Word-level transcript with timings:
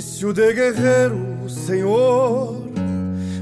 Ofício 0.00 0.32
de 0.32 0.54
guerreiro, 0.54 1.46
Senhor, 1.46 2.56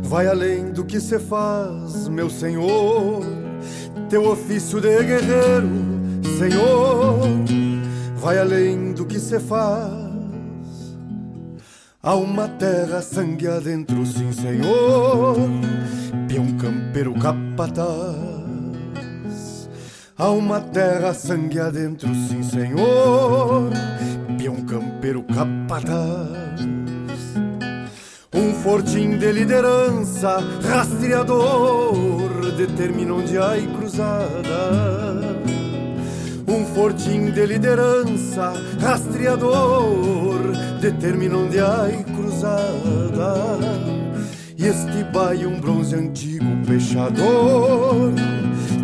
vai 0.02 0.26
além 0.26 0.72
do 0.72 0.84
que 0.84 0.98
se 0.98 1.16
faz, 1.20 2.08
meu 2.08 2.28
Senhor. 2.28 3.22
Teu 4.10 4.28
ofício 4.28 4.80
de 4.80 5.04
guerreiro, 5.04 5.68
Senhor, 6.36 7.20
vai 8.16 8.38
além 8.38 8.92
do 8.92 9.06
que 9.06 9.20
se 9.20 9.38
faz. 9.38 9.88
Há 12.02 12.16
uma 12.16 12.48
terra 12.48 13.02
sangue 13.02 13.46
adentro, 13.46 14.04
sim, 14.04 14.32
Senhor, 14.32 15.36
peão 16.26 16.56
campeiro 16.56 17.14
capataz. 17.14 18.48
Há 20.16 20.30
uma 20.30 20.60
terra 20.60 21.14
sangue 21.14 21.60
adentro, 21.60 22.12
sim, 22.12 22.42
Senhor, 22.42 23.70
campeiro 24.68 25.22
capataz. 25.22 26.58
Um 28.34 28.52
fortim 28.62 29.16
de 29.16 29.32
liderança, 29.32 30.38
rastreador, 30.62 32.52
determina 32.56 33.14
onde 33.14 33.38
há 33.38 33.54
cruzada. 33.78 35.38
Um 36.46 36.66
fortim 36.66 37.30
de 37.30 37.46
liderança, 37.46 38.52
rastreador, 38.78 40.52
determina 40.80 41.38
onde 41.38 41.58
há 41.58 41.88
cruzada. 42.14 43.34
E 44.56 44.66
este 44.66 45.04
baio 45.12 45.48
um 45.48 45.60
bronze 45.60 45.94
antigo 45.96 46.44
pechador, 46.66 48.12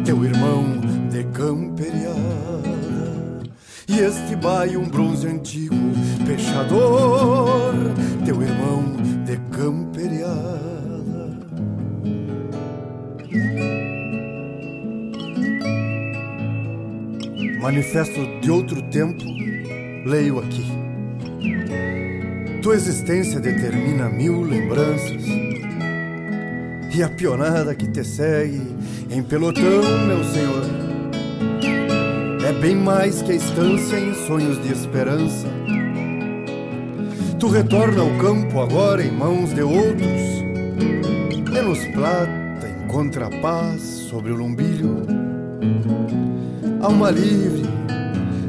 teu 0.04 0.24
irmão 0.24 0.80
de 1.10 1.24
camperiada. 1.24 2.03
E 3.86 4.00
este 4.00 4.34
baio 4.36 4.80
um 4.80 4.88
bronze 4.88 5.26
antigo 5.26 5.74
pechador, 6.26 7.74
teu 8.24 8.42
irmão 8.42 8.96
de 9.24 9.36
camperiada. 9.54 10.64
Manifesto 17.60 18.40
de 18.40 18.50
outro 18.50 18.80
tempo, 18.90 19.22
leio 20.06 20.38
aqui. 20.38 20.64
Tua 22.62 22.74
existência 22.74 23.38
determina 23.38 24.08
mil 24.08 24.40
lembranças 24.42 25.22
e 26.94 27.02
a 27.02 27.08
pionada 27.10 27.74
que 27.74 27.86
te 27.88 28.02
segue 28.02 28.62
em 29.10 29.22
pelotão, 29.22 29.82
meu 30.06 30.24
senhor. 30.24 30.83
Bem 32.64 32.76
mais 32.76 33.20
que 33.20 33.32
a 33.32 33.34
estância 33.34 34.00
em 34.00 34.14
sonhos 34.26 34.58
de 34.62 34.72
esperança. 34.72 35.46
Tu 37.38 37.46
retorna 37.46 38.00
ao 38.00 38.08
campo 38.16 38.58
agora 38.58 39.04
em 39.04 39.10
mãos 39.10 39.52
de 39.52 39.60
outros, 39.60 40.22
menos 41.52 41.84
plata 41.88 42.66
encontra 42.82 43.28
paz 43.42 43.82
sobre 43.82 44.32
o 44.32 44.36
lombilho. 44.36 45.02
Alma 46.80 47.10
livre, 47.10 47.64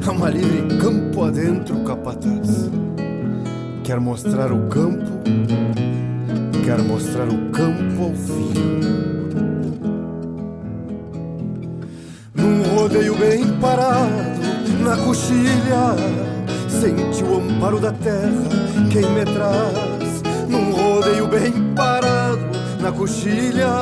alma 0.06 0.30
livre, 0.30 0.78
campo 0.78 1.22
adentro, 1.22 1.84
capataz. 1.84 2.70
Quer 3.84 4.00
mostrar 4.00 4.50
o 4.50 4.66
campo, 4.68 5.12
quer 6.64 6.78
mostrar 6.78 7.28
o 7.28 7.50
campo 7.50 8.02
ao 8.02 8.14
filho. 8.14 9.15
Rodeio 12.86 13.16
bem 13.16 13.44
parado, 13.58 14.40
na 14.80 14.96
coxilha, 14.96 15.96
sente 16.68 17.24
o 17.24 17.38
amparo 17.38 17.80
da 17.80 17.90
terra, 17.90 18.44
quem 18.92 19.10
me 19.10 19.24
traz. 19.24 20.22
Num 20.48 20.70
rodeio 20.70 21.26
bem 21.26 21.52
parado, 21.74 22.46
na 22.80 22.92
coxilha, 22.92 23.72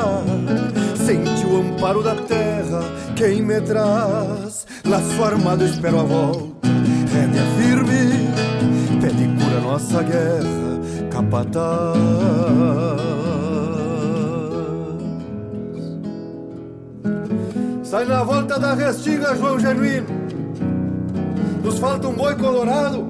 sente 0.97 1.45
o 1.45 1.61
amparo 1.61 2.03
da 2.03 2.15
terra, 2.15 2.83
quem 3.15 3.43
me 3.43 3.61
traz. 3.61 4.67
Laço 4.87 5.23
armado, 5.23 5.67
espero 5.67 6.01
a 6.01 6.05
volta, 6.05 6.69
rédea 7.13 7.43
firme 7.59 8.25
nossa 9.61 10.03
guerra, 10.03 10.81
capataz. 11.11 12.94
Sai 17.95 18.07
na 18.07 18.25
volta 18.25 18.59
da 18.59 18.75
restinga, 18.75 19.37
João 19.37 19.57
Genuíno. 19.57 20.09
Nos 21.63 21.79
falta 21.79 22.09
um 22.09 22.13
boi 22.13 22.35
colorado. 22.35 23.07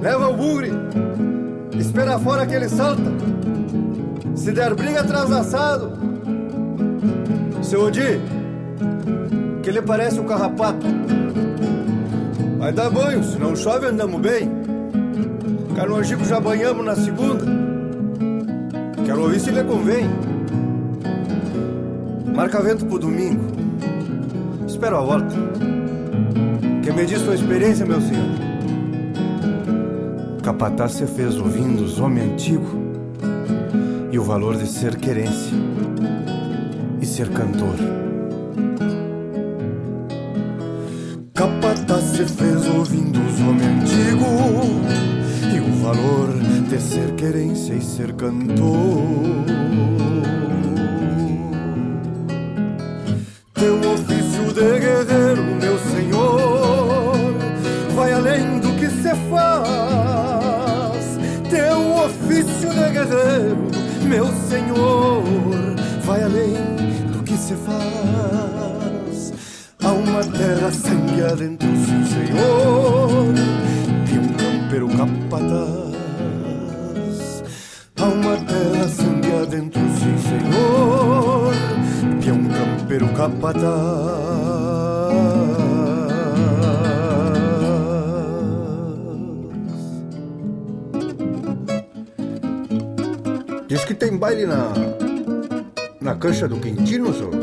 Leva 0.00 0.28
o 0.30 0.34
bugre, 0.34 0.72
espera 1.78 2.18
fora 2.18 2.46
que 2.46 2.54
ele 2.54 2.70
salta. 2.70 3.02
Se 4.34 4.50
der 4.50 4.74
briga 4.74 5.02
atrás 5.02 5.30
assado. 5.30 5.92
Seu 7.60 7.82
Odi, 7.82 8.18
que 9.62 9.68
ele 9.68 9.82
parece 9.82 10.18
um 10.18 10.24
carrapato. 10.24 10.86
Vai 12.58 12.72
dar 12.72 12.88
banho, 12.88 13.22
se 13.22 13.38
não 13.38 13.54
chove 13.54 13.88
andamos 13.88 14.22
bem. 14.22 14.50
Canojico 15.76 16.24
já 16.24 16.40
banhamos 16.40 16.82
na 16.82 16.96
segunda. 16.96 17.44
Quero 19.04 19.20
ouvir 19.20 19.38
se 19.38 19.50
lhe 19.50 19.62
convém. 19.64 20.23
Marca 22.34 22.60
vento 22.60 22.84
pro 22.86 22.98
domingo. 22.98 23.44
Espero 24.66 24.96
a 24.96 25.00
volta. 25.00 25.34
Que 26.82 26.92
me 26.92 27.06
diz 27.06 27.20
sua 27.20 27.36
experiência, 27.36 27.86
meu 27.86 28.00
senhor? 28.00 28.28
Capataz 30.42 30.92
se 30.92 31.06
fez 31.06 31.36
ouvindo 31.36 31.84
os 31.84 32.00
homens 32.00 32.32
antigos 32.32 32.74
e 34.10 34.18
o 34.18 34.24
valor 34.24 34.56
de 34.56 34.66
ser 34.66 34.96
querência 34.96 35.56
e 37.00 37.06
ser 37.06 37.28
cantor. 37.30 37.76
Capataz 41.34 42.02
se 42.02 42.26
fez 42.26 42.66
ouvindo 42.66 43.20
os 43.20 43.40
homens 43.42 43.82
antigos 43.82 44.24
e 45.54 45.60
o 45.60 45.72
valor 45.84 46.34
de 46.68 46.80
ser 46.82 47.14
querência 47.14 47.74
e 47.74 47.80
ser 47.80 48.12
cantor. 48.14 50.03
Vai 66.02 66.22
além 66.22 66.54
do 67.12 67.22
que 67.22 67.36
se 67.36 67.54
faz. 67.54 69.32
Há 69.82 69.92
uma 69.92 70.22
terra 70.24 70.70
sangue 70.70 71.22
adentro, 71.22 71.68
sim, 71.68 72.04
senhor, 72.06 73.34
e 74.12 74.18
um 74.18 74.28
campeiro 74.34 74.88
capataz. 74.88 75.94
Há 77.96 78.04
uma 78.04 78.36
terra 78.36 78.88
sangue 78.88 79.32
adentro, 79.42 79.80
sim, 79.80 80.18
senhor, 80.18 81.52
e 82.24 82.30
um 82.30 82.48
campeiro 82.48 83.08
capataz. 83.08 84.33
Baile 94.24 94.46
na. 94.46 94.72
na 96.00 96.14
cancha 96.14 96.48
do 96.48 96.56
Quintino, 96.56 97.12
senhor. 97.12 97.34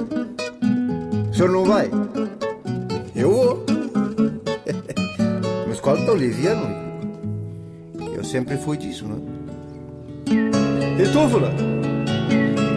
O 1.29 1.33
senhor 1.33 1.51
não 1.51 1.63
vai? 1.63 1.91
Eu 3.15 3.31
vou. 3.31 3.63
Meus 5.67 5.79
colos 5.79 5.99
estão 5.99 6.15
livianos. 6.15 6.67
Eu 8.15 8.23
sempre 8.23 8.57
fui 8.57 8.77
disso, 8.77 9.05
né? 9.05 9.15
E 10.27 11.03
tu, 11.11 11.29
Fula? 11.29 11.53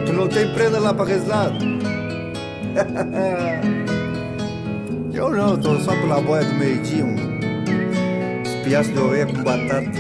Tu 0.05 0.13
não 0.13 0.29
tem 0.29 0.53
prenda 0.53 0.79
lá 0.79 0.93
pra 0.93 1.07
reslado? 1.07 1.57
Eu 5.15 5.31
não, 5.31 5.57
tô 5.57 5.79
só 5.79 5.93
pela 5.93 6.21
boia 6.21 6.45
do 6.45 6.55
meio-dia, 6.57 7.05
um 7.05 8.43
espiaço 8.43 8.93
de 8.93 8.99
oveia 8.99 9.27
com 9.27 9.43
batata. 9.43 9.91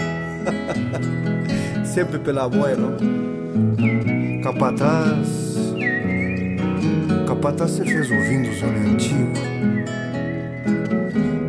Sempre 1.86 2.18
pela 2.18 2.48
boia, 2.48 2.76
não? 2.76 2.96
Capataz. 4.44 5.74
Capataz 7.26 7.70
se 7.70 7.82
fez 7.82 8.10
ouvindo 8.10 8.50
os 8.50 8.62
homens 8.62 8.92
antigos. 8.92 9.38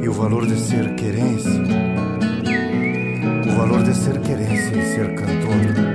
E 0.01 0.07
o 0.07 0.13
valor 0.13 0.47
de 0.47 0.57
ser 0.57 0.95
querência. 0.95 1.61
O 3.49 3.51
valor 3.57 3.83
de 3.83 3.93
ser 3.93 4.17
querência 4.21 4.77
e 4.77 4.95
ser 4.95 5.13
cantor. 5.13 5.94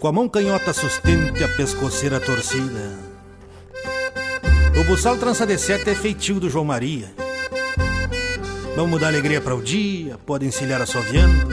Com 0.00 0.08
a 0.08 0.12
mão 0.12 0.26
canhota 0.30 0.72
sustente 0.72 1.44
a 1.44 1.48
pescoceira 1.56 2.18
torcida. 2.18 2.98
O 4.80 4.84
buçal 4.84 5.18
trança 5.18 5.46
de 5.46 5.58
sete 5.58 5.90
é 5.90 5.94
feitio 5.94 6.40
do 6.40 6.48
João 6.48 6.64
Maria. 6.64 7.12
Vamos 8.74 8.98
dar 8.98 9.08
alegria 9.08 9.42
para 9.42 9.54
o 9.54 9.62
dia, 9.62 10.16
pode 10.24 10.46
encilhar 10.46 10.80
assoviando, 10.80 11.48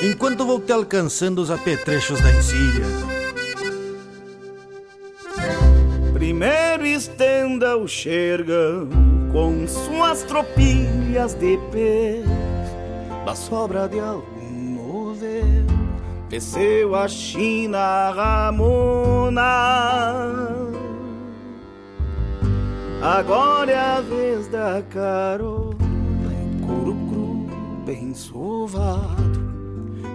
enquanto 0.00 0.46
vou 0.46 0.60
te 0.60 0.70
alcançando 0.70 1.40
os 1.42 1.50
apetrechos 1.50 2.20
da 2.20 2.30
encilha. 2.30 2.86
Primeiro 6.12 6.86
estenda 6.86 7.76
o 7.76 7.88
xergão 7.88 8.88
com 9.32 9.66
suas 9.66 10.22
tropilhas 10.22 11.34
de 11.34 11.58
pé 11.72 12.22
da 13.26 13.34
sobra 13.34 13.88
de 13.88 13.98
algum 13.98 14.76
novelo. 14.76 15.57
Desceu 16.28 16.94
a 16.94 17.08
China 17.08 18.10
Ramona. 18.10 19.42
Agora 23.02 23.72
é 23.72 23.78
a 23.78 24.00
vez 24.02 24.46
da 24.48 24.82
carona 24.90 25.78
em 26.42 26.60
couro 26.66 26.94
cru, 27.08 27.46
bem 27.86 28.12
sovado. 28.12 29.38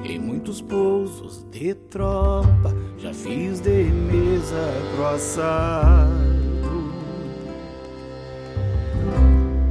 Em 0.04 0.20
muitos 0.20 0.62
pousos 0.62 1.44
de 1.50 1.74
tropa, 1.74 2.76
já 3.00 3.12
fiz 3.12 3.60
de 3.60 3.84
mesa 3.86 4.72
pro 4.94 5.08
assado. 5.08 6.34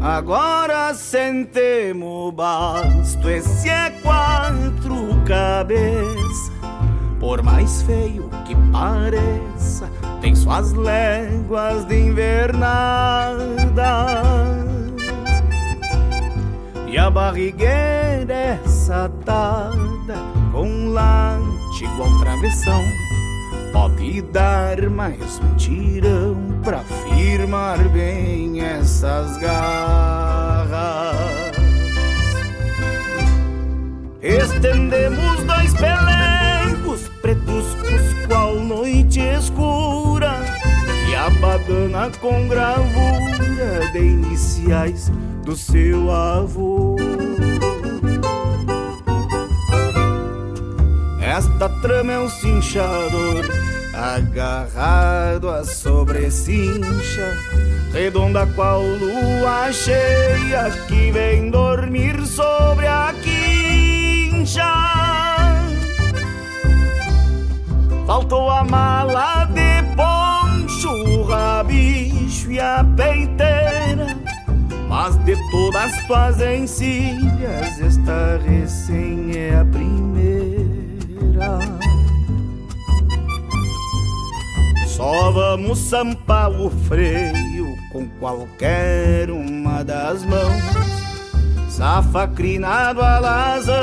Agora 0.01 0.93
sentemos 0.95 2.35
basto, 2.35 3.29
esse 3.31 3.69
é 3.69 3.91
quatro 4.03 5.02
cabeças. 5.25 6.53
Por 7.19 7.43
mais 7.43 7.83
feio 7.83 8.29
que 8.45 8.55
pareça, 8.73 9.89
tem 10.21 10.35
suas 10.35 10.73
léguas 10.73 11.85
de 11.87 11.99
invernada. 11.99 13.43
E 16.89 16.99
a 16.99 17.09
barrigueira 17.11 18.35
é 18.35 18.61
satada 18.67 20.17
com 20.53 20.89
late 20.89 21.85
igual 21.85 22.19
travessão. 22.21 22.83
Pode 23.73 24.21
dar 24.23 24.91
mais 24.91 25.41
um 25.41 25.55
tirão 25.57 26.37
pra 26.63 26.81
firmar 26.81 27.79
bem 27.89 28.61
essas 28.61 29.39
garras. 29.39 30.52
Estendemos 34.23 35.43
dois 35.43 35.75
pelegos 35.75 37.11
pretos 37.21 37.67
qual 38.29 38.55
no 38.55 38.87
dana 41.67 42.09
com 42.21 42.47
gravura 42.47 43.91
de 43.93 43.99
iniciais 43.99 45.11
do 45.45 45.57
seu 45.57 46.09
avô. 46.13 46.95
Esta 51.21 51.69
trama 51.81 52.13
é 52.13 52.19
um 52.21 52.29
cinchador 52.29 53.45
agarrado 53.93 55.49
à 55.51 55.65
sobrecincha, 55.65 57.37
redonda 57.93 58.47
qual 58.55 58.83
lua 58.83 59.73
cheia 59.73 60.71
que 60.87 61.11
vem 61.11 61.51
dormir 61.51 62.25
sobre 62.25 62.87
a 62.87 63.13
Faltou 68.07 68.51
a 68.51 68.65
mala 68.65 69.45
de 69.45 69.83
poncho, 69.95 70.89
o 70.91 71.23
rabicho 71.23 72.51
e 72.51 72.59
a 72.59 72.85
peiteira. 72.97 74.19
Mas 74.89 75.17
de 75.25 75.37
todas 75.53 75.93
tuas 76.07 76.41
encilhas, 76.41 77.81
esta 77.81 78.41
recém 78.45 79.31
é 79.37 79.61
a 79.61 79.65
primeira. 79.65 81.59
Só 84.89 85.31
vamos 85.31 85.79
sampar 85.79 86.51
o 86.51 86.69
freio 86.69 87.77
com 87.93 88.09
qualquer 88.19 89.31
uma 89.31 89.85
das 89.85 90.25
mãos. 90.25 91.12
Safa 91.73 92.29
crinado 92.29 93.01
alazão, 93.01 93.83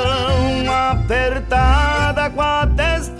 apertada 0.92 2.30
com 2.30 2.40
a 2.40 2.64
testeira. 2.64 3.19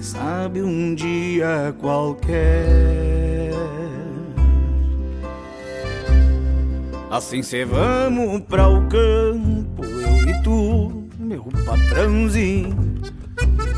quem 0.00 0.02
sabe 0.02 0.62
um 0.62 0.94
dia 0.94 1.74
qualquer. 1.78 3.52
Assim 7.10 7.42
cê 7.42 7.66
vamos 7.66 8.40
pra 8.42 8.66
o 8.68 8.88
campo, 8.88 9.84
eu 9.84 10.30
e 10.30 10.42
tu, 10.42 11.04
meu 11.18 11.44
patrãozinho. 11.66 12.94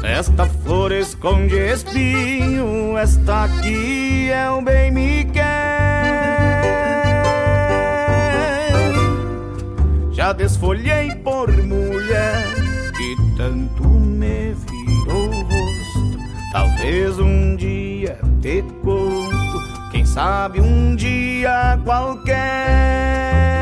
Esta 0.04 0.46
flor 0.46 0.92
esconde 0.92 1.56
espinho, 1.56 2.96
esta 2.96 3.44
aqui 3.44 4.30
é 4.30 4.48
o 4.48 4.62
bem 4.62 4.92
me 4.92 5.24
quer. 5.24 5.72
Já 10.12 10.32
desfolhei 10.32 11.16
por 11.16 11.50
mulher 11.50 12.44
que 12.96 13.16
tanto 13.36 13.88
me 13.88 14.54
virou. 14.54 15.41
Talvez 16.52 17.18
um 17.18 17.56
dia 17.56 18.18
te 18.42 18.62
conto, 18.82 19.90
quem 19.90 20.04
sabe 20.04 20.60
um 20.60 20.94
dia 20.94 21.80
qualquer. 21.82 23.61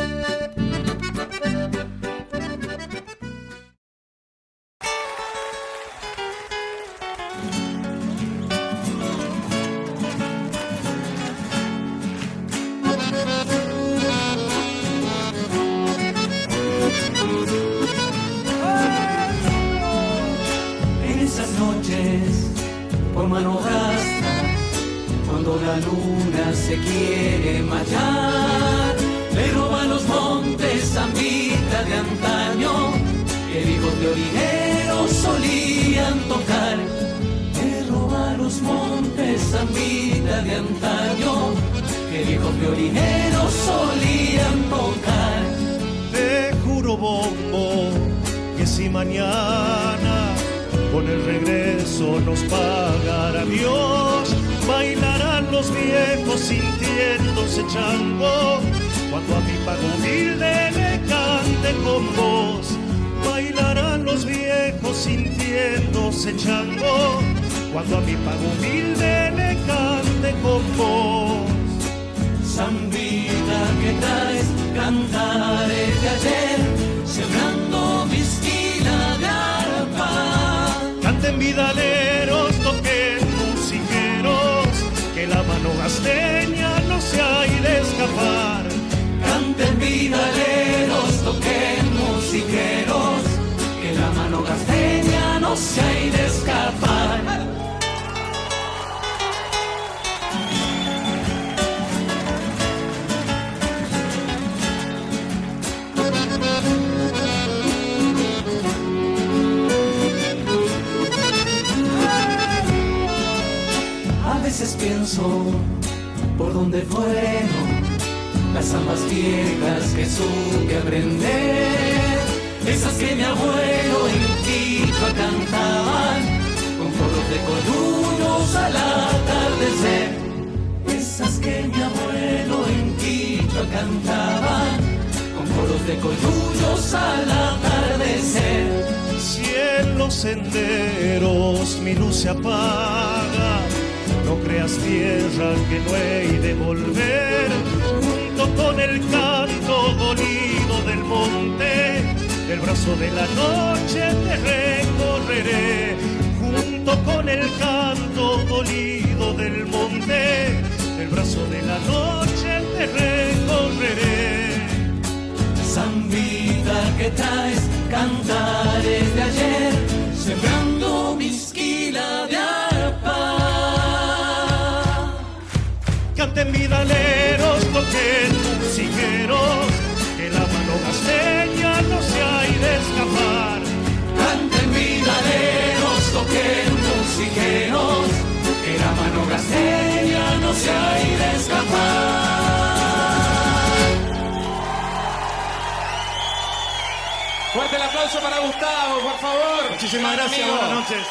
Fuerte 197.53 197.75
el 197.75 197.81
aplauso 197.81 198.19
para 198.21 198.39
Gustavo, 198.39 199.01
por 199.01 199.19
favor. 199.19 199.71
Muchísimas 199.71 200.15
gracias, 200.15 200.49
buenas 200.49 200.69
noches. 200.69 201.07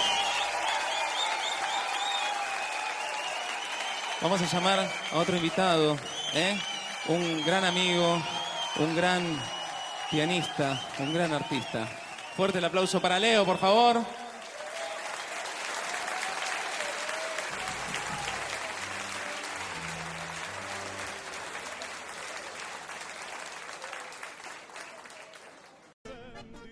Vamos 4.22 4.40
a 4.40 4.46
llamar 4.46 4.78
a 5.12 5.16
otro 5.18 5.36
invitado, 5.36 5.98
¿eh? 6.32 6.58
un 7.08 7.44
gran 7.44 7.64
amigo, 7.64 8.22
un 8.78 8.96
gran 8.96 9.22
pianista, 10.10 10.80
un 10.98 11.12
gran 11.12 11.32
artista. 11.34 11.86
Fuerte 12.36 12.56
el 12.56 12.64
aplauso 12.64 13.00
para 13.00 13.18
Leo, 13.18 13.44
por 13.44 13.58
favor. 13.58 14.02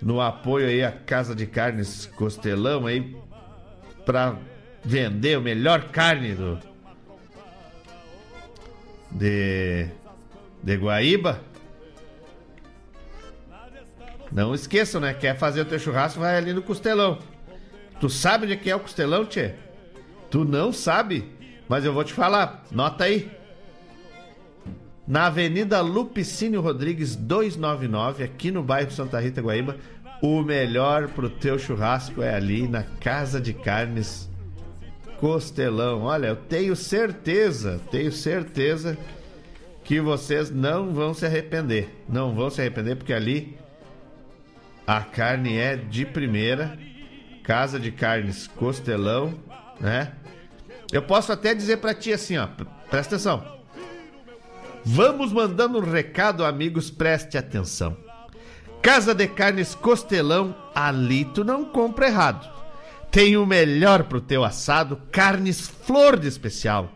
No 0.00 0.20
apoio 0.20 0.68
aí 0.68 0.82
à 0.84 0.92
Casa 0.92 1.34
de 1.34 1.46
Carnes 1.46 2.06
Costelão 2.06 2.86
aí 2.86 3.16
para 4.06 4.36
vender 4.84 5.36
o 5.36 5.42
melhor 5.42 5.88
carne 5.90 6.34
do 6.34 6.58
de 9.10 9.88
de 10.62 10.76
Guaíba. 10.76 11.40
Não 14.30 14.54
esqueçam, 14.54 15.00
né? 15.00 15.14
Quer 15.14 15.36
fazer 15.36 15.62
o 15.62 15.64
teu 15.64 15.78
churrasco, 15.78 16.20
vai 16.20 16.36
ali 16.36 16.52
no 16.52 16.62
Costelão. 16.62 17.18
Tu 18.00 18.08
sabe 18.08 18.44
onde 18.44 18.52
é 18.52 18.56
que 18.56 18.70
é 18.70 18.76
o 18.76 18.80
Costelão, 18.80 19.24
tchê? 19.24 19.54
Tu 20.30 20.44
não 20.44 20.72
sabe, 20.72 21.32
mas 21.68 21.84
eu 21.84 21.92
vou 21.92 22.04
te 22.04 22.12
falar. 22.12 22.64
Nota 22.70 23.04
aí. 23.04 23.37
Na 25.08 25.28
Avenida 25.28 25.80
Lupicínio 25.80 26.60
Rodrigues 26.60 27.16
299, 27.16 28.22
aqui 28.22 28.50
no 28.50 28.62
bairro 28.62 28.90
Santa 28.90 29.18
Rita, 29.18 29.40
Guaíba. 29.40 29.78
O 30.20 30.42
melhor 30.42 31.08
pro 31.08 31.30
teu 31.30 31.58
churrasco 31.58 32.22
é 32.22 32.34
ali 32.34 32.68
na 32.68 32.82
Casa 32.82 33.40
de 33.40 33.54
Carnes 33.54 34.28
Costelão. 35.18 36.02
Olha, 36.02 36.26
eu 36.26 36.36
tenho 36.36 36.76
certeza, 36.76 37.80
tenho 37.90 38.12
certeza 38.12 38.98
que 39.82 39.98
vocês 39.98 40.50
não 40.50 40.92
vão 40.92 41.14
se 41.14 41.24
arrepender. 41.24 41.88
Não 42.06 42.34
vão 42.34 42.50
se 42.50 42.60
arrepender 42.60 42.96
porque 42.96 43.14
ali 43.14 43.56
a 44.86 45.00
carne 45.00 45.56
é 45.56 45.74
de 45.74 46.04
primeira. 46.04 46.78
Casa 47.42 47.80
de 47.80 47.90
Carnes 47.90 48.46
Costelão, 48.46 49.32
né? 49.80 50.12
Eu 50.92 51.00
posso 51.00 51.32
até 51.32 51.54
dizer 51.54 51.78
pra 51.78 51.94
ti 51.94 52.12
assim, 52.12 52.36
ó, 52.36 52.46
presta 52.90 53.14
atenção. 53.14 53.57
Vamos 54.90 55.34
mandando 55.34 55.78
um 55.78 55.82
recado, 55.82 56.46
amigos, 56.46 56.90
preste 56.90 57.36
atenção. 57.36 57.94
Casa 58.80 59.14
de 59.14 59.28
Carnes 59.28 59.74
Costelão, 59.74 60.56
ali 60.74 61.26
tu 61.26 61.44
não 61.44 61.62
compra 61.62 62.06
errado. 62.06 62.50
Tem 63.10 63.36
o 63.36 63.44
melhor 63.44 64.04
pro 64.04 64.18
teu 64.18 64.42
assado, 64.42 64.96
carnes 65.12 65.68
flor 65.68 66.18
de 66.18 66.26
especial. 66.26 66.90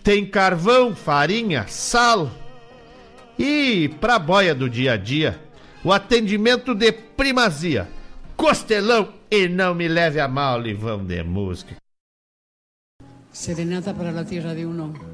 Tem 0.00 0.24
carvão, 0.24 0.94
farinha, 0.94 1.66
sal. 1.66 2.30
E 3.36 3.88
pra 4.00 4.16
boia 4.16 4.54
do 4.54 4.70
dia 4.70 4.92
a 4.92 4.96
dia, 4.96 5.42
o 5.82 5.92
atendimento 5.92 6.72
de 6.72 6.92
primazia. 6.92 7.88
Costelão 8.36 9.12
e 9.28 9.48
não 9.48 9.74
me 9.74 9.88
leve 9.88 10.20
a 10.20 10.28
mal, 10.28 10.60
Livão 10.60 11.04
de 11.04 11.20
música. 11.24 11.74
Serenata 13.32 13.92
para 13.92 14.12
la 14.12 14.24
tierra 14.24 14.54
de 14.54 14.64
uno. 14.64 15.13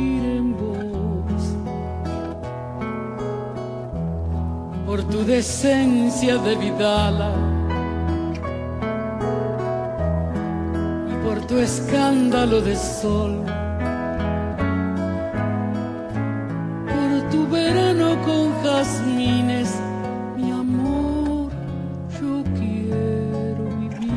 por 4.91 5.03
tu 5.05 5.23
decencia 5.23 6.37
de 6.37 6.53
Vidala 6.57 7.31
y 11.09 11.13
por 11.23 11.39
tu 11.47 11.59
escándalo 11.59 12.59
de 12.59 12.75
sol, 12.75 13.41
por 16.91 17.29
tu 17.31 17.47
verano 17.47 18.21
con 18.25 18.51
jazmines, 18.63 19.79
mi 20.35 20.51
amor, 20.51 21.51
yo 22.19 22.43
quiero 22.59 23.63
vivir 23.79 24.11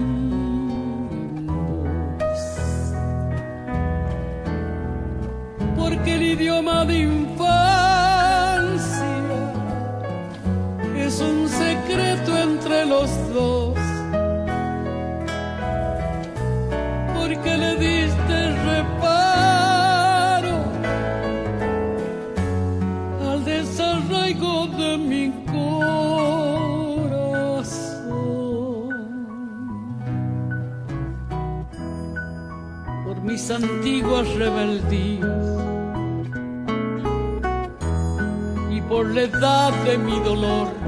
porque 5.77 6.17
el 6.17 6.23
idioma 6.23 6.85
de 6.85 7.07
los 12.95 13.11
dos. 13.35 13.79
Porque 17.17 17.53
le 17.63 17.73
diste 17.87 18.37
reparo 18.71 20.57
al 23.29 23.41
desarraigo 23.45 24.55
de 24.81 24.91
mi 25.11 25.25
corazón. 25.57 25.75
Por 33.05 33.17
mis 33.29 33.45
antiguas 33.51 34.27
rebeldías 34.43 35.45
y 38.71 38.81
por 38.91 39.05
la 39.15 39.23
edad 39.23 39.73
de 39.85 39.99
mi 39.99 40.17
dolor. 40.21 40.84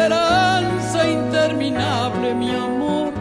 Esperanza 0.00 1.10
interminable, 1.10 2.34
mi 2.34 2.50
amor, 2.54 3.12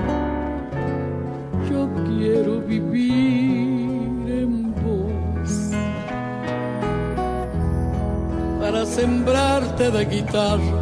yo 1.70 1.90
quiero 2.06 2.62
vivir 2.62 4.32
en 4.42 4.74
vos. 4.82 5.72
Para 8.62 8.86
sembrarte 8.86 9.92
de 9.92 10.06
guitarra, 10.06 10.82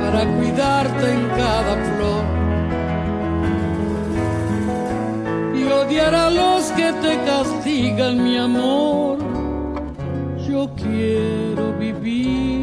para 0.00 0.20
cuidarte 0.36 1.12
en 1.12 1.28
cada 1.40 1.74
flor. 1.88 2.24
Y 5.56 5.64
odiar 5.64 6.14
a 6.14 6.30
los 6.30 6.70
que 6.72 6.92
te 7.02 7.18
castigan, 7.24 8.22
mi 8.22 8.36
amor. 8.36 9.18
Yo 10.48 10.68
quiero 10.76 11.72
vivir 11.78 12.59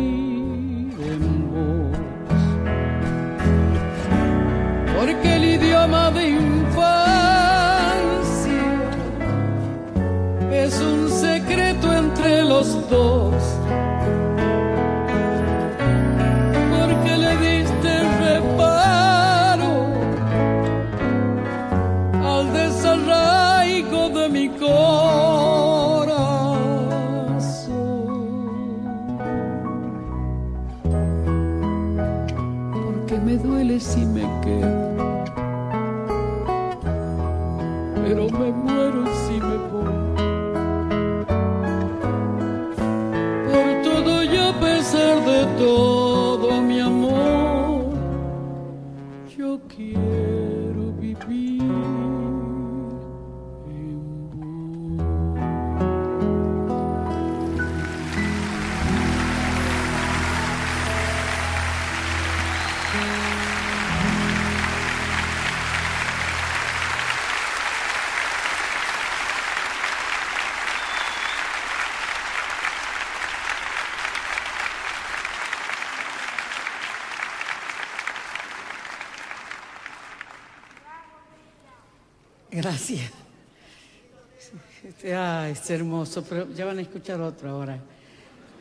es 85.67 85.71
hermoso, 85.71 86.23
pero 86.23 86.47
ya 86.53 86.63
van 86.63 86.77
a 86.77 86.81
escuchar 86.81 87.19
otro 87.19 87.49
ahora. 87.49 87.77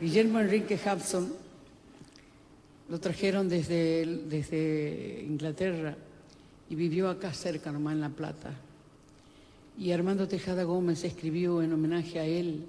Guillermo 0.01 0.41
Enrique 0.41 0.75
Hudson 0.75 1.33
lo 2.89 2.99
trajeron 2.99 3.49
desde, 3.49 4.05
desde 4.29 5.25
Inglaterra 5.25 5.97
y 6.69 6.75
vivió 6.75 7.09
acá 7.09 7.33
cerca, 7.33 7.71
nomás 7.71 7.95
en 7.95 8.01
La 8.01 8.09
Plata. 8.09 8.53
Y 9.79 9.93
Armando 9.93 10.27
Tejada 10.27 10.65
Gómez 10.65 11.05
escribió 11.05 11.63
en 11.63 11.73
homenaje 11.73 12.19
a 12.19 12.25
él, 12.25 12.65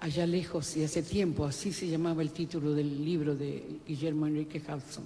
allá 0.00 0.26
lejos 0.26 0.74
y 0.78 0.84
hace 0.84 1.02
tiempo, 1.02 1.44
así 1.44 1.70
se 1.72 1.86
llamaba 1.86 2.22
el 2.22 2.30
título 2.30 2.72
del 2.72 3.04
libro 3.04 3.34
de 3.34 3.80
Guillermo 3.86 4.26
Enrique 4.26 4.58
Hudson. 4.60 5.04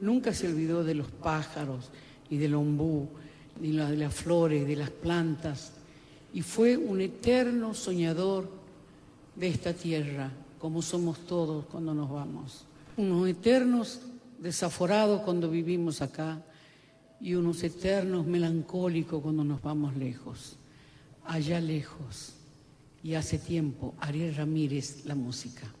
Nunca 0.00 0.32
se 0.32 0.48
olvidó 0.48 0.82
de 0.82 0.94
los 0.94 1.10
pájaros 1.10 1.90
y 2.30 2.38
del 2.38 2.54
ombú, 2.54 3.08
ni 3.60 3.76
de 3.76 3.96
las 3.96 4.14
flores, 4.14 4.66
de 4.66 4.76
las 4.76 4.90
plantas, 4.90 5.72
y 6.32 6.42
fue 6.42 6.76
un 6.76 7.00
eterno 7.00 7.74
soñador 7.74 8.48
de 9.36 9.48
esta 9.48 9.72
tierra, 9.72 10.30
como 10.58 10.82
somos 10.82 11.18
todos 11.26 11.64
cuando 11.66 11.94
nos 11.94 12.10
vamos. 12.10 12.64
Unos 12.96 13.28
eternos 13.28 14.00
desaforados 14.38 15.22
cuando 15.22 15.50
vivimos 15.50 16.02
acá 16.02 16.42
y 17.20 17.34
unos 17.34 17.62
eternos 17.62 18.26
melancólicos 18.26 19.22
cuando 19.22 19.44
nos 19.44 19.62
vamos 19.62 19.96
lejos, 19.96 20.56
allá 21.24 21.60
lejos. 21.60 22.34
Y 23.04 23.14
hace 23.14 23.38
tiempo, 23.38 23.94
Ariel 24.00 24.34
Ramírez, 24.36 25.04
la 25.06 25.14
música. 25.14 25.72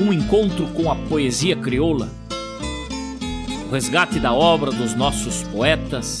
um 0.00 0.12
encontro 0.12 0.68
com 0.74 0.88
a 0.88 0.94
poesia 1.08 1.56
crioula, 1.56 2.08
o 3.66 3.70
resgate 3.72 4.20
da 4.20 4.32
obra 4.32 4.70
dos 4.70 4.94
nossos 4.94 5.42
poetas, 5.42 6.20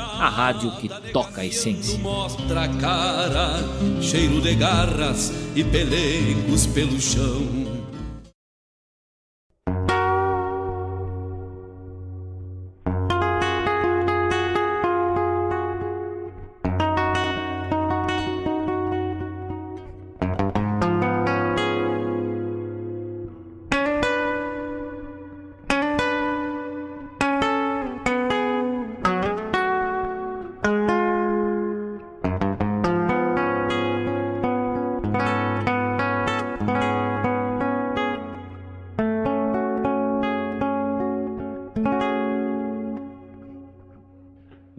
a 0.00 0.28
rádio 0.28 0.70
que 0.76 0.88
toca 1.12 1.42
a 1.42 1.46
essência. 1.46 1.98
Mostra 1.98 2.64
a 2.64 2.68
cara, 2.68 3.58
cheiro 4.00 4.40
de 4.40 4.54
garras 4.54 5.32
e 5.54 5.64
pelegos 5.64 6.66
pelo 6.66 7.00
chão. 7.00 7.71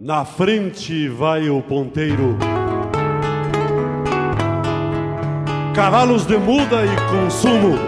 Na 0.04 0.22
frente 0.22 1.08
vai 1.08 1.48
o 1.48 1.62
ponteiro. 1.62 2.36
Cavalos 5.74 6.26
de 6.26 6.36
muda 6.36 6.84
e 6.84 6.94
consumo. 7.10 7.78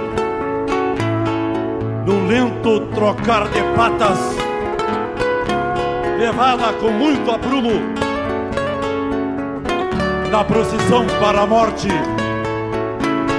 Num 2.06 2.26
lento 2.26 2.80
trocar 2.94 3.46
de 3.50 3.60
patas. 3.76 4.18
levada 6.18 6.72
com 6.80 6.88
muito 6.90 7.30
aprumo 7.30 7.82
na 10.30 10.42
procissão 10.42 11.04
para 11.20 11.42
a 11.42 11.46
morte. 11.46 11.88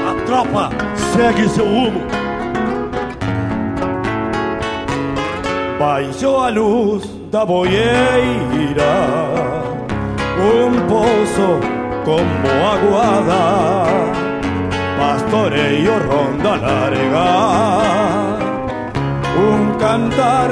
A 0.07 0.25
tropa 0.27 0.69
segue 1.15 1.49
seu 1.49 1.65
rumo. 1.65 2.01
Baixou 5.79 6.43
a 6.43 6.49
luz 6.49 7.16
da 7.31 7.45
boieira, 7.45 8.93
um 10.39 10.71
poço 10.87 11.59
como 12.05 12.47
aguada, 12.73 13.85
pastoreio 14.97 15.93
ronda 16.07 16.55
larga, 16.55 17.27
um 19.37 19.77
cantar 19.77 20.49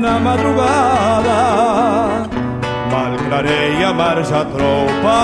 na 0.00 0.18
madrugada, 0.18 1.38
mal 2.90 3.16
clareia 3.28 3.92
marcha 3.92 4.44
tropa, 4.44 5.18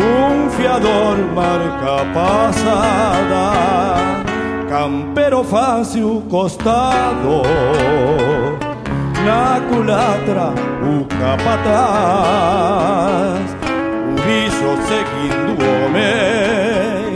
um 0.00 0.50
fiador 0.50 1.18
marca 1.34 2.04
passada 2.12 3.68
campero 4.68 5.42
fácil 5.44 6.22
costado 6.28 7.42
na 9.24 9.60
culatra 9.68 10.52
o 10.82 11.04
capataz 11.04 12.28
o 14.08 14.14
bicho 14.22 14.70
seguindo 14.88 15.62
homem 15.64 17.08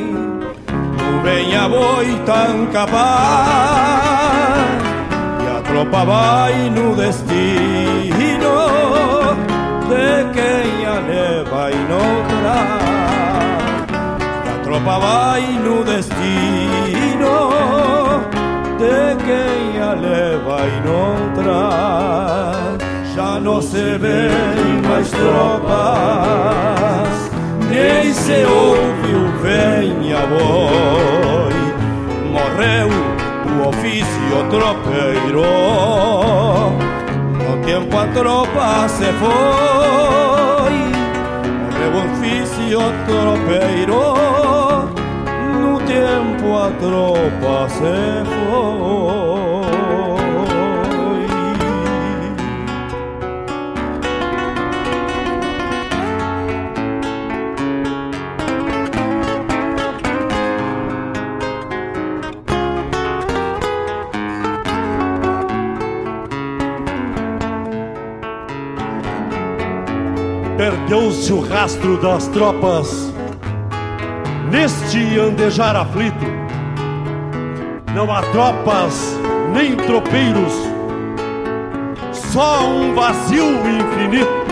o 1.13 1.23
venha 1.23 1.69
boi 1.69 2.09
tão 2.27 2.67
capaz. 2.67 3.03
E 5.41 5.47
a 5.57 5.61
tropa 5.63 6.05
vai 6.05 6.71
no 6.71 6.97
destino. 6.97 8.53
De 9.89 10.25
quem 10.33 10.87
a 10.87 10.95
leva 11.01 11.71
e 11.71 11.77
não 11.91 12.11
traz 12.41 12.83
a 14.49 14.57
tropa 14.65 14.99
vai 14.99 15.43
no 15.43 15.85
destino 15.85 16.62
quem 19.17 19.81
a 19.81 19.93
leva 19.95 20.67
e 20.67 20.81
não 20.87 21.33
traz. 21.35 22.83
Já 23.15 23.39
não 23.39 23.61
se 23.61 23.99
vê 23.99 24.29
mais 24.89 25.11
tropas, 25.11 25.71
nem 27.69 28.13
se 28.13 28.45
ouve 28.45 29.15
o 29.15 29.33
venha 29.43 30.27
boi. 30.27 31.53
Morreu 32.33 32.89
o 33.47 33.69
ofício 33.69 34.49
tropeiro, 34.51 35.45
no 37.39 37.57
tempo 37.67 37.97
a 37.97 38.07
tropa 38.09 38.89
se 38.89 39.13
foi. 39.21 40.73
Morreu 41.61 41.93
o 41.93 41.99
ofício 42.13 42.81
tropeiro 43.07 44.42
tempo 45.93 46.57
a 46.57 46.71
tropa 46.71 47.69
se 47.69 48.25
foi. 48.25 49.53
Perdeu-se 70.57 71.33
o 71.33 71.41
rastro 71.41 72.01
das 72.01 72.29
tropas 72.29 73.12
neste 74.93 75.19
andejar 75.19 75.75
aflito. 75.75 76.27
Não 77.95 78.13
há 78.13 78.23
tropas 78.23 79.17
nem 79.53 79.75
tropeiros, 79.77 80.53
só 82.13 82.65
um 82.65 82.95
vazio 82.95 83.47
infinito. 83.47 84.43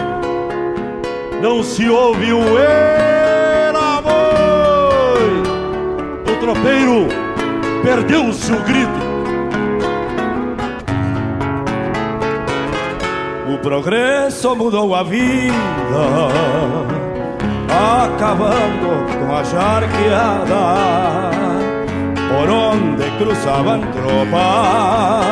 Não 1.42 1.62
se 1.62 1.88
ouve 1.88 2.32
o 2.32 2.58
era 2.58 4.00
boi. 4.02 5.42
O 6.32 6.36
tropeiro 6.40 7.08
perdeu-se 7.82 8.52
o 8.52 8.60
grito. 8.60 9.10
O 13.52 13.58
progresso 13.58 14.54
mudou 14.54 14.94
a 14.94 15.02
vida, 15.02 15.54
acabando 17.80 18.90
com 19.18 19.34
a 19.34 19.42
charqueada, 19.44 20.64
por 22.28 22.48
onde 22.50 23.10
cruzavam 23.18 23.80
tropas, 23.80 25.24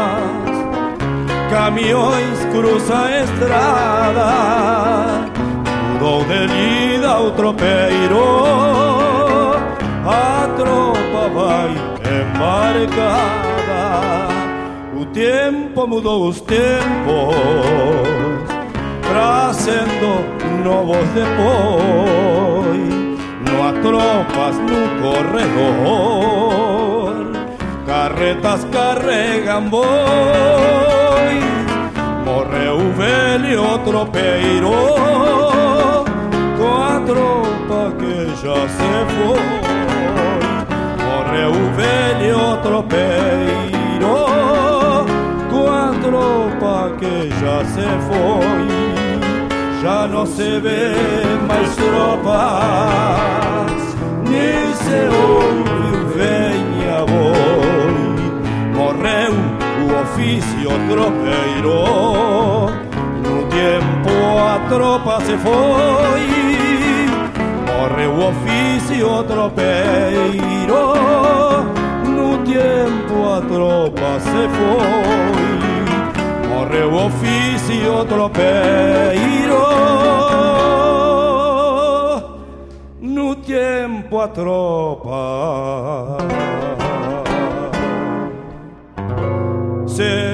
caminhões 1.50 2.44
cruzam 2.52 3.04
a 3.04 3.22
estrada, 3.22 4.30
mudou 5.92 6.24
de 6.24 6.46
lida 6.46 7.20
o 7.20 7.30
tropeiro, 7.32 8.24
a 10.06 10.48
tropa 10.56 11.28
vai 11.34 11.70
embarcada. 12.20 13.48
O 14.96 15.04
tempo 15.06 15.86
mudou 15.86 16.28
os 16.28 16.40
tempos, 16.40 17.36
trazendo 19.02 20.37
novos 20.62 21.08
depois. 21.14 22.78
Não 23.46 23.66
há 23.66 23.72
tropas 23.80 24.56
no 24.58 24.80
corredor, 25.02 26.46
carretas 27.86 28.64
carregam 28.72 29.68
bois. 29.68 29.88
Morreu 32.24 32.76
o 32.76 32.92
velho 32.92 33.78
tropeiro 33.84 34.70
com 36.58 36.76
a 36.76 37.00
tropa 37.06 37.92
que 37.98 38.14
já 38.42 38.68
se 38.68 38.90
foi. 39.14 39.42
Morreu 41.04 41.50
o 41.50 41.70
velho 41.74 42.40
tropeiro 42.62 44.14
com 45.50 45.66
a 45.70 45.90
tropa 46.02 46.74
que 46.98 47.14
já 47.40 47.64
se 47.64 47.86
foi. 48.06 48.87
Já 49.80 50.08
não 50.08 50.26
se 50.26 50.58
vê 50.58 50.92
mais 51.46 51.76
tropas, 51.76 52.36
nem 54.28 54.74
se 54.74 55.08
ouve 55.14 55.70
o 55.94 56.08
venha 56.16 57.06
boi. 57.06 58.18
Morreu 58.74 59.34
o 59.84 59.86
ofício 60.02 60.70
tropeiro, 60.88 61.78
no 63.22 63.36
tempo 63.46 64.10
a 64.36 64.58
tropa 64.68 65.20
se 65.20 65.36
foi. 65.38 66.26
Morreu 67.78 68.12
o 68.14 68.28
ofício 68.30 69.22
tropeiro, 69.28 70.82
no 72.04 72.38
tempo 72.38 73.14
a 73.32 73.40
tropa 73.42 74.18
se 74.18 74.48
foi. 74.56 75.67
Morreu 76.68 76.92
o 76.92 77.06
ofício 77.06 78.04
tropeiro, 78.04 78.44
no 83.00 83.34
tempo 83.36 84.20
a 84.20 84.28
tropa. 84.28 86.18
Se 89.86 90.28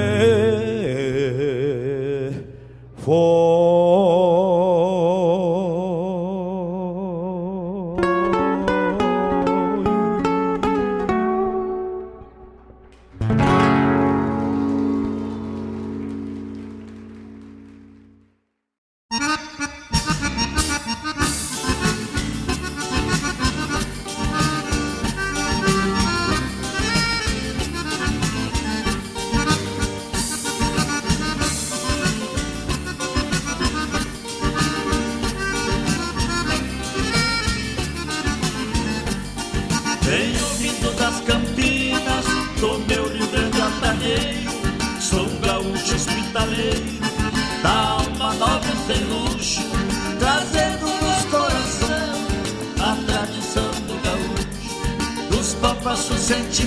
Venho 2.97 3.44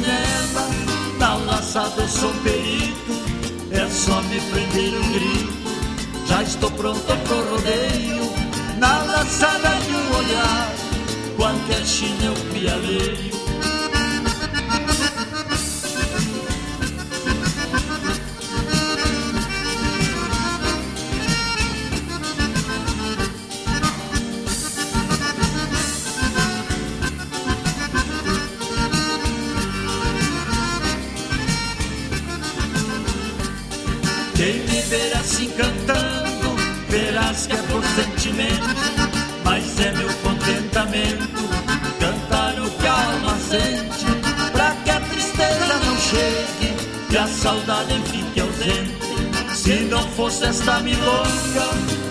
sentinela, 0.08 0.68
na 1.18 1.34
laçada 1.34 2.02
eu 2.02 2.08
sou 2.08 2.32
perito, 2.42 3.12
é 3.70 3.88
só 3.88 4.20
me 4.22 4.40
prender 4.40 4.94
um 4.94 5.12
grito. 5.12 5.58
Já 6.26 6.42
estou 6.42 6.70
pronto 6.72 7.00
pro 7.00 7.50
rodeio, 7.50 8.32
na 8.78 9.02
laçada 9.04 9.68
de 9.68 9.92
um 9.92 10.16
olhar, 10.16 10.72
qualquer 11.36 11.84
china 11.86 12.17
Quem 34.88 34.98
me 34.98 35.04
ver 35.04 35.16
assim 35.16 35.50
cantando, 35.50 36.56
verás 36.88 37.46
que 37.46 37.52
é 37.52 37.56
por 37.56 37.84
sentimento, 37.84 38.62
mas 39.44 39.80
é 39.80 39.92
meu 39.92 40.08
contentamento 40.22 41.48
cantar 42.00 42.58
o 42.58 42.70
que 42.70 42.86
a 42.86 42.92
alma 42.92 43.36
sente, 43.38 44.06
pra 44.52 44.70
que 44.84 44.90
a 44.90 45.00
tristeza 45.00 45.78
não 45.84 45.96
chegue 45.98 46.74
e 47.10 47.16
a 47.18 47.26
saudade 47.26 48.00
fique 48.06 48.40
ausente. 48.40 49.54
Se 49.54 49.74
não 49.90 50.08
fosse 50.10 50.44
esta 50.44 50.80
milonga, 50.80 51.68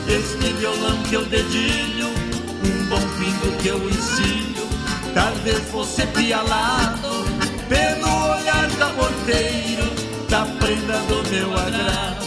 este 0.07 0.53
violão 0.53 1.01
que 1.03 1.15
eu 1.15 1.25
dedilho, 1.25 2.07
um 2.07 2.85
bom 2.89 3.01
pingo 3.17 3.57
que 3.61 3.69
eu 3.69 3.89
ensino, 3.89 4.67
talvez 5.13 5.59
fosse 5.71 6.05
pialado 6.07 7.25
pelo 7.69 8.35
olhar 8.35 8.69
da 8.77 8.89
porteiro 8.91 10.07
da 10.29 10.45
prenda 10.59 10.97
do 11.07 11.29
meu 11.29 11.57
agrado. 11.57 12.26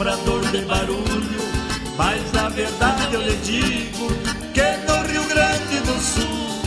Comprador 0.00 0.40
de 0.50 0.62
barulho, 0.62 1.40
mas 1.98 2.34
a 2.34 2.48
verdade 2.48 3.12
eu 3.12 3.20
lhe 3.20 3.36
digo 3.44 4.08
que 4.54 4.62
no 4.86 5.06
Rio 5.06 5.22
Grande 5.24 5.78
do 5.80 6.00
Sul 6.00 6.62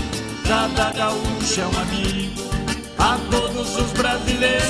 cada 0.47 0.91
gaúcho 0.91 1.61
é 1.61 1.65
um 1.65 1.81
amigo. 1.81 2.43
A 2.99 3.17
todos 3.31 3.75
os 3.75 3.91
brasileiros, 3.93 4.67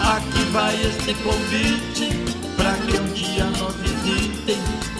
aqui 0.00 0.44
vai 0.52 0.80
este 0.80 1.12
convite 1.24 2.10
para 2.56 2.72
que 2.74 2.98
um 2.98 3.12
dia 3.14 3.46
nos 3.46 3.74
visitem 3.74 4.58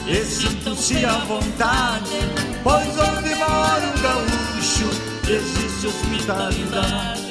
e 0.09 0.25
sintam-se 0.25 1.05
à 1.05 1.19
vontade, 1.19 2.19
pois 2.65 2.89
onde 2.99 3.33
mora 3.37 3.87
um 3.87 4.03
gaúcho 4.03 4.91
existe 5.29 5.87
hospitalidade. 5.87 7.22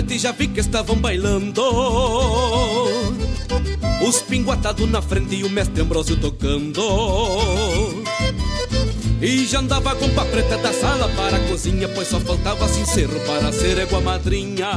Na 0.00 0.02
Guampa 0.02 0.02
Preta 0.02 0.14
e 0.14 0.18
já 0.18 0.32
vi 0.32 0.48
que 0.48 0.60
estavam 0.60 0.96
bailando. 0.96 1.62
Os 4.06 4.22
pinguatados 4.22 4.88
na 4.90 5.02
frente 5.02 5.36
e 5.36 5.44
o 5.44 5.50
mestre 5.50 5.82
Ambrósio 5.82 6.16
tocando. 6.16 6.82
E 9.20 9.46
já 9.46 9.60
andava 9.60 9.90
a 9.90 9.94
Guampa 9.94 10.24
Preta 10.24 10.56
da 10.58 10.72
sala 10.72 11.06
para 11.10 11.36
a 11.36 11.40
cozinha 11.40 11.86
Pois 11.88 12.08
só 12.08 12.18
faltava 12.20 12.66
sincero 12.68 13.20
para 13.26 13.52
ser 13.52 13.78
égua 13.78 14.00
madrinha. 14.00 14.70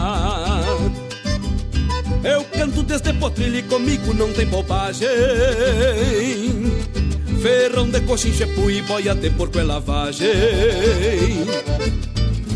Eu 2.23 2.43
canto 2.45 2.83
desde 2.83 3.13
potrilho 3.13 3.59
e 3.59 3.63
comigo 3.63 4.13
não 4.13 4.31
tem 4.33 4.45
bobagem. 4.45 5.07
Ferrão 7.41 7.89
de 7.89 7.99
coxim, 8.01 8.31
chepu 8.31 8.69
e 8.71 8.81
boia 8.81 9.13
de 9.13 9.29
porco 9.31 9.59
é 9.59 9.63
lavagem 9.63 10.29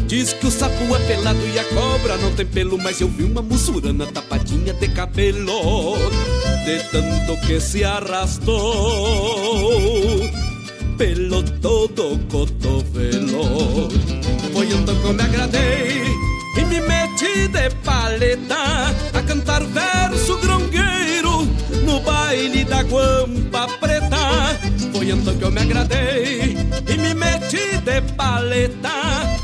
Diz 0.07 0.31
que 0.31 0.47
o 0.47 0.51
sapo 0.51 0.95
é 0.95 0.99
pelado 0.99 1.45
e 1.53 1.59
a 1.59 1.65
cobra 1.65 2.15
não 2.17 2.31
tem 2.33 2.45
pelo 2.45 2.77
Mas 2.77 3.01
eu 3.01 3.09
vi 3.09 3.25
uma 3.25 3.41
mussurana 3.41 4.07
tapadinha 4.07 4.73
de 4.73 4.87
cabelo 4.87 5.97
De 6.63 6.81
tanto 6.91 7.35
que 7.45 7.59
se 7.59 7.83
arrastou 7.83 8.55
Pelo 10.97 11.43
todo 11.43 12.17
cotovelo. 12.31 13.89
Foi 14.53 14.67
então 14.67 14.95
que 14.95 15.05
eu 15.05 15.13
me 15.13 15.21
agradei 15.21 16.03
E 16.57 16.65
me 16.65 16.79
meti 16.79 17.49
de 17.49 17.69
paleta 17.83 18.95
A 19.13 19.21
cantar 19.23 19.61
verso 19.65 20.37
grongueiro 20.37 21.45
No 21.83 21.99
baile 21.99 22.63
da 22.63 22.81
guampa 22.83 23.67
preta. 23.79 24.57
Foi 24.93 25.09
então 25.09 25.35
que 25.35 25.43
eu 25.43 25.51
me 25.51 25.59
agradei 25.59 26.46
paleta 28.15 28.91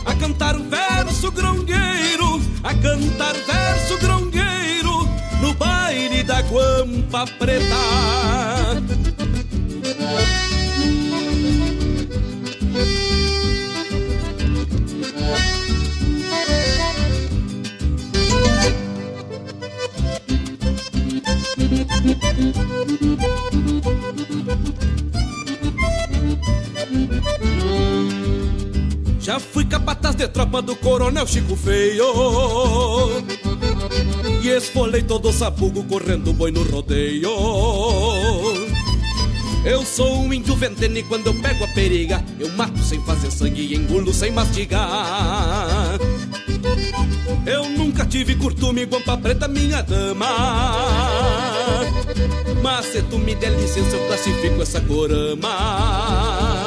a 0.05 0.15
cantar 0.15 0.57
verso 0.57 1.31
grongueiro, 1.31 2.41
a 2.63 2.73
cantar 2.73 3.35
verso 3.35 3.97
grongueiro 3.99 5.07
no 5.41 5.53
baile 5.53 6.23
da 6.23 6.41
guampa 6.43 7.25
preta. 7.39 8.82
Já 29.33 29.39
fui 29.39 29.65
capataz 29.65 30.13
de 30.13 30.27
tropa 30.27 30.61
do 30.61 30.75
coronel 30.75 31.25
Chico 31.25 31.55
Feio. 31.55 32.05
E 34.43 34.49
esfolei 34.49 35.01
todo 35.01 35.29
o 35.29 35.33
sabugo 35.33 35.83
correndo 35.85 36.31
boi 36.33 36.51
no 36.51 36.61
rodeio. 36.61 37.31
Eu 39.65 39.83
sou 39.83 40.19
um 40.19 40.31
índio 40.31 40.55
ventene 40.55 40.99
e 40.99 41.03
quando 41.03 41.27
eu 41.27 41.33
pego 41.41 41.63
a 41.63 41.67
periga 41.69 42.23
Eu 42.37 42.51
mato 42.51 42.77
sem 42.83 43.01
fazer 43.05 43.31
sangue 43.31 43.61
e 43.61 43.75
engulo 43.75 44.13
sem 44.13 44.31
mastigar. 44.31 45.97
Eu 47.47 47.67
nunca 47.69 48.05
tive 48.05 48.35
curtume, 48.35 48.85
guampa 48.85 49.17
preta, 49.17 49.47
minha 49.47 49.81
dama. 49.81 50.27
Mas 52.61 52.85
se 52.85 53.01
tu 53.01 53.17
me 53.17 53.33
der 53.33 53.49
licença 53.59 53.95
eu 53.95 54.05
classifico 54.05 54.61
essa 54.61 54.79
corama 54.81 56.62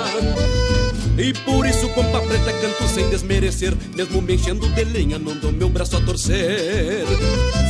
e 1.19 1.33
por 1.33 1.65
isso, 1.67 1.89
compa 1.91 2.21
preta, 2.21 2.53
canto 2.61 2.87
sem 2.89 3.09
desmerecer, 3.09 3.75
mesmo 3.95 4.21
me 4.21 4.35
enchendo 4.35 4.69
de 4.69 4.85
lenha, 4.85 5.19
não 5.19 5.35
dou 5.37 5.51
meu 5.51 5.69
braço 5.69 5.97
a 5.97 6.01
torcer. 6.03 7.07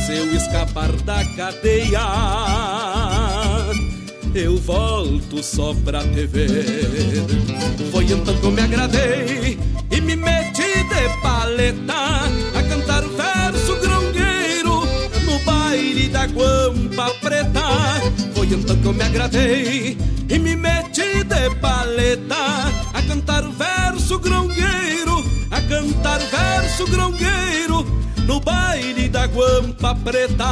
Se 0.05 0.17
eu 0.17 0.35
escapar 0.35 0.91
da 1.03 1.23
cadeia, 1.35 2.01
eu 4.35 4.57
volto 4.57 5.41
só 5.41 5.73
pra 5.85 6.03
te 6.03 6.25
ver. 6.27 7.25
Foi 7.89 8.03
então 8.03 8.37
que 8.37 8.43
eu 8.43 8.51
me 8.51 8.61
agradei 8.61 9.57
e 9.91 10.01
me 10.01 10.15
meti 10.17 10.83
de 10.83 11.21
paleta 11.21 11.93
a 12.53 12.63
cantar 12.63 13.03
verso 13.03 13.77
grongueiro 13.79 14.85
no 15.23 15.39
baile 15.45 16.09
da 16.09 16.27
guampa 16.27 17.11
preta. 17.21 18.01
Foi 18.35 18.47
então 18.47 18.75
que 18.75 18.85
eu 18.85 18.93
me 18.93 19.03
agradei 19.03 19.97
e 20.29 20.37
me 20.37 20.53
meti 20.53 21.23
de 21.23 21.55
paleta 21.61 22.86
cantar 23.17 23.49
verso 23.49 24.19
grongueiro, 24.19 25.23
a 25.49 25.59
cantar 25.61 26.19
verso 26.19 26.85
grongueiro 26.85 27.83
no 28.27 28.39
baile 28.39 29.09
da 29.09 29.25
guampa 29.25 29.95
preta. 29.95 30.45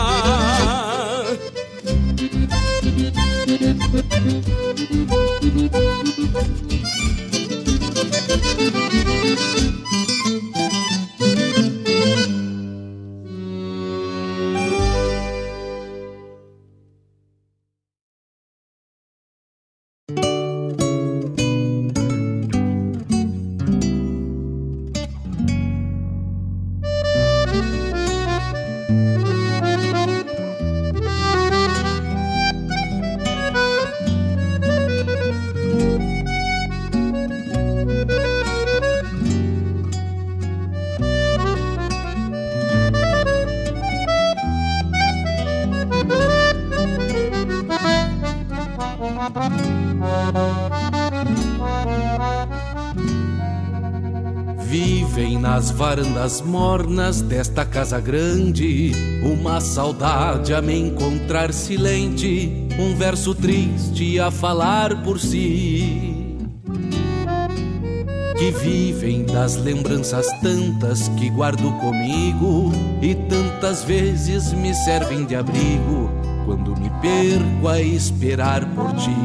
Vivem 54.59 55.39
nas 55.39 55.71
varandas 55.71 56.41
mornas 56.41 57.21
desta 57.21 57.65
casa 57.65 57.99
grande. 57.99 58.91
Uma 59.23 59.59
saudade 59.61 60.53
a 60.53 60.61
me 60.61 60.77
encontrar 60.77 61.51
silente, 61.53 62.67
um 62.77 62.95
verso 62.95 63.33
triste 63.33 64.19
a 64.19 64.29
falar 64.29 65.01
por 65.03 65.19
si. 65.19 66.37
Que 68.37 68.51
vivem 68.51 69.25
das 69.25 69.55
lembranças 69.55 70.27
tantas 70.41 71.07
que 71.09 71.31
guardo 71.31 71.71
comigo. 71.79 72.71
E 73.01 73.15
tantas 73.15 73.83
vezes 73.83 74.53
me 74.53 74.75
servem 74.75 75.25
de 75.25 75.35
abrigo 75.35 76.04
quando 76.45 76.75
me 76.79 76.89
perco 77.01 77.67
a 77.67 77.81
esperar 77.81 78.65
por 78.73 78.93
ti. 78.93 79.15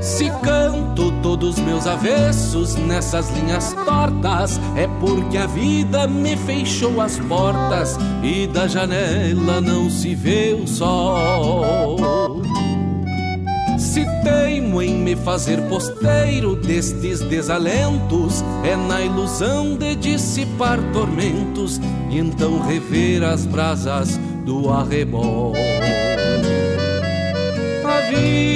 Se 0.00 0.30
canto 0.40 1.10
todos 1.20 1.58
meus 1.58 1.86
avessos 1.86 2.76
nessas 2.76 3.28
linhas 3.30 3.74
tortas, 3.84 4.60
é 4.76 4.86
porque 5.00 5.36
a 5.36 5.46
vida 5.46 6.06
me 6.06 6.36
fechou 6.36 7.00
as 7.00 7.18
portas 7.18 7.98
e 8.22 8.46
da 8.46 8.68
janela 8.68 9.60
não 9.60 9.90
se 9.90 10.14
vê 10.14 10.54
o 10.54 10.66
sol. 10.66 12.15
Se 13.96 14.04
teimo 14.22 14.82
em 14.82 14.92
me 14.92 15.16
fazer 15.16 15.58
posteiro 15.70 16.54
destes 16.54 17.20
desalentos, 17.20 18.44
é 18.62 18.76
na 18.76 19.00
ilusão 19.00 19.74
de 19.74 19.96
dissipar 19.96 20.78
tormentos 20.92 21.80
e 22.10 22.18
então 22.18 22.60
rever 22.60 23.22
as 23.22 23.46
brasas 23.46 24.18
do 24.44 24.70
arrebol. 24.70 25.54
A 27.86 28.00
vida 28.10 28.55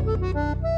Thank 0.00 0.64
you. 0.64 0.77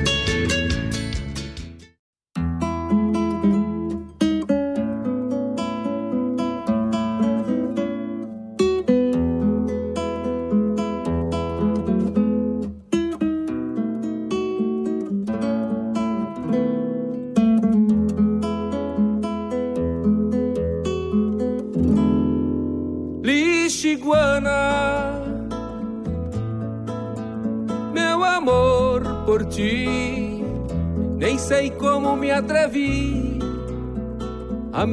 A 34.81 34.87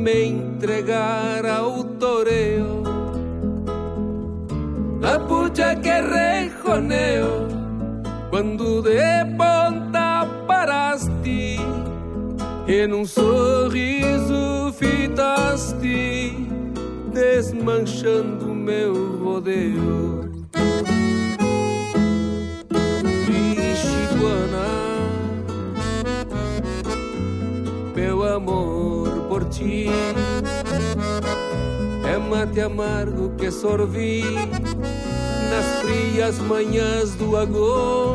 manhãs 36.48 37.14
do 37.14 37.36
agosto, 37.36 38.07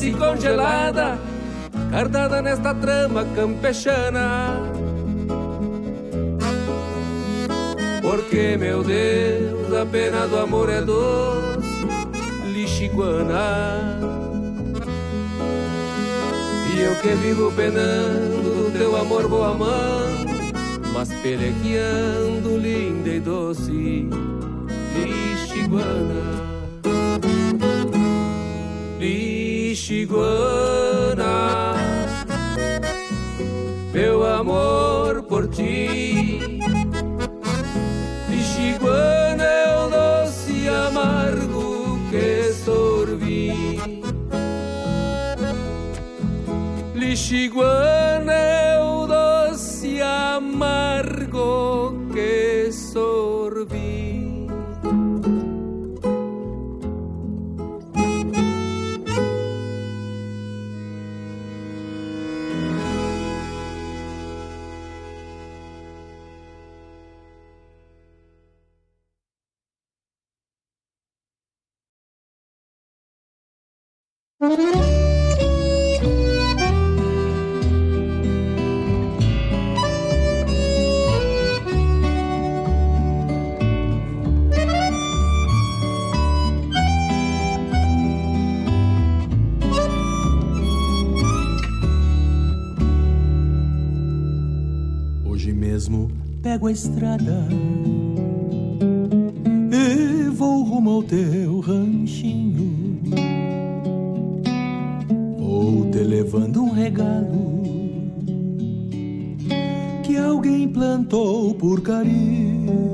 amanhece 0.00 0.12
congelada, 0.12 1.18
cardada 1.90 2.40
nesta 2.40 2.74
trama 2.74 3.24
campechana. 3.34 4.56
Porque, 8.00 8.56
meu 8.56 8.82
Deus, 8.82 9.72
a 9.74 9.84
pena 9.86 10.26
do 10.26 10.38
amor 10.38 10.70
é 10.70 10.80
doce, 10.80 11.86
lixiguana. 12.46 13.98
E 16.74 16.80
eu 16.80 16.96
que 16.96 17.14
vivo 17.14 17.52
penando 17.52 18.70
do 18.70 18.78
teu 18.78 18.96
amor 18.96 19.28
vou 19.28 19.44
amando, 19.44 20.30
mas 20.94 21.12
pelegueando 21.22 22.56
linda 22.56 23.10
e 23.10 23.20
doce, 23.20 24.08
lixiguana. 24.94 26.29
Lixiguana, 30.10 31.76
meu 33.92 34.26
amor 34.26 35.22
por 35.22 35.46
ti. 35.46 36.58
Lixiguana 38.28 39.44
é 39.44 39.76
o 39.76 39.88
doce 39.88 40.68
amargo 40.68 42.00
que 42.10 42.52
sorvi. 42.52 43.78
Lixiguana 46.96 47.99
estrada 96.70 97.46
e 99.72 100.28
vou 100.30 100.62
rumo 100.62 100.90
ao 100.90 101.02
teu 101.02 101.60
ranchinho. 101.60 103.00
Vou 105.38 105.90
te 105.90 105.98
levando 105.98 106.62
um 106.62 106.70
regalo 106.70 107.62
que 110.04 110.16
alguém 110.16 110.68
plantou 110.68 111.54
por 111.54 111.80
carinho. 111.80 112.90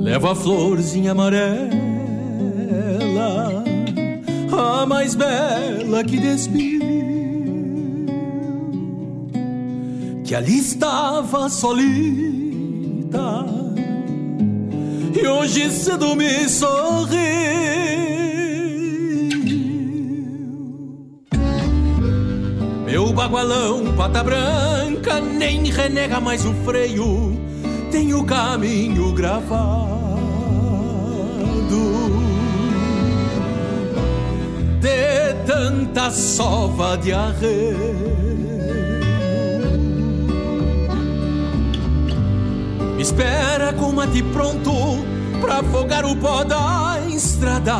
Levo 0.00 0.28
a 0.28 0.34
florzinha 0.34 1.12
amarela, 1.12 1.64
a 4.52 4.86
mais 4.86 5.14
bela 5.14 6.04
que 6.04 6.18
despiu. 6.18 6.93
Que 10.34 10.38
ali 10.38 10.58
estava 10.58 11.48
solita 11.48 11.76
e 15.14 15.24
hoje 15.28 15.70
cedo 15.70 16.16
me 16.16 16.48
sorriu. 16.48 17.14
Meu 22.84 23.12
bagualão, 23.12 23.94
pata 23.96 24.24
branca, 24.24 25.20
nem 25.20 25.70
renega 25.70 26.18
mais 26.18 26.44
o 26.44 26.52
freio, 26.64 27.40
tem 27.92 28.12
o 28.12 28.24
caminho 28.24 29.12
gravado. 29.12 29.54
De 34.80 35.34
tanta 35.46 36.10
sova 36.10 36.96
de 36.96 37.12
arreio. 37.12 38.23
Espera 43.04 43.70
com 43.74 43.92
mate 43.92 44.22
pronto 44.22 44.72
pra 45.38 45.58
afogar 45.58 46.06
o 46.06 46.16
pó 46.16 46.42
da 46.42 46.98
estrada. 47.06 47.76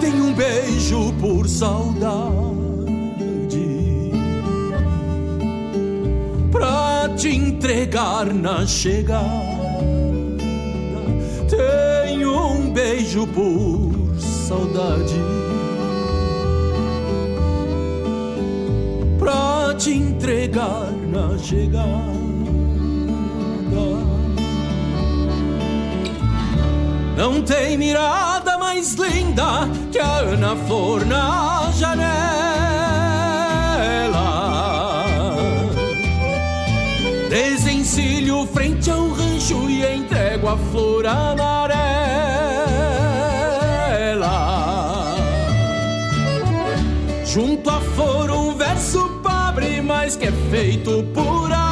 Tem 0.00 0.20
um 0.20 0.34
beijo 0.34 1.12
por 1.20 1.48
saudade. 1.48 2.10
Pra 6.50 7.08
te 7.16 7.28
entregar 7.28 8.34
na 8.34 8.66
chegada. 8.66 9.22
Tenho 11.48 12.36
um 12.36 12.72
beijo 12.72 13.28
por 13.28 14.18
saudade. 14.18 15.14
Pra 19.20 19.72
te 19.76 19.92
entregar 19.92 20.90
na 21.12 21.38
chegada. 21.38 22.17
Não 27.18 27.42
tem 27.42 27.76
mirada 27.76 28.56
mais 28.58 28.94
linda 28.94 29.68
que 29.90 29.98
a 29.98 30.18
Ana 30.18 30.54
Flor 30.54 31.04
na 31.04 31.68
janela. 31.72 31.98
Desencilho 37.28 38.46
frente 38.46 38.88
ao 38.88 39.08
rancho 39.08 39.68
e 39.68 39.84
entrego 39.96 40.46
a 40.46 40.56
flor 40.70 41.06
amarela. 41.08 41.88
Junto 47.26 47.68
à 47.68 47.80
flor 47.80 48.30
um 48.30 48.54
verso 48.54 49.20
pobre, 49.24 49.82
mas 49.82 50.14
que 50.14 50.26
é 50.26 50.32
feito 50.52 51.02
por 51.12 51.52
amor. 51.52 51.67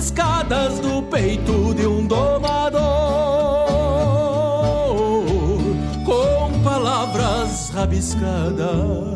Palavras 0.00 0.10
rabiscadas 0.10 0.80
do 0.80 1.02
peito 1.02 1.74
de 1.74 1.86
um 1.86 2.06
domador. 2.06 2.80
Com 6.04 6.62
palavras 6.62 7.70
rabiscadas 7.70 9.09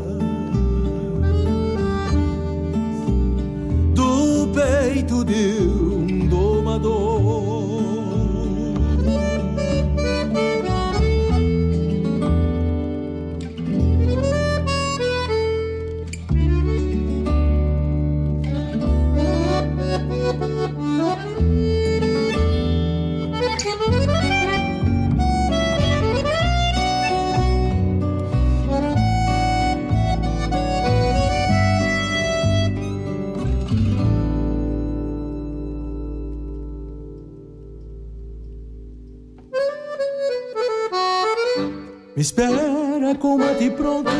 Me 42.16 42.22
espera 42.22 43.12
com 43.18 43.36
mate 43.38 43.70
pronto 43.70 44.10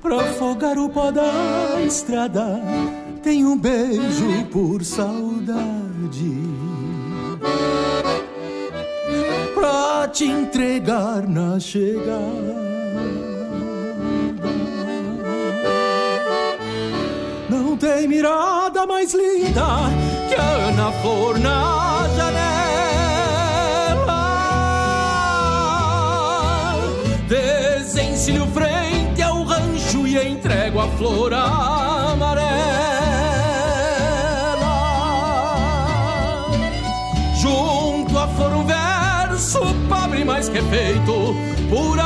pra 0.00 0.16
afogar 0.16 0.78
o 0.78 0.88
pó 0.88 1.10
da 1.10 1.78
estrada. 1.86 2.58
Tem 3.22 3.44
um 3.44 3.58
beijo 3.58 4.46
por 4.50 4.82
saudade. 4.82 5.58
Pra 9.54 10.08
te 10.08 10.24
entregar 10.24 11.28
na 11.28 11.60
chegada. 11.60 12.56
Não 17.50 17.76
tem 17.76 18.08
mirada 18.08 18.86
mais 18.86 19.12
linda 19.12 19.90
que 20.30 20.34
a 20.34 20.68
Ana 20.68 20.92
Flor 21.02 21.38
flor 30.98 31.32
amarela. 31.32 32.58
Junto 37.40 38.18
à 38.18 38.26
flor 38.26 38.52
um 38.52 38.64
verso 38.64 39.60
pobre, 39.88 40.24
mas 40.24 40.48
que 40.48 40.58
é 40.58 40.62
feito 40.62 41.36
por 41.70 42.00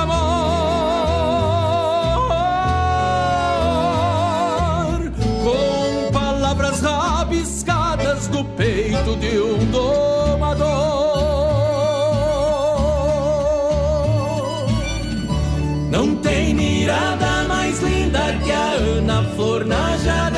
Flor 19.35 19.65
na 19.65 19.97
janela. 19.97 20.33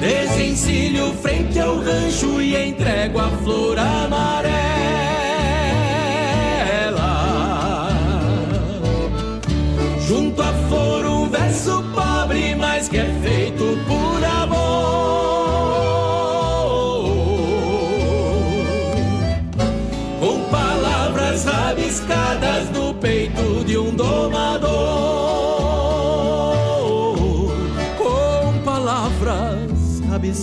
Desencilho 0.00 1.12
frente 1.22 1.58
ao 1.58 1.78
rancho 1.78 2.40
e 2.40 2.56
entrego 2.56 3.18
a 3.18 3.28
flor 3.42 3.78
amarela. 3.78 4.59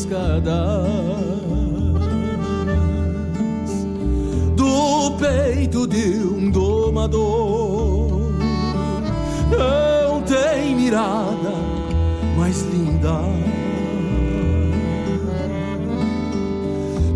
Rabiscadas 0.07 0.87
do 4.55 5.11
peito 5.17 5.87
de 5.87 6.23
um 6.23 6.49
domador. 6.49 8.31
Não 9.49 10.21
tem 10.23 10.75
mirada 10.75 11.53
mais 12.37 12.61
linda 12.63 13.19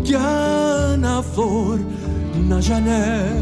que 0.04 0.14
a 0.14 0.20
Ana 0.20 1.22
Flor 1.22 1.80
na 2.46 2.60
janela. 2.60 3.41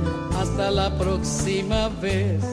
hasta 0.39 0.71
la 0.71 0.89
próxima 0.97 1.89
vez. 2.01 2.43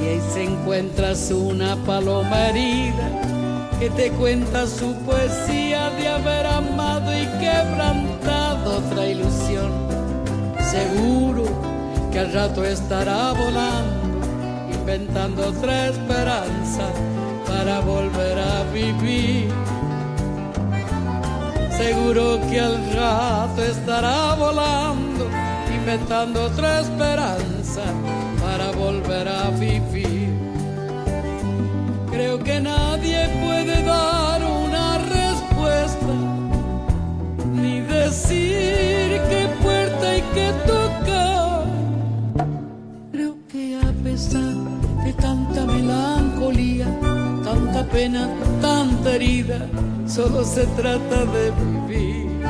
Y 0.00 0.06
ahí 0.06 0.20
se 0.32 0.44
encuentras 0.44 1.30
una 1.30 1.76
paloma 1.84 2.48
herida 2.48 3.22
que 3.78 3.90
te 3.90 4.10
cuenta 4.12 4.66
su 4.66 4.94
poesía 5.06 5.90
de 5.90 6.08
haber 6.08 6.46
amado 6.46 7.12
y 7.12 7.26
quebrantado 7.40 8.78
otra 8.78 9.06
ilusión. 9.06 9.72
Seguro 10.70 11.44
que 12.12 12.20
al 12.20 12.32
rato 12.32 12.64
estará 12.64 13.32
volando, 13.32 14.26
inventando 14.72 15.48
otra 15.48 15.88
esperanza 15.88 16.88
para 17.46 17.80
volver 17.80 18.38
a 18.38 18.62
vivir. 18.72 19.50
Seguro 21.76 22.40
que 22.48 22.60
al 22.60 22.92
rato 22.92 23.62
estará 23.62 24.34
volando, 24.34 25.26
inventando 25.74 26.44
otra 26.44 26.80
esperanza 26.80 27.82
para 28.40 28.70
volver 28.72 29.28
a 29.28 29.50
vivir. 29.50 30.32
Creo 32.10 32.38
que 32.38 32.60
nadie 32.60 33.28
puede 33.42 33.82
dar 33.82 34.42
una 34.44 34.98
respuesta, 34.98 36.14
ni 37.54 37.80
decir 37.80 39.20
qué 39.30 39.48
puerta 39.62 40.10
hay 40.10 40.22
que 40.34 40.52
tocar. 40.66 41.64
Creo 43.12 43.34
que 43.50 43.76
a 43.76 43.92
pesar 44.04 44.54
de 45.04 45.12
tanta 45.14 45.64
melancolía, 45.64 46.86
tanta 47.42 47.84
pena, 47.84 48.28
tanta 48.60 49.14
herida, 49.16 49.66
solo 50.14 50.44
se 50.44 50.66
trata 50.66 51.24
de 51.24 51.50
vivir. 51.52 52.42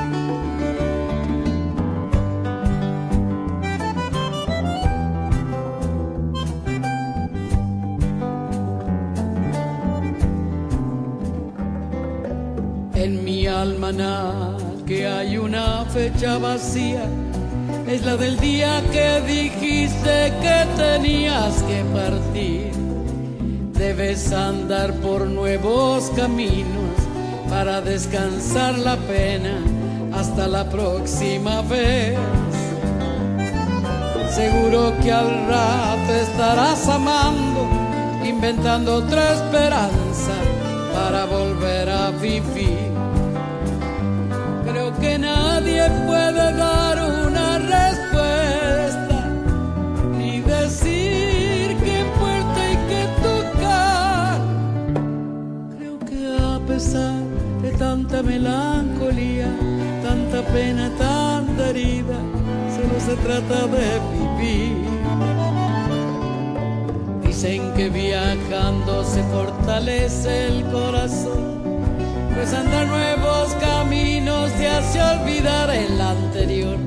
En 12.94 13.24
mi 13.24 13.46
almanaque 13.46 15.06
hay 15.06 15.36
una 15.38 15.84
fecha 15.84 16.38
vacía, 16.38 17.04
es 17.86 18.04
la 18.04 18.16
del 18.16 18.38
día 18.40 18.82
que 18.90 19.20
dijiste 19.20 20.32
que 20.40 20.66
tenías 20.76 21.62
que 21.62 21.84
partir. 21.94 22.72
Debes 23.72 24.32
andar 24.32 24.92
por 24.94 25.26
nuevos 25.26 26.10
caminos 26.16 26.81
para 27.52 27.82
descansar 27.82 28.78
la 28.78 28.96
pena 28.96 29.58
hasta 30.14 30.48
la 30.48 30.64
próxima 30.70 31.60
vez. 31.60 32.18
Seguro 34.30 34.94
que 35.02 35.12
al 35.12 35.28
rato 35.46 36.12
estarás 36.14 36.88
amando, 36.88 37.68
inventando 38.24 38.96
otra 38.96 39.34
esperanza 39.34 40.34
para 40.94 41.26
volver 41.26 41.90
a 41.90 42.10
vivir. 42.10 42.90
Creo 44.64 44.90
que 44.98 45.18
nadie 45.18 45.82
puede 46.06 46.54
dar 46.54 46.96
una 46.96 47.11
melancolía, 58.22 59.48
tanta 60.02 60.42
pena, 60.52 60.90
tanta 60.98 61.70
herida, 61.70 62.18
solo 62.74 63.00
se 63.00 63.16
trata 63.16 63.66
de 63.66 64.00
vivir. 64.12 64.76
Dicen 67.26 67.72
que 67.74 67.88
viajando 67.88 69.04
se 69.04 69.22
fortalece 69.24 70.48
el 70.48 70.64
corazón, 70.66 71.62
pues 72.34 72.52
andar 72.52 72.86
nuevos 72.86 73.54
caminos 73.60 74.52
te 74.52 74.68
hace 74.68 75.02
olvidar 75.02 75.70
el 75.70 76.00
anterior. 76.00 76.78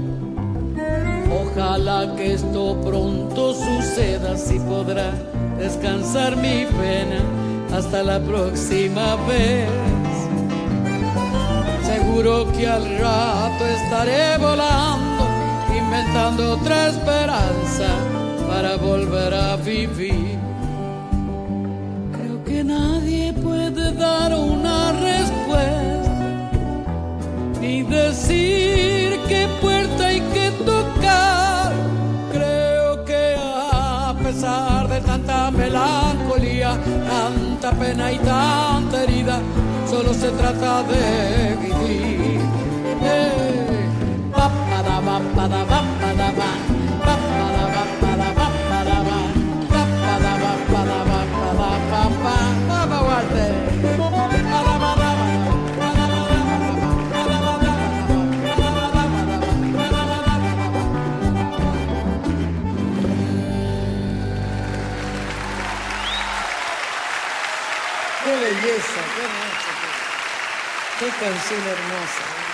Ojalá 1.31 2.15
que 2.15 2.33
esto 2.33 2.79
pronto 2.81 3.53
suceda, 3.53 4.33
así 4.33 4.59
podrá 4.59 5.11
descansar 5.57 6.35
mi 6.35 6.65
pena 6.65 7.21
hasta 7.73 8.03
la 8.03 8.19
próxima 8.19 9.15
vez. 9.27 9.94
Seguro 12.15 12.49
que 12.53 12.65
al 12.65 12.97
rato 12.97 13.65
estaré 13.65 14.37
volando, 14.37 15.27
inventando 15.77 16.53
otra 16.53 16.87
esperanza 16.87 17.89
para 18.47 18.77
volver 18.77 19.33
a 19.33 19.57
vivir. 19.57 20.39
Creo 22.13 22.41
que 22.45 22.63
nadie 22.63 23.33
puede 23.33 23.91
dar 23.91 24.33
una 24.33 24.93
respuesta, 24.93 26.51
ni 27.59 27.83
decir 27.83 29.19
qué 29.27 29.49
puerta 29.59 30.07
hay 30.07 30.21
que 30.21 30.51
tocar. 30.63 31.73
Creo 32.31 33.03
que 33.03 33.35
a 33.37 34.15
pesar 34.23 34.87
de 34.87 35.01
tanta 35.01 35.51
melancolía, 35.51 36.77
tanta 37.09 37.71
pena 37.71 38.09
y 38.13 38.17
tanta 38.19 39.03
herida, 39.03 39.37
solo 39.95 40.13
se 40.13 40.29
trata 40.31 40.83
de 40.83 41.55
vivir. 41.61 42.41
Eh, 43.01 43.89
pa, 44.33 44.51
canción 71.19 71.61
hermosa. 71.61 72.45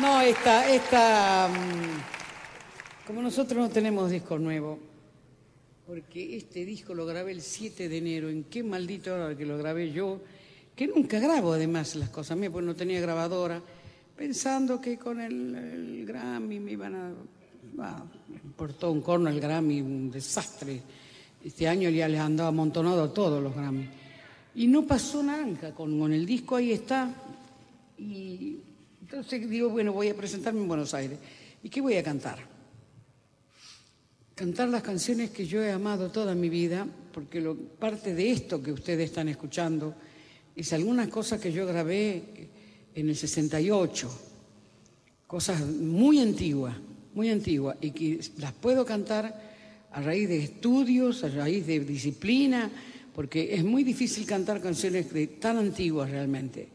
No, 0.00 0.20
esta, 0.22 0.72
esta, 0.72 1.48
mm, 1.48 3.06
como 3.06 3.22
nosotros 3.22 3.58
no 3.58 3.68
tenemos 3.68 4.10
disco 4.10 4.38
nuevo, 4.38 4.78
porque 5.86 6.36
este 6.36 6.64
disco 6.64 6.94
lo 6.94 7.04
grabé 7.04 7.32
el 7.32 7.42
7 7.42 7.88
de 7.88 7.98
enero, 7.98 8.30
en 8.30 8.44
qué 8.44 8.62
maldito 8.62 9.12
hora 9.14 9.36
que 9.36 9.44
lo 9.44 9.58
grabé 9.58 9.90
yo, 9.92 10.20
que 10.74 10.86
nunca 10.86 11.18
grabo 11.18 11.52
además 11.52 11.96
las 11.96 12.08
cosas 12.08 12.38
mías, 12.38 12.52
porque 12.52 12.66
no 12.66 12.76
tenía 12.76 13.00
grabadora, 13.00 13.60
pensando 14.16 14.80
que 14.80 14.96
con 14.96 15.20
el, 15.20 16.04
Grammy 16.06 16.60
me 16.60 16.72
iban 16.72 16.94
a... 16.94 17.12
Ah, 17.80 18.04
me 18.28 18.36
importó 18.36 18.90
un 18.90 19.02
corno 19.02 19.28
el 19.28 19.40
Grammy, 19.40 19.80
un 19.82 20.10
desastre. 20.10 20.80
Este 21.44 21.66
año 21.66 21.88
ya 21.88 22.08
les 22.08 22.20
han 22.20 22.36
dado 22.36 22.50
amontonado 22.50 23.02
a 23.02 23.14
todos 23.14 23.42
los 23.42 23.54
Grammy. 23.54 23.88
Y 24.54 24.66
no 24.66 24.86
pasó 24.86 25.22
naranja, 25.22 25.72
con, 25.72 25.98
con 25.98 26.12
el 26.12 26.26
disco 26.26 26.56
ahí 26.56 26.72
está. 26.72 27.14
Y 27.98 28.58
entonces 29.00 29.48
digo, 29.48 29.70
bueno, 29.70 29.92
voy 29.92 30.08
a 30.08 30.14
presentarme 30.14 30.60
en 30.60 30.68
Buenos 30.68 30.92
Aires. 30.94 31.18
¿Y 31.62 31.68
qué 31.68 31.80
voy 31.80 31.96
a 31.96 32.02
cantar? 32.02 32.38
Cantar 34.34 34.68
las 34.68 34.82
canciones 34.82 35.30
que 35.30 35.46
yo 35.46 35.62
he 35.62 35.70
amado 35.70 36.10
toda 36.10 36.34
mi 36.34 36.48
vida, 36.48 36.86
porque 37.12 37.40
parte 37.78 38.14
de 38.14 38.30
esto 38.30 38.62
que 38.62 38.72
ustedes 38.72 39.10
están 39.10 39.28
escuchando 39.28 39.94
es 40.54 40.72
algunas 40.72 41.08
cosas 41.08 41.40
que 41.40 41.52
yo 41.52 41.66
grabé 41.66 42.48
en 42.94 43.08
el 43.08 43.16
68, 43.16 44.10
cosas 45.26 45.60
muy 45.60 46.20
antiguas, 46.20 46.76
muy 47.14 47.30
antiguas, 47.30 47.76
y 47.80 47.90
que 47.92 48.20
las 48.38 48.52
puedo 48.52 48.84
cantar 48.84 49.49
a 49.92 50.00
raíz 50.00 50.28
de 50.28 50.38
estudios, 50.38 51.24
a 51.24 51.28
raíz 51.28 51.66
de 51.66 51.80
disciplina, 51.80 52.70
porque 53.14 53.54
es 53.54 53.64
muy 53.64 53.84
difícil 53.84 54.24
cantar 54.26 54.60
canciones 54.60 55.06
tan 55.40 55.58
antiguas 55.58 56.10
realmente. 56.10 56.68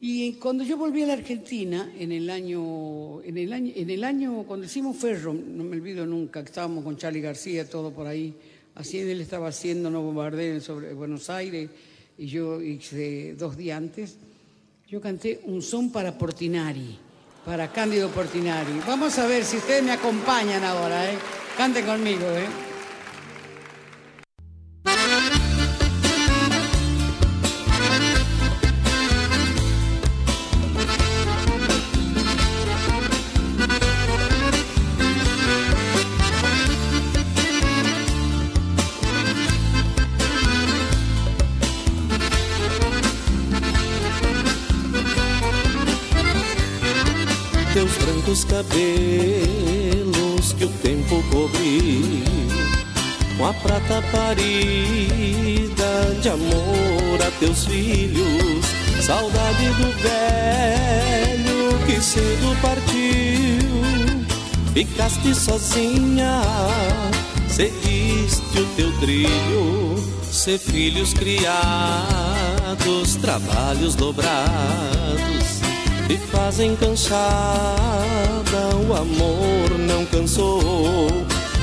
Y 0.00 0.32
cuando 0.34 0.64
yo 0.64 0.76
volví 0.76 1.02
a 1.02 1.06
la 1.06 1.12
Argentina, 1.12 1.92
en 1.96 2.10
el 2.10 2.28
año, 2.28 3.22
en 3.22 3.38
el 3.38 3.52
año, 3.52 3.72
en 3.74 3.88
el 3.88 4.02
año 4.02 4.44
cuando 4.48 4.66
hicimos 4.66 4.96
Ferro, 4.96 5.32
no 5.32 5.62
me 5.62 5.76
olvido 5.76 6.04
nunca, 6.04 6.42
que 6.42 6.48
estábamos 6.48 6.82
con 6.82 6.96
Charlie 6.96 7.20
García, 7.20 7.70
todo 7.70 7.92
por 7.92 8.08
ahí, 8.08 8.34
así 8.74 8.98
él 8.98 9.20
estaba 9.20 9.48
haciendo 9.48 9.90
No 9.90 10.02
Bombardeo 10.02 10.60
sobre 10.60 10.92
Buenos 10.92 11.30
Aires, 11.30 11.70
y 12.18 12.26
yo 12.26 12.58
dos 13.38 13.56
días 13.56 13.78
antes, 13.78 14.16
yo 14.88 15.00
canté 15.00 15.40
un 15.44 15.62
son 15.62 15.92
para 15.92 16.18
Portinari, 16.18 16.98
para 17.44 17.68
Cándido 17.68 18.08
Portinari. 18.10 18.80
Vamos 18.86 19.18
a 19.18 19.26
ver 19.26 19.44
si 19.44 19.56
ustedes 19.56 19.82
me 19.82 19.92
acompañan 19.92 20.64
ahora, 20.64 21.10
¿eh? 21.10 21.18
Canten 21.56 21.84
conmigo, 21.84 22.26
¿eh? 22.26 22.71
Cabelos 48.52 50.52
que 50.52 50.66
o 50.66 50.68
tempo 50.68 51.24
cobriu 51.30 52.22
Com 53.38 53.46
a 53.46 53.54
prata 53.54 54.02
parida 54.12 56.14
de 56.20 56.28
amor 56.28 57.22
a 57.26 57.30
teus 57.40 57.64
filhos 57.64 58.66
Saudade 59.00 59.70
do 59.70 59.90
velho 60.00 61.78
que 61.86 62.00
cedo 62.00 62.56
partiu. 62.62 62.92
Ficaste 64.72 65.34
sozinha, 65.34 66.40
seguiste 67.48 68.60
o 68.60 68.66
teu 68.76 68.92
trilho. 69.00 69.96
Ser 70.30 70.58
filhos 70.58 71.12
criados, 71.12 71.56
trabalhos 73.16 73.96
dobrados 73.96 75.61
te 76.08 76.16
fazem 76.16 76.76
cansada, 76.76 77.16
o 78.88 78.94
amor 78.94 79.78
não 79.78 80.04
cansou. 80.06 81.08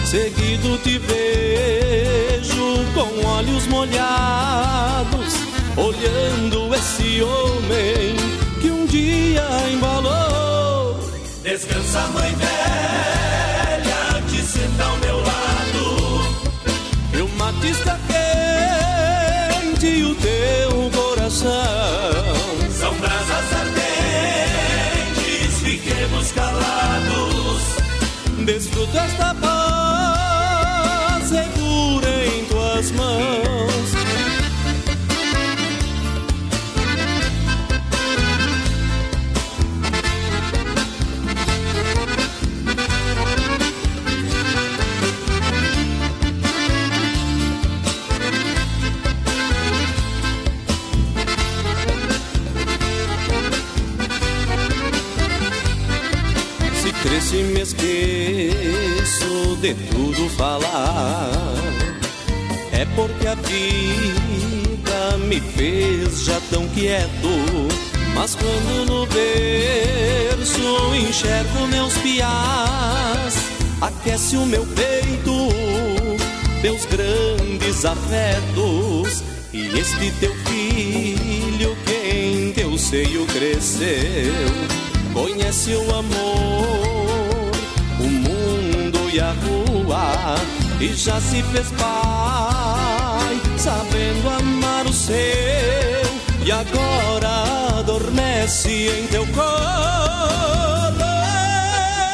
Seguido 0.05 0.77
te 0.79 0.97
vejo 0.97 2.85
com 2.93 3.25
olhos 3.27 3.67
molhados, 3.67 5.33
olhando 5.77 6.73
esse 6.75 7.21
homem 7.21 8.15
que 8.61 8.71
um 8.71 8.85
dia 8.85 9.45
embalou. 9.71 10.99
Descansa, 11.43 12.07
mãe 12.13 12.33
velha, 12.35 14.21
que 14.29 14.41
senta 14.41 14.83
ao 14.83 14.97
meu 14.97 15.17
lado. 15.17 16.21
E 17.13 17.21
o 17.21 17.29
mate 17.37 17.67
está 17.67 17.99
quente 18.07 19.85
e 19.85 20.03
o 20.03 20.15
teu 20.15 20.89
coração 20.91 21.98
calados. 26.31 27.61
Desfruta 28.45 29.05
esta 29.05 29.33
paz 29.35 29.98
de 59.61 59.73
tudo 59.73 60.29
falar. 60.29 61.31
É 62.71 62.85
porque 62.95 63.27
a 63.27 63.35
vida 63.35 65.17
me 65.27 65.39
fez 65.41 66.23
já 66.23 66.39
tão 66.49 66.67
quieto. 66.69 67.29
Mas 68.15 68.35
quando 68.35 68.85
no 68.85 69.05
berço 69.05 70.95
enxergo 70.95 71.67
meus 71.67 71.93
piás 71.99 73.35
Aquece 73.79 74.35
o 74.35 74.45
meu 74.45 74.65
peito 74.65 75.49
Teus 76.61 76.85
grandes 76.85 77.85
afetos. 77.85 79.23
E 79.53 79.79
este 79.79 80.11
teu 80.19 80.35
filho 80.45 81.77
que 81.85 82.09
em 82.13 82.51
teu 82.51 82.77
seio 82.77 83.25
cresceu 83.27 84.33
Conhece 85.13 85.73
o 85.73 85.95
amor, 85.95 86.88
e 89.19 89.21
a 89.21 89.33
rua 89.43 90.35
E 90.79 90.93
já 90.93 91.19
se 91.19 91.43
fez 91.43 91.67
pai, 91.71 93.41
sabendo 93.57 94.29
amar 94.29 94.85
o 94.85 94.93
seu 94.93 95.15
E 96.45 96.51
agora 96.51 97.79
adormece 97.79 98.87
em 98.87 99.07
teu 99.07 99.25
colo 99.27 99.49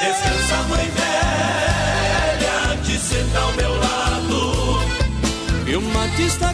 Descansa, 0.01 0.63
mãe 0.69 0.89
velha, 0.99 2.77
que 2.83 2.97
senta 2.97 3.39
ao 3.39 3.51
meu 3.53 3.77
lado. 3.77 4.79
E 5.67 5.75
o 5.75 5.81
mate 5.81 6.23
está 6.23 6.53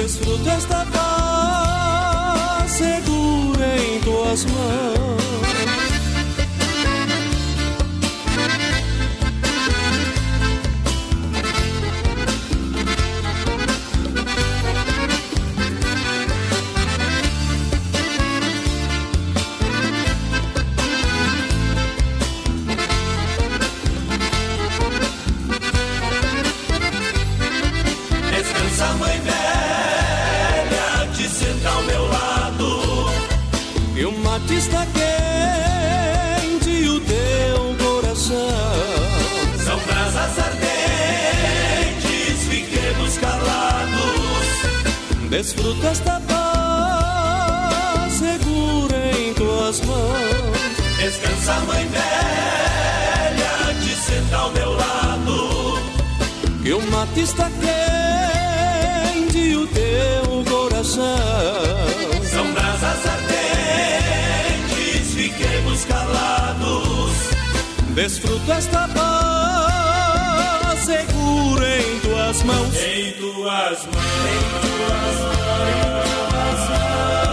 Desfruta 0.00 0.50
esta 0.52 0.86
paz 0.86 2.70
segura 2.70 3.76
em 3.76 4.00
tuas 4.00 4.46
mãos. 4.46 5.19
Desfruta 45.40 45.88
esta 45.88 46.20
paz 46.28 48.12
segura 48.12 49.10
em 49.18 49.32
tuas 49.32 49.80
mãos. 49.80 50.76
Descansa, 50.98 51.54
mãe 51.60 51.88
velha, 51.88 53.74
que 53.82 53.96
senta 53.96 54.36
ao 54.36 54.52
meu 54.52 54.70
lado. 54.74 55.78
onde 56.76 57.20
está 57.22 57.50
quente 57.58 59.56
o 59.56 59.66
teu 59.68 60.44
coração. 60.44 61.16
São 62.30 62.52
brasas 62.52 63.06
ardentes, 63.06 64.44
fiquemos 65.14 65.86
calados. 65.86 67.12
Desfruta 67.94 68.52
esta 68.52 68.86
paz 68.88 69.69
tuas 72.40 72.44
mãos. 72.44 72.76
Em 72.76 73.12
tuas 73.12 73.86
mãos. 73.86 74.04
Em 74.26 74.40
tuas 74.60 75.20
Sou 76.66 77.29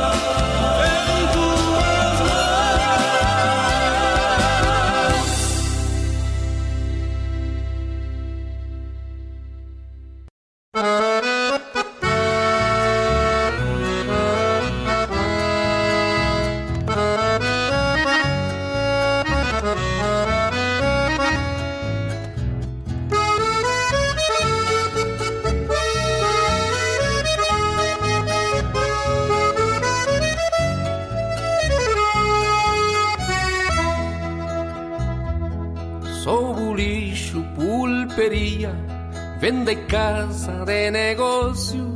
venda 39.68 39.72
e 39.72 39.76
casa 39.86 40.64
de 40.66 40.92
negócio, 40.92 41.94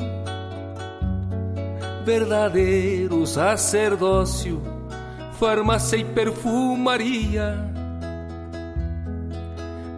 verdadeiro 2.04 3.26
sacerdócio, 3.26 4.62
farmácia 5.40 5.98
e 5.98 6.04
perfumaria. 6.04 7.56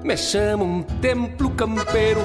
Me 0.03 0.17
chamo 0.17 0.65
um 0.65 0.83
templo 0.83 1.49
campeiro, 1.51 2.21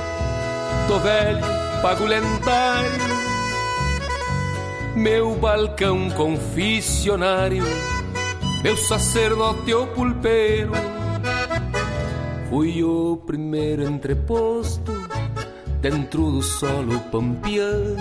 tô 0.87 0.99
velho, 0.99 1.41
pago 1.81 2.05
lendário. 2.05 3.19
Meu 4.97 5.37
balcão 5.37 6.11
confissionário, 6.11 7.63
meu 8.63 8.77
sacerdote 8.77 9.73
ou 9.73 9.87
pulpeiro. 9.87 10.73
Fui 12.51 12.83
o 12.83 13.17
primeiro 13.27 13.85
entreposto 13.85 14.98
dentro 15.81 16.31
do 16.31 16.43
solo 16.43 16.99
pampiano. 17.11 17.97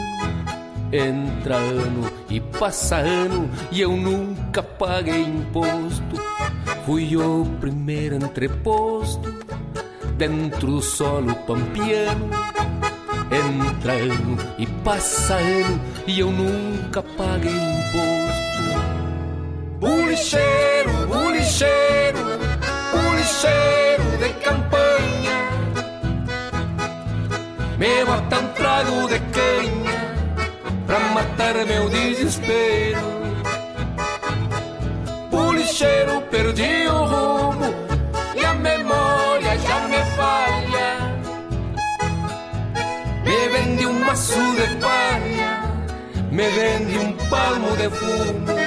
Entra 0.91 1.57
ano 1.57 2.09
e 2.29 2.39
passa 2.39 2.97
ano 2.97 3.49
e 3.71 3.81
eu 3.81 3.91
nunca 3.91 4.63
paguei 4.63 5.21
imposto. 5.23 6.15
Fui 6.85 7.15
o 7.17 7.45
primeiro 7.59 8.15
entreposto 8.15 9.33
dentro 10.15 10.71
do 10.71 10.81
solo 10.81 11.35
pampiano. 11.35 12.29
Entra 13.29 13.93
ano 13.93 14.37
e 14.57 14.65
passa 14.83 15.35
ano 15.35 15.79
e 16.07 16.19
eu 16.19 16.31
nunca 16.31 17.03
paguei 17.03 17.51
imposto. 17.51 18.47
Bulicheiro, 19.79 21.07
bulicheiro, 21.07 22.23
bulicheiro 22.91 23.76
Me 27.77 28.03
um 28.05 28.47
trago 28.55 29.07
de 29.07 29.19
canha 29.19 29.97
pra 30.87 30.99
matar 30.99 31.53
meu 31.65 31.87
desespero. 31.89 33.17
Bulicheiro, 35.29 36.21
perdi 36.31 36.87
o 36.87 37.03
rumo 37.05 37.73
e 38.35 38.43
a 38.43 38.53
memória 38.55 39.59
já 39.59 39.79
me 39.87 39.97
falha. 40.15 40.89
Me 43.23 43.49
vende 43.49 43.85
um 43.85 43.99
maço 43.99 44.55
de 44.55 44.75
palha, 44.81 45.61
me 46.31 46.49
vende 46.49 46.97
um 46.97 47.11
palmo 47.29 47.77
de 47.77 47.89
fumo. 47.91 48.66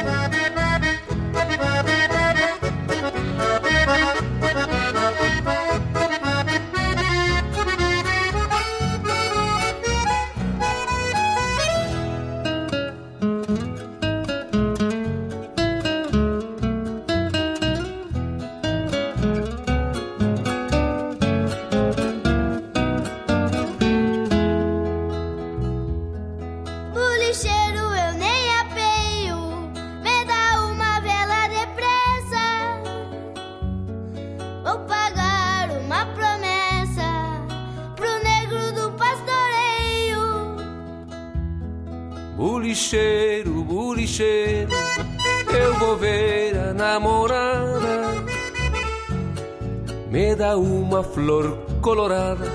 Flor 51.15 51.59
colorada 51.81 52.47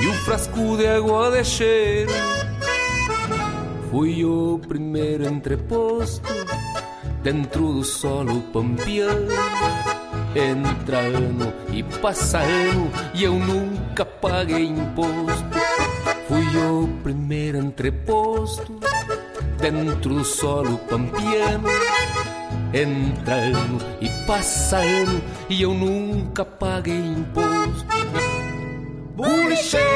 e 0.00 0.08
um 0.08 0.14
frasco 0.24 0.76
de 0.76 0.86
água 0.86 1.30
de 1.30 1.44
cheiro. 1.44 2.12
Fui 3.90 4.24
o 4.24 4.60
primeiro 4.68 5.26
entreposto 5.26 6.28
dentro 7.22 7.72
do 7.72 7.84
solo 7.84 8.40
pampiano. 8.52 9.32
Entra 10.34 10.98
ano 10.98 11.52
e 11.72 11.82
passa 11.82 12.40
ano 12.40 12.90
e 13.14 13.24
eu 13.24 13.34
nunca 13.34 14.04
paguei 14.04 14.66
imposto. 14.66 15.58
Fui 16.28 16.56
o 16.58 16.88
primeiro 17.02 17.58
entreposto 17.58 18.78
dentro 19.58 20.14
do 20.14 20.24
solo 20.24 20.78
pampiano. 20.78 21.68
Entra 22.72 23.34
ano 23.36 23.78
e 24.00 24.08
passa 24.26 24.78
ano 24.78 25.22
e 25.48 25.62
eu 25.62 25.72
nunca 25.72 26.44
paguei 26.44 26.98
imposto. 26.98 27.55
Bulicheiro, 29.56 29.95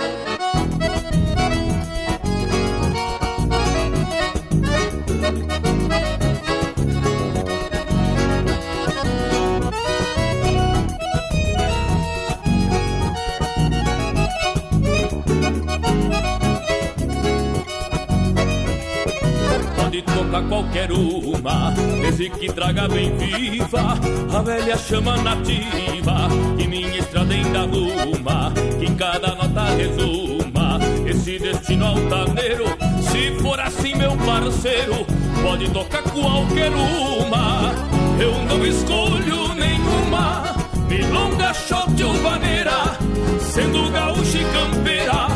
tchê. 20.01 20.13
toca 20.13 20.41
qualquer 20.47 20.91
uma, 20.91 21.71
desde 22.01 22.29
que 22.29 22.51
traga 22.51 22.87
bem 22.87 23.15
viva 23.17 23.99
a 24.33 24.41
velha 24.41 24.77
chama 24.77 25.17
nativa, 25.17 26.29
que 26.57 26.67
minha 26.67 26.97
estrada 26.99 27.33
ainda 27.33 27.59
arruma, 27.59 28.53
que 28.79 28.85
em 28.85 28.95
cada 28.95 29.35
nota 29.35 29.63
resuma 29.75 30.79
esse 31.05 31.37
destino 31.37 31.85
altaneiro. 31.87 32.65
Se 33.01 33.31
for 33.41 33.59
assim, 33.59 33.95
meu 33.95 34.15
parceiro, 34.17 35.05
pode 35.43 35.69
tocar 35.71 36.01
qualquer 36.03 36.71
uma, 36.71 37.73
eu 38.19 38.33
não 38.45 38.65
escolho 38.65 39.53
nenhuma, 39.55 40.55
milonga, 40.87 41.53
shot 41.53 42.03
ou 42.03 42.13
vaneira, 42.13 42.97
sendo 43.39 43.91
gaúcha 43.91 44.37
e 44.37 44.45
campeira, 44.45 45.27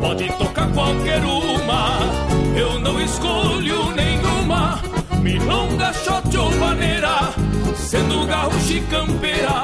pode 0.00 0.28
tocar 0.38 0.72
qualquer 0.72 1.22
uma, 1.22 2.29
eu 2.56 2.78
não 2.80 3.00
escolho 3.00 3.90
nenhuma, 3.92 4.80
milonga, 5.20 5.92
shot 5.92 6.36
ou 6.36 6.50
vaneira, 6.52 7.32
sendo 7.74 8.26
gaúcha 8.26 8.74
e 8.74 8.80
campeira, 8.82 9.62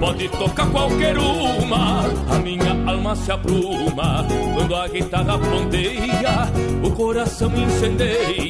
pode 0.00 0.28
tocar 0.28 0.66
qualquer 0.70 1.16
uma, 1.18 2.00
a 2.30 2.38
minha 2.38 2.72
alma 2.90 3.16
se 3.16 3.30
apruma, 3.32 4.26
quando 4.54 4.74
a 4.74 4.88
guitarra 4.88 5.38
ponteia, 5.38 6.50
o 6.82 6.90
coração 6.90 7.52
incendeia, 7.56 8.44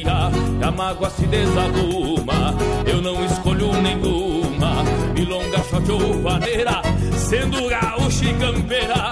e 0.59 0.63
a 0.63 0.71
mágoa 0.71 1.09
se 1.09 1.25
desarruma, 1.27 2.55
eu 2.85 3.01
não 3.01 3.23
escolho 3.25 3.73
nenhuma, 3.81 4.83
milonga, 5.13 5.57
shot 5.69 5.91
ou 5.91 6.21
vaneira, 6.21 6.81
sendo 7.15 7.67
gaúcha 7.69 8.25
e 8.25 8.33
campeira, 8.33 9.11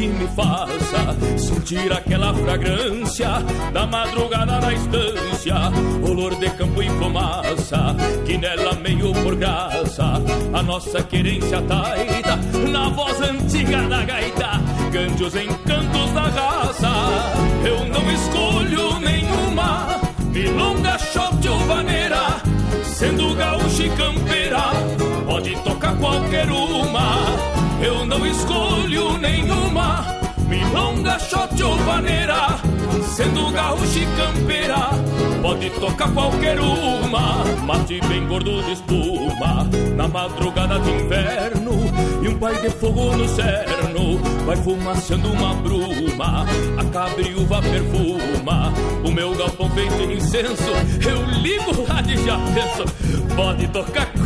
Que 0.00 0.08
me 0.08 0.26
faça 0.28 1.14
sentir 1.36 1.92
aquela 1.92 2.32
fragrância 2.32 3.28
da 3.70 3.86
madrugada 3.86 4.58
na 4.58 4.72
estância, 4.72 5.54
olor 6.02 6.34
de 6.36 6.48
campo 6.50 6.82
e 6.82 6.88
fumaça, 6.88 7.94
que 8.24 8.38
nela 8.38 8.72
meio 8.76 9.12
por 9.12 9.36
graça, 9.36 10.14
a 10.54 10.62
nossa 10.62 11.02
querência 11.02 11.60
taita, 11.60 12.36
na 12.70 12.88
voz 12.88 13.20
antiga 13.20 13.82
da 13.82 14.02
gaita, 14.02 14.50
cante 14.90 15.22
os 15.22 15.36
encantos 15.36 16.10
da 16.12 16.22
raça. 16.22 16.92
Eu 17.66 17.84
não 17.84 18.10
escolho 18.10 19.00
nenhuma, 19.00 20.00
milonga, 20.32 20.98
shot 20.98 21.46
ou 21.46 21.58
vaneira, 21.66 22.40
sendo 22.84 23.34
gaúcha 23.34 23.82
e 23.82 23.90
campeira, 23.90 24.62
pode 25.40 25.56
tocar 25.62 25.96
qualquer 25.96 26.50
uma. 26.50 27.24
Eu 27.82 28.04
não 28.04 28.26
escolho 28.26 29.16
nenhuma. 29.16 30.20
Milonga, 30.46 31.16
shot 31.18 31.62
ou 31.62 31.76
vaneira 31.78 32.58
Sendo 33.14 33.52
gaúcha 33.52 34.00
e 34.00 34.06
campeira 34.16 34.90
Pode 35.40 35.70
tocar 35.70 36.10
qualquer 36.10 36.58
uma. 36.58 37.44
Mate 37.64 38.00
bem 38.08 38.26
gordo 38.26 38.60
de 38.64 38.72
espuma 38.72 39.68
Na 39.94 40.08
madrugada 40.08 40.80
de 40.80 40.90
inverno 40.90 41.70
E 42.20 42.28
um 42.28 42.36
pai 42.36 42.60
de 42.60 42.68
fogo 42.68 43.16
no 43.16 43.28
cerno 43.28 44.18
Vai 44.44 44.56
fumaçando 44.56 45.30
uma 45.30 45.54
bruma 45.54 46.44
A 46.76 46.84
cabriúva 46.86 47.62
perfuma. 47.62 48.72
O 49.04 49.12
meu 49.12 49.32
galpão 49.36 49.70
feito 49.70 50.04
de 50.04 50.14
incenso 50.14 50.72
Eu 51.08 51.24
ligo 51.40 51.86
lá 51.88 52.00
de 52.00 52.16
já 52.24 52.36
penso 52.52 53.36
Pode 53.36 53.68
tocar 53.68 54.09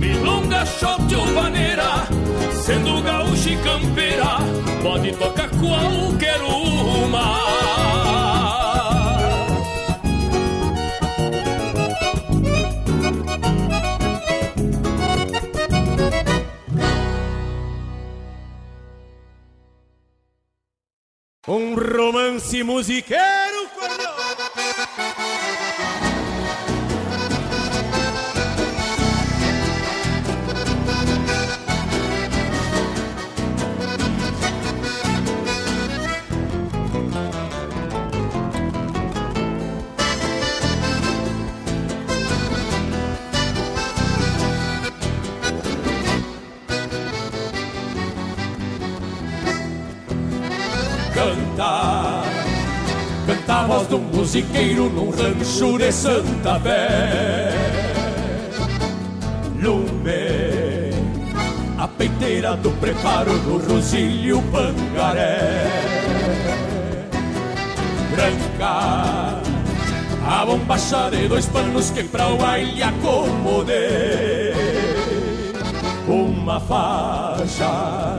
Milonga, 0.00 0.64
shot 0.66 1.14
ou 1.14 1.26
vaneira 1.26 2.08
Sendo 2.64 3.02
gaúcha 3.02 3.50
e 3.50 3.56
campeira 3.62 4.38
Pode 4.82 5.12
tocar 5.12 5.50
qualquer 5.50 6.40
uma. 6.40 7.50
Um 21.46 21.74
romance 21.74 22.62
musiqueiro, 22.62 23.59
voz 53.70 53.86
de 53.86 53.94
um 53.94 54.00
musiqueiro 54.00 54.90
num 54.90 55.10
rancho 55.10 55.78
de 55.78 55.92
Santa 55.92 56.58
Fé. 56.58 57.52
Lume, 59.62 60.90
a 61.78 61.86
peiteira 61.86 62.56
do 62.56 62.72
preparo 62.80 63.38
do 63.38 63.58
Rosilho 63.58 64.42
Pangaré. 64.50 65.70
Branca, 68.10 69.40
a 70.26 70.44
bombacha 70.44 71.08
de 71.10 71.28
dois 71.28 71.46
panos 71.46 71.90
que 71.90 72.02
pra 72.02 72.26
o 72.26 72.38
baile 72.38 72.82
acomodei. 72.82 74.52
Uma 76.08 76.58
faixa 76.58 78.18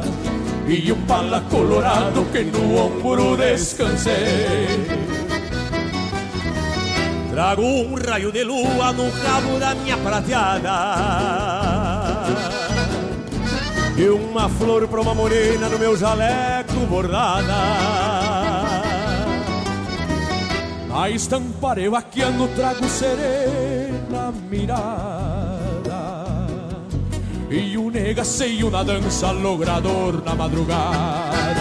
e 0.65 0.89
um 0.93 1.01
pala 1.01 1.41
colorado 1.49 2.25
que 2.31 2.41
no 2.45 2.77
ombro 2.77 3.35
descansei. 3.35 5.10
Trago 7.31 7.61
um 7.61 7.95
raio 7.95 8.31
de 8.31 8.43
lua 8.43 8.91
no 8.91 9.09
rabo 9.09 9.57
da 9.57 9.73
minha 9.73 9.97
prateada 9.97 10.69
E 13.97 14.09
uma 14.09 14.49
flor 14.49 14.87
pra 14.87 15.01
uma 15.01 15.15
morena 15.15 15.69
no 15.69 15.79
meu 15.79 15.95
jaleco 15.95 16.85
bordada 16.89 18.01
eu 21.77 21.95
aqui 21.95 22.21
ando 22.21 22.47
trago 22.49 22.87
serena 22.89 24.31
mirada. 24.49 26.01
E 27.49 27.77
o 27.77 27.89
negaceio 27.89 28.69
na 28.69 28.83
dança 28.83 29.31
logrador 29.31 30.21
na 30.23 30.35
madrugada 30.35 31.60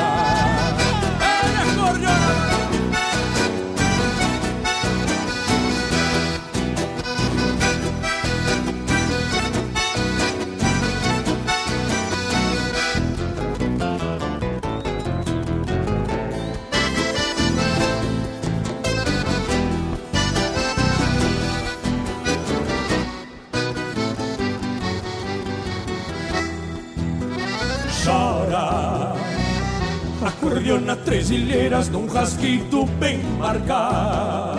três 31.05 31.31
ilheiras 31.31 31.89
num 31.89 32.07
rasguito 32.07 32.87
bem 32.99 33.23
marcado. 33.39 34.59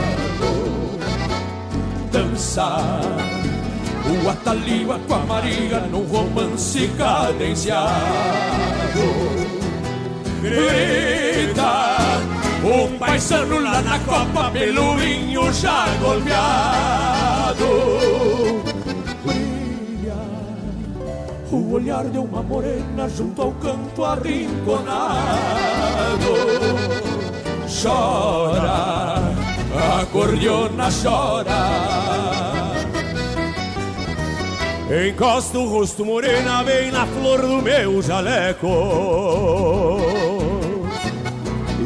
Dançar 2.11 3.01
o 4.05 4.29
atalio 4.29 4.99
com 5.07 5.13
a 5.13 5.19
Maria 5.19 5.79
num 5.91 6.03
romance 6.03 6.87
cadenciado. 6.97 7.91
Grita 10.41 11.91
o 12.63 12.87
paisano 12.97 13.59
lá 13.59 13.81
na 13.81 13.99
copa 13.99 14.51
pelo 14.51 14.95
vinho 14.97 15.51
já 15.53 15.85
golpeado. 15.99 17.65
O 21.51 21.73
olhar 21.73 22.05
de 22.05 22.17
uma 22.17 22.41
morena 22.41 23.09
junto 23.09 23.41
ao 23.41 23.51
canto 23.53 24.05
arrinconado 24.05 25.70
Chora, 27.81 29.15
a 29.99 30.05
cordiona 30.11 30.89
chora. 30.91 31.61
Encosta 35.07 35.57
o 35.57 35.69
rosto 35.69 36.05
morena 36.05 36.63
bem 36.63 36.91
na 36.91 37.05
flor 37.05 37.41
do 37.41 37.61
meu 37.61 38.01
jaleco. 38.01 38.67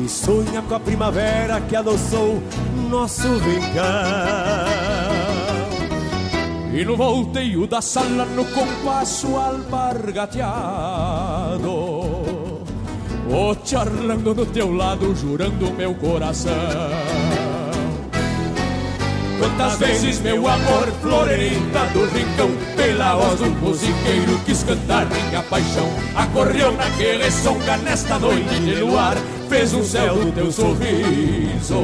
E 0.03 0.09
sonha 0.09 0.61
com 0.63 0.75
a 0.75 0.79
primavera 0.79 1.61
que 1.61 1.75
adoçou 1.75 2.41
nosso 2.89 3.37
rincão 3.37 4.75
e 6.75 6.83
no 6.83 6.97
volteio 6.97 7.65
da 7.65 7.81
sala, 7.81 8.25
no 8.25 8.43
compasso 8.43 9.37
alpargateado 13.35 13.45
Vou 13.45 13.57
charlando 13.65 14.33
do 14.33 14.45
teu 14.45 14.71
lado, 14.71 15.13
jurando 15.13 15.71
meu 15.73 15.93
coração 15.95 16.53
Quantas 19.37 19.77
vezes, 19.77 20.21
meu 20.21 20.47
amor, 20.47 20.87
florenita 21.01 21.85
do 21.91 22.05
rincão 22.05 22.49
Pela 22.77 23.15
voz 23.15 23.39
do 23.39 23.49
musiqueiro 23.49 24.39
quis 24.45 24.63
cantar 24.63 25.05
minha 25.07 25.43
paixão 25.43 25.89
A 26.15 26.25
corriona 26.27 26.89
que 26.97 27.17
ressonga 27.17 27.75
nesta 27.77 28.17
noite 28.17 28.59
de 28.59 28.75
luar 28.75 29.17
Fez 29.49 29.73
um 29.73 29.83
céu 29.83 30.15
do 30.15 30.31
teu 30.31 30.51
sorriso 30.51 31.75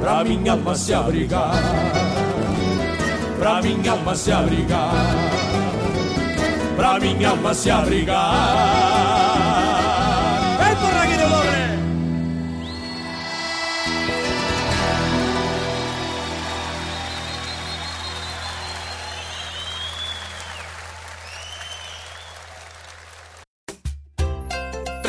Pra 0.00 0.22
minha 0.22 0.52
alma 0.52 0.74
se 0.74 0.92
abrigar 0.92 1.96
pra 3.38 3.60
minha 3.60 3.92
alma 3.92 4.14
se 4.14 4.32
abrigar, 4.32 4.90
pra 6.74 6.98
minha 6.98 7.30
alma 7.30 7.54
se 7.54 7.70
abrigar. 7.70 8.75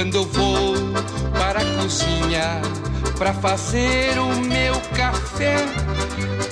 Quando 0.00 0.14
eu 0.14 0.24
vou 0.24 0.74
para 1.34 1.60
a 1.60 1.64
cozinha 1.76 2.62
para 3.18 3.34
fazer 3.34 4.18
o 4.18 4.34
meu 4.46 4.80
café, 4.96 5.56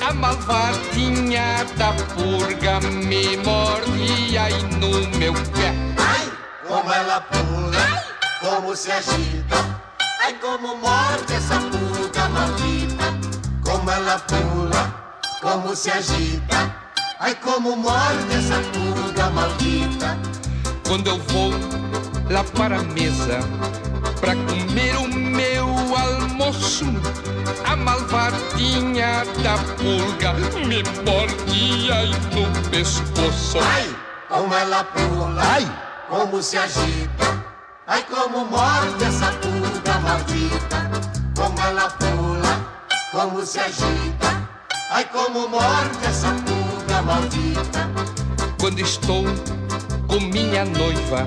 a 0.06 0.12
malvadinha 0.12 1.64
da 1.78 1.94
purga 2.12 2.78
me 2.80 3.38
morde 3.38 4.36
aí 4.36 4.62
no 4.74 4.90
meu 5.16 5.32
pé. 5.32 5.72
Ai, 5.96 6.30
como 6.68 6.92
ela 6.92 7.22
pula, 7.22 8.04
como 8.38 8.76
se 8.76 8.92
agita. 8.92 9.80
Ai, 10.22 10.34
como 10.34 10.76
morde 10.76 11.32
essa 11.32 11.58
pulga 11.58 12.28
maldita. 12.28 13.04
Como 13.64 13.90
ela 13.90 14.18
pula, 14.18 14.94
como 15.40 15.74
se 15.74 15.90
agita. 15.90 16.76
Ai, 17.18 17.34
como 17.36 17.76
morde 17.76 18.34
essa 18.34 18.60
pulga 18.74 19.30
maldita. 19.30 20.18
Quando 20.86 21.06
eu 21.06 21.18
vou 21.18 22.07
lá 22.30 22.44
para 22.56 22.78
a 22.78 22.82
mesa 22.82 23.40
para 24.20 24.34
comer 24.34 24.96
o 24.96 25.08
meu 25.08 25.66
almoço, 25.96 26.84
a 27.64 27.76
malvadinha 27.76 29.24
da 29.42 29.56
pulga 29.76 30.34
me 30.66 30.82
morde 31.04 31.92
aí 31.92 32.10
no 32.34 32.70
pescoço. 32.70 33.58
Ai, 33.60 33.88
como 34.28 34.52
ela 34.54 34.84
pula, 34.84 35.42
ai, 35.42 35.66
como 36.08 36.42
se 36.42 36.58
agita. 36.58 37.44
Ai, 37.86 38.04
como 38.04 38.44
morde 38.44 39.04
essa 39.04 39.32
pulga 39.32 39.98
maldita. 40.00 40.90
Como 41.36 41.60
ela 41.60 41.88
pula, 41.90 42.84
como 43.12 43.46
se 43.46 43.60
agita. 43.60 44.48
Ai, 44.90 45.04
como 45.06 45.48
morde 45.48 46.06
essa 46.06 46.28
pulga 46.28 47.02
maldita. 47.02 47.88
Quando 48.60 48.80
estou 48.80 49.24
com 50.08 50.20
minha 50.20 50.64
noiva, 50.64 51.26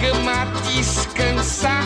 cama 0.00 0.46
descansar. 0.66 1.84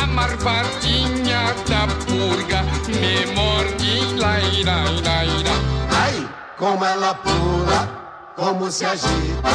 A 0.00 0.06
marvadinha 0.06 1.54
da 1.68 1.86
purga 2.04 2.62
me 2.88 3.26
morde, 3.34 4.14
laira, 4.16 4.78
laira. 5.04 5.54
Ai, 6.02 6.28
como 6.56 6.84
ela 6.84 7.14
pula, 7.14 7.88
como 8.36 8.70
se 8.70 8.84
agita. 8.84 9.52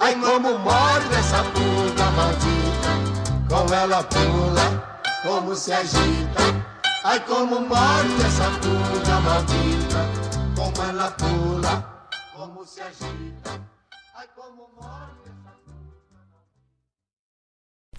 Ai, 0.00 0.14
como 0.20 0.58
morde 0.58 1.14
essa 1.18 1.42
pulga 1.54 2.10
maldita. 2.16 2.92
Como 3.48 3.74
ela 3.74 4.02
pula, 4.02 5.00
como 5.22 5.54
se 5.54 5.72
agita. 5.72 6.42
Ai, 7.04 7.20
como 7.20 7.60
morde 7.60 8.26
essa 8.26 8.50
pulga 8.62 9.20
maldita. 9.20 10.00
Como 10.56 10.88
ela 10.88 11.10
pula, 11.16 12.08
como 12.34 12.64
se 12.64 12.82
agita. 12.82 13.50
Ai, 14.16 14.26
como 14.34 14.68
morde 14.80 15.23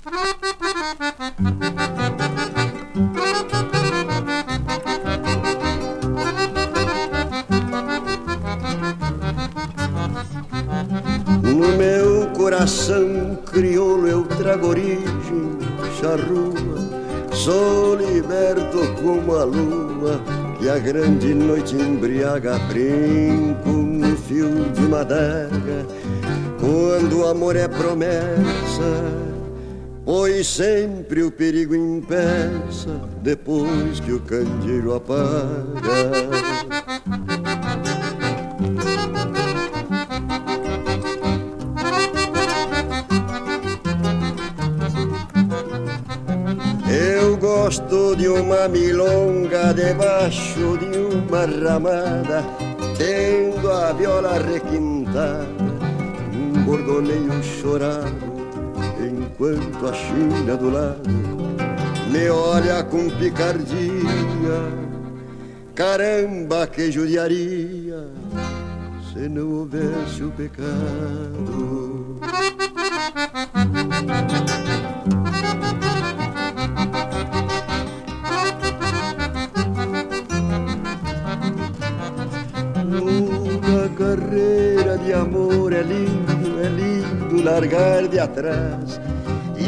No 0.05 0.13
meu 11.75 12.27
coração 12.37 13.39
rua, 16.15 16.77
sou 17.33 17.95
liberto 17.95 18.77
como 19.01 19.35
a 19.35 19.43
lua, 19.43 20.21
que 20.59 20.69
a 20.69 20.77
grande 20.77 21.33
noite 21.33 21.75
embriaga, 21.75 22.59
brinco 22.67 23.69
no 23.69 24.15
fio 24.15 24.69
de 24.71 24.81
uma 24.81 25.01
adega, 25.01 25.83
quando 26.59 27.21
o 27.21 27.27
amor 27.27 27.55
é 27.55 27.67
promessa 27.67 29.25
pois 30.05 30.45
sempre 30.45 31.23
o 31.23 31.31
perigo 31.31 31.75
impeça 31.75 33.01
depois 33.23 33.99
que 33.99 34.11
o 34.11 34.19
candeeiro 34.19 34.93
apaga. 34.93 35.25
Eu 46.87 47.35
gosto 47.37 48.15
de 48.15 48.27
uma 48.27 48.67
milonga 48.67 49.73
debaixo 49.73 50.77
de 50.77 50.97
uma 50.97 51.45
ramada, 51.45 52.43
tendo 52.95 53.71
a 53.71 53.91
viola 53.91 54.37
requintada, 54.37 55.45
um 56.31 56.63
bordoneio 56.63 57.43
chorado 57.43 58.34
enquanto 59.35 59.85
a 59.85 59.93
China 59.93 60.55
do 60.55 60.69
lado 60.69 61.09
me 62.09 62.29
olha 62.29 62.81
com 62.83 63.09
picardia. 63.09 63.65
Caramba, 65.73 66.65
que 66.67 66.89
judiaria 66.89 68.07
se 69.11 69.27
não 69.27 69.59
houvesse 69.59 70.23
o 70.23 70.31
pecado. 70.31 72.15
Uma 83.67 83.89
carreira 83.97 84.97
de 84.97 85.11
amor 85.11 85.73
é 85.73 85.81
lindo, 85.81 86.59
é 86.61 86.69
lindo 86.69 87.43
largar 87.43 88.07
de 88.07 88.17
atrás 88.17 88.99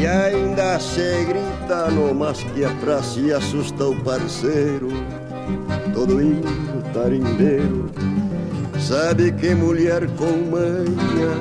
e 0.00 0.06
ainda 0.06 0.78
se 0.78 1.24
grita 1.24 1.90
no 1.90 2.14
mas 2.14 2.42
que 2.42 2.64
é 2.64 2.68
pra 2.80 3.02
se 3.02 3.32
assustar 3.32 3.88
o 3.88 4.04
parceiro 4.04 4.88
Todo 5.92 6.22
indo 6.22 6.48
tarimbeiro. 6.92 7.90
Sabe 8.78 9.32
que 9.32 9.54
mulher 9.54 10.06
com 10.16 10.50
manha 10.50 11.34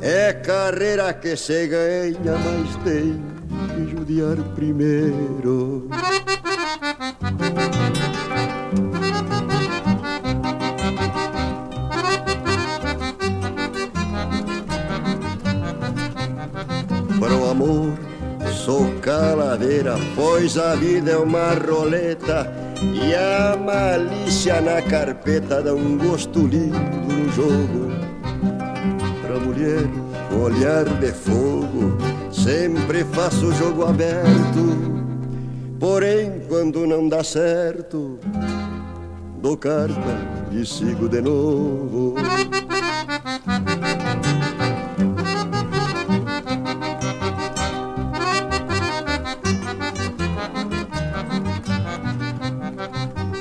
É 0.00 0.32
carreira 0.32 1.12
que 1.14 1.36
se 1.36 1.68
ganha 1.68 2.36
Mas 2.44 2.76
tem 2.84 3.22
que 3.74 3.90
judiar 3.90 4.36
primeiro 4.54 5.88
amor, 17.62 17.92
sou 18.52 18.92
calaveira, 19.00 19.94
pois 20.14 20.58
a 20.58 20.74
vida 20.74 21.12
é 21.12 21.16
uma 21.16 21.54
roleta 21.54 22.50
e 22.82 23.14
a 23.14 23.56
malícia 23.56 24.60
na 24.60 24.82
carpeta 24.82 25.62
dá 25.62 25.72
um 25.72 25.96
gosto 25.96 26.40
lindo 26.40 26.76
no 27.06 27.32
jogo. 27.32 27.92
Pra 29.22 29.38
mulher, 29.38 29.84
olhar 30.42 30.84
de 30.84 31.12
fogo, 31.12 31.96
sempre 32.32 33.04
faço 33.04 33.52
jogo 33.54 33.84
aberto. 33.84 34.92
Porém, 35.78 36.42
quando 36.48 36.86
não 36.86 37.08
dá 37.08 37.24
certo, 37.24 38.18
dou 39.40 39.56
carta 39.56 40.18
e 40.52 40.64
sigo 40.66 41.08
de 41.08 41.20
novo. 41.20 42.14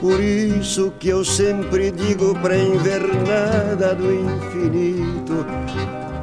Por 0.02 0.19
isso 0.19 0.91
que 0.99 1.10
eu 1.10 1.23
sempre 1.23 1.91
digo 1.91 2.34
pra 2.40 2.57
invernada 2.57 3.94
do 3.94 4.11
infinito 4.11 5.45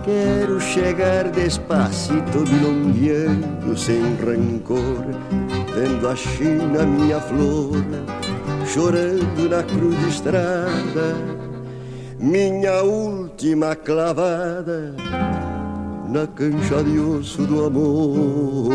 Quero 0.05 0.61
chegar 0.61 1.31
despacito, 1.31 2.41
milongueando 2.51 3.79
sem 3.79 4.17
rancor 4.17 5.05
Vendo 5.73 6.09
a 6.09 6.17
China, 6.17 6.85
minha 6.85 7.21
flor, 7.21 7.85
chorando 8.67 9.49
na 9.49 9.63
cruz 9.63 9.97
de 9.97 10.09
estrada 10.09 11.15
Minha 12.19 12.83
última 12.83 13.77
clavada 13.77 14.97
na 16.09 16.27
cancha 16.27 16.83
de 16.83 16.99
osso 16.99 17.47
do 17.47 17.67
amor 17.67 18.75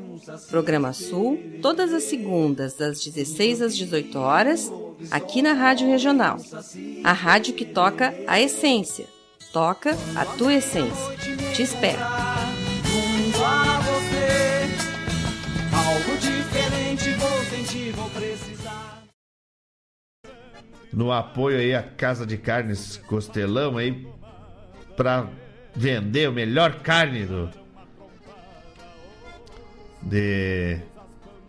Programa 0.49 0.93
Sul, 0.93 1.39
todas 1.61 1.93
as 1.93 2.03
segundas, 2.03 2.75
das 2.75 3.03
16 3.03 3.61
às 3.61 3.75
18 3.75 4.17
horas, 4.17 4.71
aqui 5.09 5.41
na 5.41 5.53
Rádio 5.53 5.87
Regional. 5.87 6.37
A 7.03 7.13
rádio 7.13 7.53
que 7.53 7.65
toca 7.65 8.13
a 8.27 8.39
essência. 8.39 9.05
Toca 9.51 9.91
a 10.15 10.25
tua 10.25 10.53
essência. 10.53 11.17
Te 11.53 11.63
espero. 11.63 11.99
A. 12.01 12.51
No 20.93 21.11
apoio 21.11 21.57
aí 21.57 21.73
à 21.73 21.81
Casa 21.81 22.25
de 22.25 22.37
Carnes 22.37 22.97
Costelão 23.07 23.77
aí 23.77 24.05
para 24.97 25.29
vender 25.73 26.27
o 26.27 26.33
melhor 26.33 26.81
carne 26.81 27.25
do 27.25 27.49
de 30.01 30.79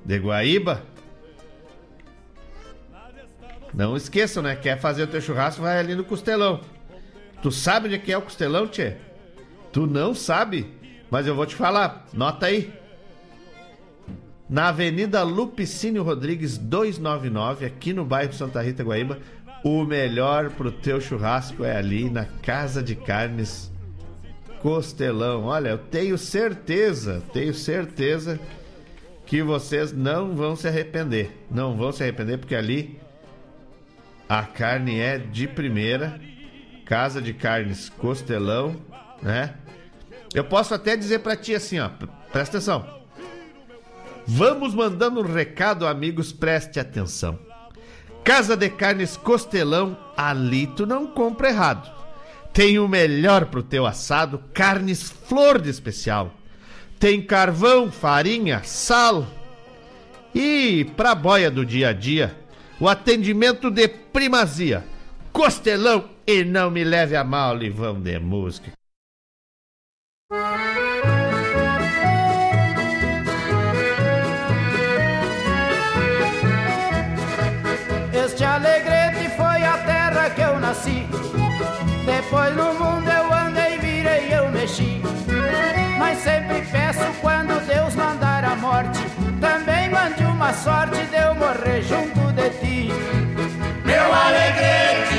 de 0.05 0.19
Guaíba. 0.19 0.83
Não 3.73 3.97
esqueçam, 3.97 4.43
né? 4.43 4.55
Quer 4.55 4.79
fazer 4.79 5.05
o 5.05 5.07
teu 5.07 5.20
churrasco, 5.20 5.62
vai 5.62 5.79
ali 5.79 5.95
no 5.95 6.05
Costelão. 6.05 6.61
Tu 7.41 7.51
sabe 7.51 7.87
onde 7.87 7.97
é 7.97 7.99
que 7.99 8.12
é 8.12 8.19
o 8.19 8.23
Costelão, 8.23 8.66
tchê? 8.66 8.97
Tu 9.73 9.87
não 9.87 10.15
sabe? 10.15 10.70
Mas 11.11 11.27
eu 11.27 11.35
vou 11.35 11.47
te 11.47 11.55
falar. 11.55 12.07
Nota 12.12 12.47
aí. 12.47 12.73
Na 14.49 14.69
Avenida 14.69 15.23
Lupicínio 15.23 16.03
Rodrigues 16.03 16.59
299, 16.59 17.65
aqui 17.65 17.95
no 17.95 18.05
bairro 18.05 18.35
Santa 18.35 18.61
Rita, 18.61 18.83
Guaíba. 18.83 19.19
O 19.65 19.85
melhor 19.85 20.51
pro 20.51 20.70
teu 20.70 21.01
churrasco 21.01 21.65
é 21.65 21.77
ali 21.77 22.11
na 22.11 22.24
Casa 22.24 22.83
de 22.83 22.95
Carnes 22.95 23.72
Costelão. 24.63 25.47
Olha, 25.47 25.71
eu 25.71 25.79
tenho 25.79 26.17
certeza, 26.17 27.21
tenho 27.33 27.53
certeza 27.53 28.39
que 29.27 29.43
vocês 29.43 29.93
não 29.93 30.37
vão 30.37 30.55
se 30.55 30.69
arrepender. 30.69 31.45
Não 31.51 31.77
vão 31.77 31.91
se 31.91 32.03
arrepender 32.03 32.39
porque 32.39 32.55
ali 32.55 33.01
a 34.29 34.45
carne 34.45 35.01
é 35.01 35.19
de 35.19 35.49
primeira. 35.49 36.19
Casa 36.85 37.21
de 37.21 37.33
Carnes 37.33 37.89
Costelão, 37.89 38.77
né? 39.23 39.55
Eu 40.35 40.45
posso 40.45 40.75
até 40.75 40.97
dizer 40.97 41.21
para 41.21 41.37
ti 41.37 41.55
assim, 41.55 41.79
ó, 41.79 41.89
presta 42.31 42.59
atenção. 42.59 43.03
Vamos 44.27 44.75
mandando 44.75 45.21
um 45.21 45.33
recado, 45.33 45.87
amigos, 45.87 46.33
preste 46.33 46.79
atenção. 46.79 47.39
Casa 48.23 48.57
de 48.57 48.69
Carnes 48.69 49.17
Costelão, 49.17 49.97
ali 50.17 50.67
tu 50.67 50.87
não 50.87 51.07
compra 51.07 51.49
errado. 51.49 52.02
Tem 52.53 52.79
o 52.79 52.87
melhor 52.87 53.47
pro 53.47 53.62
teu 53.62 53.87
assado, 53.87 54.39
carnes 54.53 55.11
flor 55.11 55.61
de 55.61 55.70
especial. 55.70 56.35
Tem 56.99 57.23
carvão, 57.23 57.91
farinha, 57.91 58.62
sal. 58.62 59.27
E 60.35 60.85
pra 60.97 61.15
boia 61.15 61.51
do 61.51 61.65
dia 61.65 61.89
a 61.89 61.93
dia, 61.93 62.37
o 62.79 62.89
atendimento 62.89 63.70
de 63.70 63.89
primazia. 63.89 64.85
Costelão 65.33 66.11
e 66.27 66.45
não 66.45 66.70
me 66.70 66.85
leve 66.85 67.16
a 67.16 67.24
mal, 67.24 67.57
Livão 67.57 68.01
de 68.01 68.19
Música. 68.19 68.73
Depois 82.33 82.57
no 82.57 82.73
mundo 82.73 83.11
eu 83.11 83.31
andei, 83.31 83.77
virei, 83.77 84.35
eu 84.35 84.51
mexi. 84.51 85.03
Mas 85.99 86.17
sempre 86.17 86.63
peço 86.63 87.05
quando 87.21 87.61
Deus 87.67 87.95
mandar 87.95 88.43
a 88.43 88.57
morte, 88.57 89.01
também 89.39 89.91
mande 89.91 90.25
uma 90.25 90.51
sorte 90.55 90.97
de 91.09 91.17
eu 91.17 91.35
morrer 91.35 91.83
junto 91.83 92.33
de 92.33 92.49
ti. 92.59 92.89
Meu 93.85 94.15
alegrete 94.15 95.12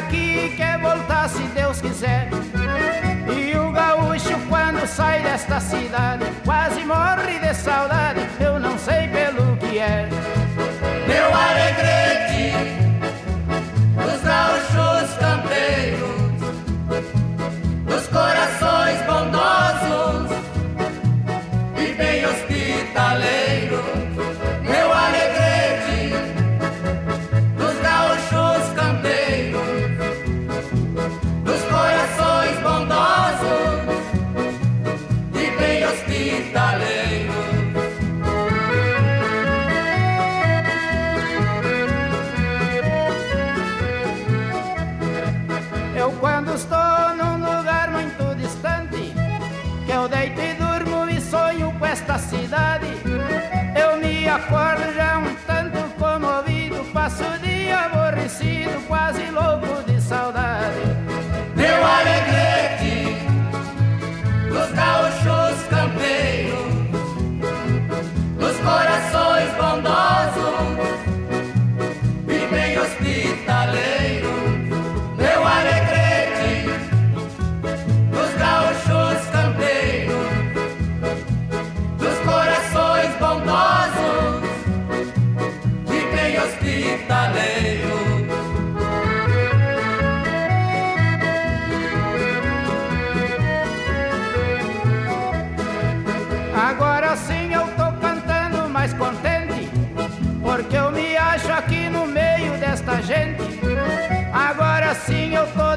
daqui 0.00 0.52
quer 0.56 0.78
voltar 0.78 1.28
se 1.28 1.42
Deus 1.48 1.80
quiser. 1.80 2.28
E 3.36 3.56
o 3.56 3.72
Agora 105.38 105.52
sim 105.52 105.67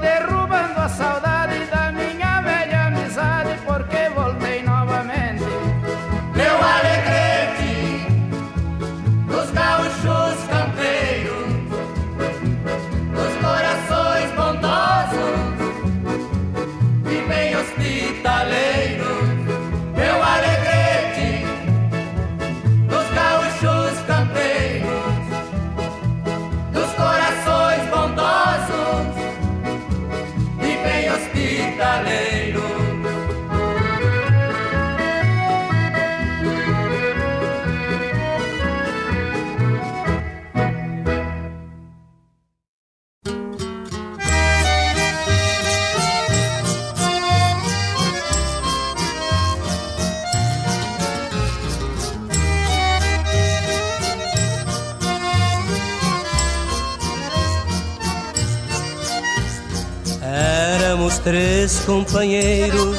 companheiros 62.11 62.97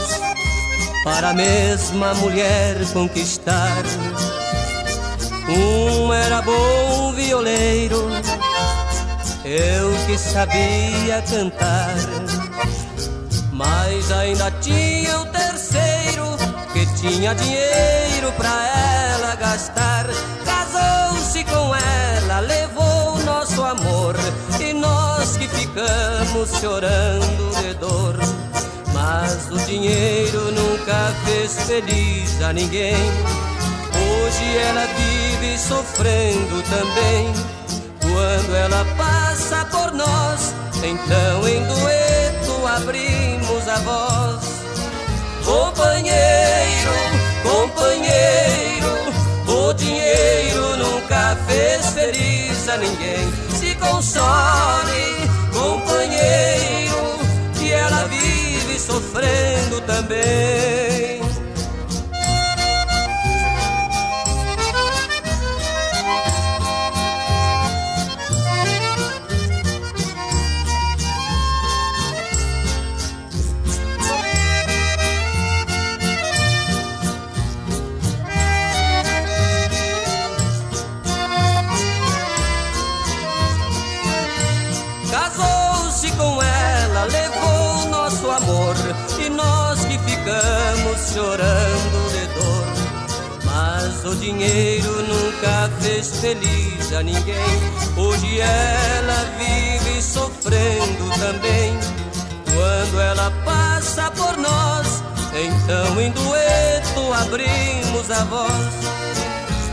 para 1.05 1.31
a 1.31 1.35
mesma 1.35 2.15
mulher 2.15 2.77
conquistar. 2.95 3.83
Um 5.49 6.11
era 6.15 6.41
bom 6.41 7.13
violeiro, 7.13 8.09
eu 9.45 9.93
que 10.07 10.17
sabia 10.17 11.23
cantar. 11.31 11.95
Mas 13.53 14.11
ainda 14.11 14.51
tinha 14.63 15.21
o 15.21 15.27
terceiro 15.27 16.25
que 16.73 16.87
tinha 16.95 17.35
dinheiro 17.35 18.33
pra 18.39 18.67
ela 19.13 19.35
gastar. 19.35 20.07
Casou-se 20.47 21.45
com 21.45 21.75
ela, 21.75 22.41
levou 22.41 23.19
nosso 23.27 23.63
amor 23.63 24.17
e 24.59 24.73
nós 24.73 25.37
que 25.37 25.47
ficamos 25.49 26.59
chorando 26.59 27.61
de 27.61 27.75
dor. 27.75 28.42
Mas 29.03 29.51
o 29.51 29.59
dinheiro 29.67 30.53
nunca 30.53 31.13
fez 31.25 31.65
feliz 31.65 32.41
a 32.41 32.53
ninguém. 32.53 32.95
Hoje 33.99 34.57
ela 34.59 34.87
vive 34.87 35.59
sofrendo 35.59 36.63
também. 36.71 37.33
Quando 38.01 38.55
ela 38.55 38.85
passa 38.97 39.65
por 39.73 39.93
nós, 39.93 40.55
então 40.85 41.49
em 41.49 41.65
dueto 41.67 42.67
abrimos 42.77 43.69
a 43.69 43.79
voz. 43.79 44.45
Companheiro, 45.45 46.93
companheiro, 47.43 48.89
o 49.49 49.73
dinheiro 49.73 50.77
nunca 50.77 51.37
fez 51.49 51.87
feliz 51.89 52.69
a 52.69 52.77
ninguém. 52.77 53.33
Se 53.51 53.75
console, 53.75 55.29
companheiro, 55.53 57.19
que 57.59 57.73
ela 57.73 58.05
vive 58.05 58.22
sofrendo 58.83 59.81
também. 59.83 60.92
Fez 96.03 96.21
feliz 96.21 96.93
a 96.93 97.03
ninguém. 97.03 97.37
Hoje 97.97 98.41
ela 98.41 99.25
vive 99.39 100.03
sofrendo 100.03 101.11
também. 101.19 101.79
Quando 102.45 103.01
ela 103.01 103.31
passa 103.45 104.11
por 104.11 104.37
nós, 104.37 105.03
então 105.35 106.01
em 106.01 106.11
dueto 106.11 107.13
abrimos 107.15 108.11
a 108.11 108.25
voz. 108.25 108.53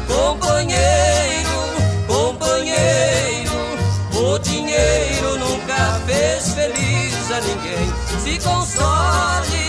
Companheiro, 0.07 1.49
companheiro, 2.07 3.51
o 4.13 4.39
dinheiro 4.39 5.37
nunca 5.39 5.99
fez 6.05 6.53
feliz 6.53 7.31
a 7.31 7.41
ninguém. 7.41 7.93
Se 8.23 8.39
console, 8.47 9.68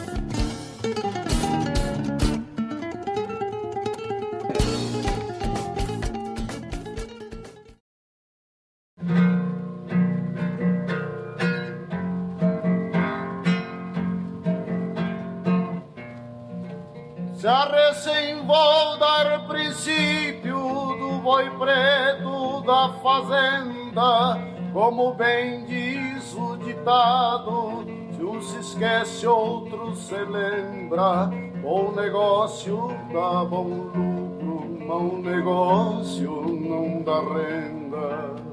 Fazenda, 23.01 24.37
como 24.73 25.13
bem 25.13 25.65
diz 25.65 26.35
o 26.35 26.55
ditado, 26.57 27.83
se 28.15 28.23
um 28.23 28.41
se 28.41 28.59
esquece, 28.59 29.27
outro 29.27 29.95
se 29.95 30.15
lembra. 30.15 31.29
Bom 31.61 31.91
negócio 31.91 32.87
dá 33.11 33.43
bom 33.43 33.67
lucro, 33.67 34.85
mau 34.87 35.17
negócio 35.17 36.31
não 36.31 37.01
dá 37.03 37.19
renda. 37.19 38.50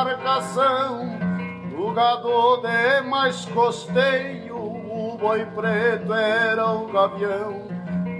Pra 0.00 0.04
marcação. 0.04 1.06
No 1.70 1.92
gado 1.92 2.62
de 2.62 3.08
mais 3.08 3.44
costeio, 3.46 4.56
o 4.56 5.16
boi 5.18 5.44
preto 5.46 6.12
era 6.12 6.70
o 6.72 6.86
gavião. 6.90 7.68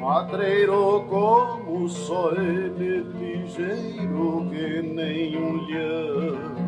Matreiro 0.01 1.05
como 1.09 1.89
só 1.89 2.33
ele, 2.33 3.03
ligeiro 3.15 4.47
que 4.51 4.83
nem 4.83 5.37
um 5.37 5.67
leão. 5.67 6.61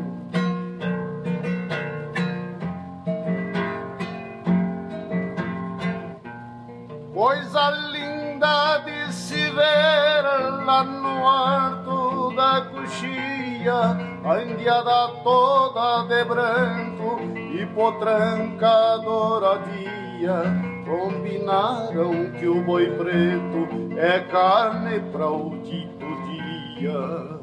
Coisa 7.15 7.71
linda 7.71 8.79
de 8.79 9.13
se 9.13 9.51
ver 9.51 10.23
lá 10.67 10.85
no 10.85 11.27
alto 11.27 12.35
da 12.35 12.63
coxia, 12.63 14.12
a 14.25 14.43
indiada 14.43 15.09
toda 15.25 16.05
de 16.05 16.25
branco 16.25 17.21
e 17.55 17.67
potranca 17.75 18.99
douradinha. 18.99 20.73
Combinaram 20.85 22.33
que 22.39 22.47
o 22.47 22.63
boi 22.65 22.87
preto 22.97 23.99
é 23.99 24.21
carne 24.21 25.01
para 25.11 25.31
o 25.31 25.59
dito 25.63 26.07
dia. 26.27 27.43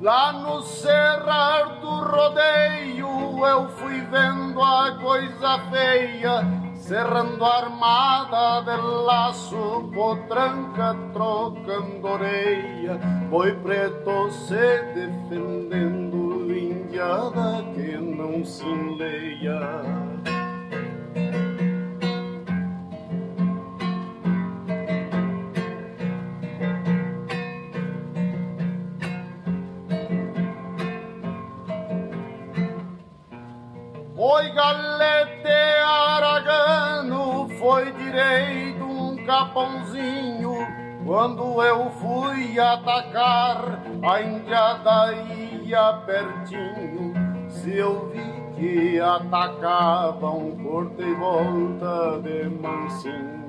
Lá 0.00 0.32
no 0.32 0.62
cerrar 0.62 1.80
do 1.80 1.88
rodeio 1.88 3.46
eu 3.46 3.68
fui 3.68 4.00
vendo 4.00 4.60
a 4.60 4.98
coisa 5.00 5.58
feia, 5.70 6.71
cerrando 6.82 7.44
armada 7.44 8.62
de 8.62 8.76
laço, 9.06 9.88
potranca 9.94 10.96
trocando 11.12 12.06
orelha, 12.06 12.98
boi 13.30 13.52
preto 13.62 14.30
se 14.30 14.82
defendendo, 14.94 16.50
indiada 16.52 17.62
que 17.74 17.96
não 17.96 18.44
se 18.44 18.64
enleia. 18.64 20.11
Foi 38.12 38.18
direito 38.18 38.84
um 38.84 39.16
capãozinho. 39.24 40.52
Quando 41.04 41.62
eu 41.62 41.90
fui 41.90 42.60
atacar, 42.60 43.82
a 44.02 44.22
indiada 44.22 45.12
ia 45.64 45.94
pertinho. 46.06 47.14
Se 47.48 47.76
eu 47.76 48.10
vi 48.10 48.52
que 48.54 49.00
atacavam, 49.00 50.56
cortei 50.62 51.14
volta 51.14 52.20
de 52.22 52.48
mansinho. 52.50 53.42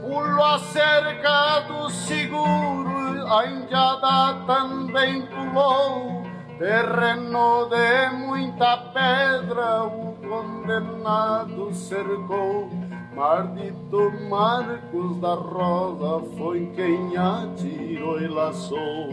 Pulo 0.00 0.42
a 0.42 0.58
cerca 0.58 1.60
do 1.68 1.88
seguro, 1.90 3.32
a 3.32 3.46
indiada 3.46 4.44
também 4.46 5.22
pulou. 5.26 6.19
Terreno 6.60 7.70
de 7.70 8.10
muita 8.18 8.76
pedra, 8.92 9.84
o 9.84 10.14
condenado 10.16 11.72
cercou. 11.72 12.68
Mardito 13.16 14.12
Marcos 14.28 15.18
da 15.22 15.36
Rosa 15.36 16.22
foi 16.36 16.70
quem 16.76 17.16
atirou 17.16 18.20
e 18.20 18.28
laçou. 18.28 19.08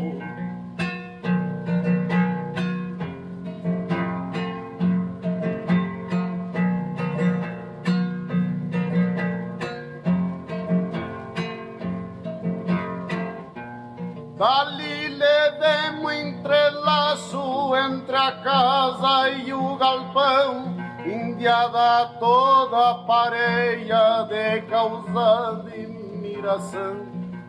A 18.27 18.31
casa 18.43 19.29
e 19.29 19.53
o 19.53 19.77
galpão, 19.77 20.75
indiada 21.05 22.07
toda 22.19 23.05
pareia 23.05 24.23
de 24.23 24.61
causa 24.63 25.63
admiração. 25.63 27.05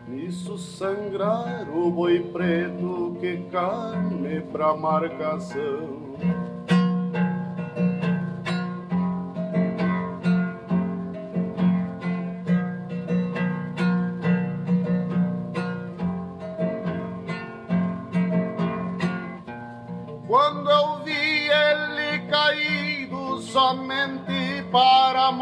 Nisso 0.07 0.57
sangrar 0.57 1.67
o 1.69 1.91
boi 1.91 2.19
preto 2.31 3.17
que 3.19 3.39
carne 3.51 4.39
pra 4.53 4.73
marcação. 4.73 5.99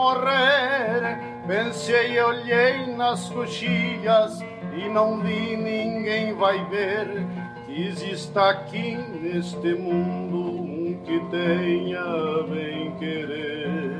Morrer, 0.07 1.19
pensei 1.45 2.17
olhei 2.21 2.95
nas 2.95 3.27
coxilhas 3.29 4.39
e 4.73 4.87
não 4.87 5.21
vi 5.21 5.57
ninguém 5.57 6.33
vai 6.33 6.63
ver 6.69 7.27
que 7.65 7.87
exista 7.87 8.51
aqui 8.51 8.95
neste 9.21 9.73
mundo 9.73 10.61
um 10.61 11.03
que 11.03 11.19
tenha 11.29 12.43
bem 12.49 12.95
querer. 12.97 13.97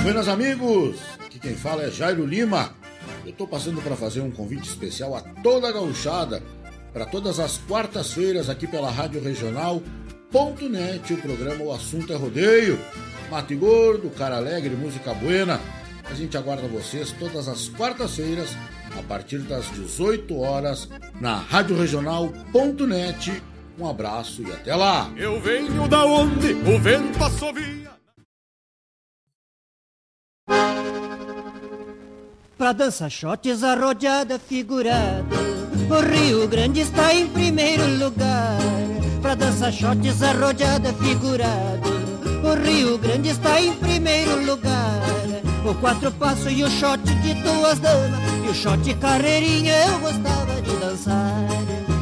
Buenas 0.00 0.28
amigos, 0.28 1.02
aqui 1.24 1.40
quem 1.40 1.56
fala 1.56 1.82
é 1.82 1.90
Jairo 1.90 2.24
Lima. 2.24 2.72
Eu 3.24 3.30
estou 3.30 3.48
passando 3.48 3.82
para 3.82 3.96
fazer 3.96 4.20
um 4.20 4.30
convite 4.30 4.68
especial 4.68 5.16
a 5.16 5.22
toda 5.42 5.68
a 5.68 5.72
gauchada 5.72 6.40
para 6.94 7.04
todas 7.04 7.40
as 7.40 7.58
quartas-feiras 7.58 8.48
aqui 8.48 8.68
pela 8.68 8.88
Rádio 8.88 9.20
Regional.net, 9.20 11.12
o 11.12 11.20
programa 11.20 11.64
O 11.64 11.72
Assunto 11.72 12.12
é 12.12 12.16
Rodeio. 12.16 12.78
Mate 13.28 13.56
Gordo, 13.56 14.08
Cara 14.10 14.36
Alegre, 14.36 14.76
Música 14.76 15.12
Buena. 15.12 15.60
A 16.08 16.14
gente 16.14 16.36
aguarda 16.36 16.68
vocês 16.68 17.10
todas 17.18 17.48
as 17.48 17.68
quartas-feiras, 17.68 18.56
a 18.96 19.02
partir 19.02 19.38
das 19.38 19.68
18 19.72 20.38
horas, 20.38 20.88
na 21.20 21.36
Rádio 21.36 21.76
Regional.net. 21.76 23.42
Um 23.76 23.88
abraço 23.88 24.42
e 24.42 24.52
até 24.52 24.76
lá! 24.76 25.10
Eu 25.16 25.40
venho 25.40 25.88
da 25.88 26.06
onde 26.06 26.52
o 26.52 26.78
vento 26.78 27.24
assovia. 27.24 27.90
Pra 32.56 32.72
dança 32.72 33.10
shotes 33.10 33.64
arrojada 33.64 34.38
figurada 34.38 35.53
O 35.90 36.00
Rio 36.00 36.48
Grande 36.48 36.80
está 36.80 37.14
em 37.14 37.26
primeiro 37.26 37.86
lugar. 37.98 38.58
Pra 39.20 39.34
dança 39.34 39.70
shotes 39.70 40.22
arrojada 40.22 40.92
figurada 40.94 41.80
O 42.42 42.54
Rio 42.54 42.98
Grande 42.98 43.30
está 43.30 43.60
em 43.60 43.74
primeiro 43.74 44.44
lugar. 44.44 45.02
O 45.64 45.74
quatro 45.74 46.10
passo 46.12 46.50
e 46.50 46.62
o 46.62 46.70
shot 46.70 47.02
de 47.02 47.34
duas 47.34 47.78
damas. 47.78 48.20
E 48.44 48.48
o 48.48 48.54
shot 48.54 48.94
carreirinha 48.94 49.74
eu 49.86 49.98
gostava 49.98 50.60
de 50.60 50.76
dançar. 50.76 51.46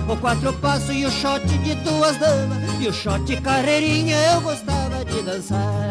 O 0.08 0.16
quatro 0.16 0.52
passo 0.54 0.92
e 0.92 1.04
o 1.06 1.10
shot 1.10 1.46
de 1.46 1.74
duas 1.76 2.16
damas. 2.18 2.58
E 2.80 2.88
o 2.88 2.92
shot 2.92 3.36
carreirinha 3.40 4.16
eu 4.32 4.40
gostava 4.40 5.04
de 5.04 5.22
dançar 5.22 5.90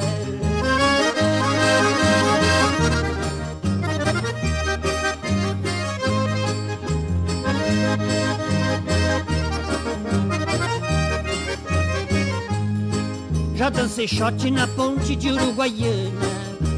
Já 13.62 13.70
dancei 13.70 14.08
shot 14.08 14.50
na 14.50 14.66
ponte 14.70 15.16
de 15.16 15.30
Uruguaiana. 15.30 16.20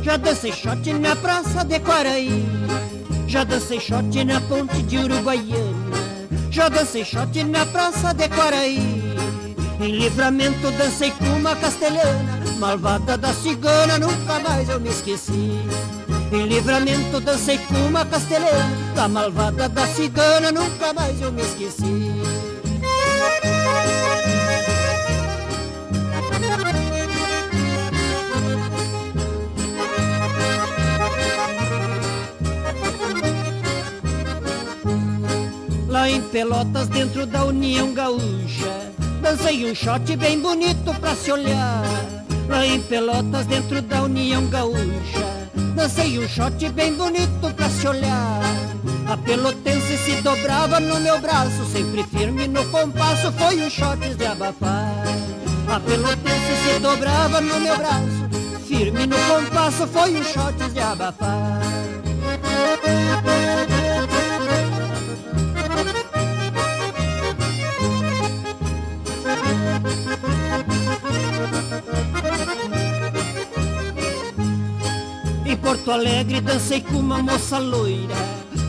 Já 0.03 0.17
dancei 0.17 0.51
shot 0.51 0.91
na 0.91 1.15
praça 1.15 1.63
de 1.63 1.79
Quaraí 1.79 2.45
Já 3.25 3.45
dancei 3.45 3.79
shot 3.79 4.25
na 4.25 4.41
ponte 4.41 4.81
de 4.81 4.97
Uruguaiana. 4.97 5.97
Já 6.51 6.67
dancei 6.67 7.05
shot 7.05 7.41
na 7.45 7.65
praça 7.67 8.13
de 8.13 8.27
Quaraí 8.27 9.01
Em 9.79 9.91
livramento 9.97 10.69
dancei 10.71 11.11
com 11.11 11.37
uma 11.37 11.55
castelhana 11.55 12.41
Malvada 12.59 13.17
da 13.17 13.33
cigana, 13.33 13.97
nunca 13.97 14.41
mais 14.41 14.67
eu 14.67 14.81
me 14.81 14.89
esqueci. 14.89 15.61
Em 16.33 16.47
livramento 16.47 17.21
dancei 17.21 17.59
com 17.59 17.75
uma 17.75 18.03
castelhana 18.03 18.93
Da 18.93 19.07
malvada 19.07 19.69
da 19.69 19.87
cigana, 19.87 20.51
nunca 20.51 20.91
mais 20.91 21.21
eu 21.21 21.31
me 21.31 21.43
esqueci 21.43 22.02
Lá 36.03 36.09
em 36.09 36.21
Pelotas, 36.21 36.89
dentro 36.89 37.25
da 37.25 37.45
União 37.45 37.93
Gaúcha, 37.93 38.91
dancei 39.21 39.71
um 39.71 39.73
shot 39.73 40.17
bem 40.17 40.37
bonito 40.37 40.93
pra 40.99 41.15
se 41.15 41.31
olhar. 41.31 41.81
Lá 42.49 42.65
em 42.65 42.81
Pelotas, 42.81 43.45
dentro 43.45 43.81
da 43.81 44.01
União 44.01 44.45
Gaúcha, 44.47 45.49
dancei 45.73 46.19
um 46.19 46.27
shot 46.27 46.69
bem 46.71 46.93
bonito 46.95 47.53
pra 47.55 47.69
se 47.69 47.87
olhar. 47.87 48.41
A 49.07 49.15
pelotense 49.15 49.97
se 49.97 50.21
dobrava 50.21 50.81
no 50.81 50.99
meu 50.99 51.21
braço, 51.21 51.63
sempre 51.71 52.03
firme 52.03 52.49
no 52.49 52.65
compasso, 52.65 53.31
foi 53.31 53.63
um 53.63 53.69
shot 53.69 53.97
de 54.13 54.25
abafar. 54.25 55.05
A 55.69 55.79
pelotense 55.79 56.53
se 56.65 56.79
dobrava 56.81 57.39
no 57.39 57.61
meu 57.61 57.77
braço, 57.77 58.59
firme 58.67 59.07
no 59.07 59.15
compasso, 59.15 59.87
foi 59.87 60.19
um 60.19 60.23
shot 60.25 60.69
de 60.73 60.81
abafar. 60.81 61.61
Porto 75.63 75.91
Alegre 75.91 76.41
dancei 76.41 76.81
com 76.81 76.97
uma 76.97 77.23
moça 77.23 77.57
loira. 77.57 78.15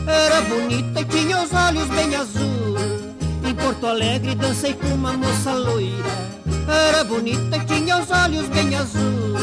Era 0.07 0.41
bonita 0.43 1.01
e 1.01 1.05
tinha 1.05 1.43
os 1.43 1.51
olhos 1.51 1.87
bem 1.89 2.15
azul 2.15 2.77
Em 3.43 3.53
Porto 3.53 3.85
Alegre 3.85 4.33
dancei 4.33 4.73
com 4.73 4.87
uma 4.87 5.11
moça 5.13 5.51
loira. 5.53 6.09
Era 6.67 7.03
bonita 7.03 7.57
e 7.57 7.65
tinha 7.65 7.97
os 7.99 8.09
olhos 8.09 8.47
bem 8.47 8.75
azul 8.75 9.35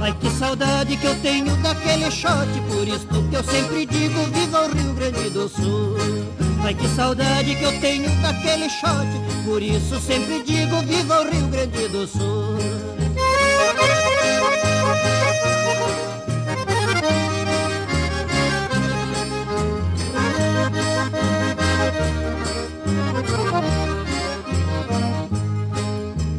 Ai 0.00 0.12
que 0.20 0.28
saudade 0.30 0.96
que 0.96 1.06
eu 1.06 1.14
tenho 1.20 1.54
daquele 1.62 2.10
shot 2.10 2.48
Por 2.68 2.88
isso 2.88 3.06
que 3.30 3.36
eu 3.36 3.44
sempre 3.44 3.86
digo 3.86 4.24
viva 4.32 4.66
o 4.66 4.72
Rio 4.72 4.92
Grande 4.94 5.30
do 5.30 5.48
Sul. 5.48 5.96
Ai 6.64 6.74
que 6.74 6.88
saudade 6.88 7.54
que 7.54 7.64
eu 7.64 7.80
tenho 7.80 8.10
daquele 8.20 8.68
shot 8.68 9.06
Por 9.44 9.62
isso 9.62 10.00
sempre 10.00 10.42
digo 10.42 10.80
viva 10.82 11.20
o 11.20 11.30
Rio 11.30 11.46
Grande 11.46 11.88
do 11.88 12.06
Sul 12.06 12.97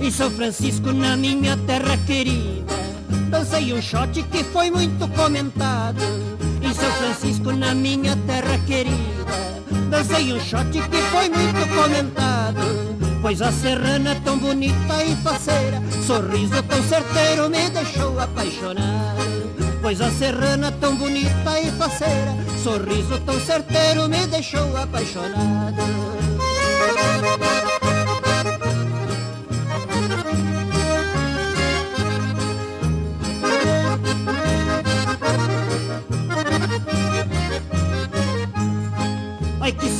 Em 0.10 0.12
São 0.12 0.32
Francisco, 0.32 0.92
na 0.92 1.16
minha 1.16 1.56
terra 1.68 1.96
querida, 2.08 2.74
dancei 3.30 3.72
um 3.72 3.80
shot 3.80 4.24
que 4.24 4.44
foi 4.44 4.72
muito 4.72 5.08
comentado. 5.10 6.02
Em 6.64 6.74
São 6.74 6.92
Francisco, 6.94 7.52
na 7.52 7.76
minha 7.76 8.16
terra 8.26 8.58
querida, 8.66 8.98
dancei 9.88 10.34
um 10.34 10.40
shot 10.40 10.72
que 10.72 10.98
foi 11.12 11.30
muito 11.30 11.76
comentado. 11.76 12.60
Pois 13.22 13.40
a 13.40 13.52
serrana 13.52 14.20
tão 14.26 14.40
bonita 14.40 15.04
e 15.04 15.16
faceira, 15.18 15.80
sorriso 16.08 16.64
tão 16.64 16.82
certeiro 16.82 17.48
me 17.48 17.70
deixou 17.70 18.20
apaixonado. 18.20 19.80
Pois 19.80 20.02
a 20.02 20.10
serrana 20.10 20.72
tão 20.72 20.96
bonita 20.96 21.62
e 21.62 21.70
faceira, 21.74 22.36
sorriso 22.64 23.20
tão 23.28 23.40
certeiro 23.40 24.10
me 24.10 24.26
deixou 24.26 24.76
apaixonado. 24.76 25.84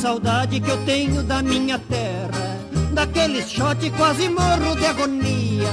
Saudade 0.00 0.60
que 0.60 0.70
eu 0.70 0.78
tenho 0.86 1.22
da 1.22 1.42
minha 1.42 1.78
terra 1.78 2.58
Daquele 2.94 3.42
shot 3.42 3.90
quase 3.90 4.28
morro 4.30 4.74
de 4.74 4.86
agonia. 4.86 5.68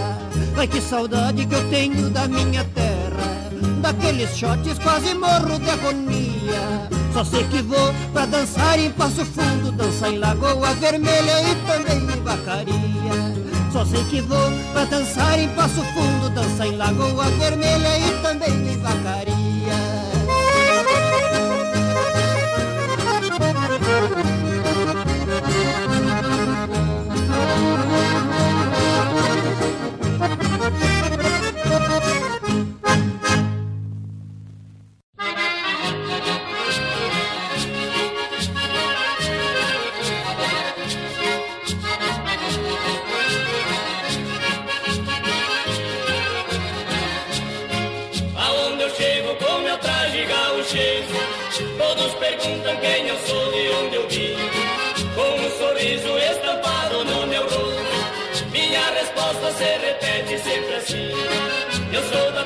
Ai 0.57 0.67
que 0.67 0.81
saudade 0.81 1.45
que 1.45 1.55
eu 1.55 1.69
tenho 1.69 2.09
da 2.09 2.27
minha 2.27 2.63
terra 2.75 3.47
Daqueles 3.81 4.37
shots 4.37 4.77
quase 4.79 5.13
morro 5.13 5.57
de 5.59 5.69
agonia. 5.69 6.89
Só 7.13 7.23
sei 7.23 7.43
que 7.45 7.61
vou 7.61 7.93
pra 8.11 8.25
dançar 8.25 8.77
em 8.77 8.91
Passo 8.91 9.25
Fundo 9.25 9.71
Dançar 9.71 10.11
em 10.11 10.17
Lagoa 10.17 10.73
Vermelha 10.73 11.41
e 11.49 11.55
também 11.65 11.97
em 11.97 12.21
Vacaria. 12.21 13.71
Só 13.71 13.85
sei 13.85 14.03
que 14.05 14.19
vou 14.21 14.51
pra 14.73 14.83
dançar 14.85 15.39
em 15.39 15.47
Passo 15.49 15.81
Fundo 15.93 16.29
Dançar 16.31 16.67
em 16.67 16.75
Lagoa 16.75 17.25
Vermelha 17.39 17.99
e 17.99 18.21
também 18.21 18.73
em 18.73 18.77
Vacaria 18.77 19.56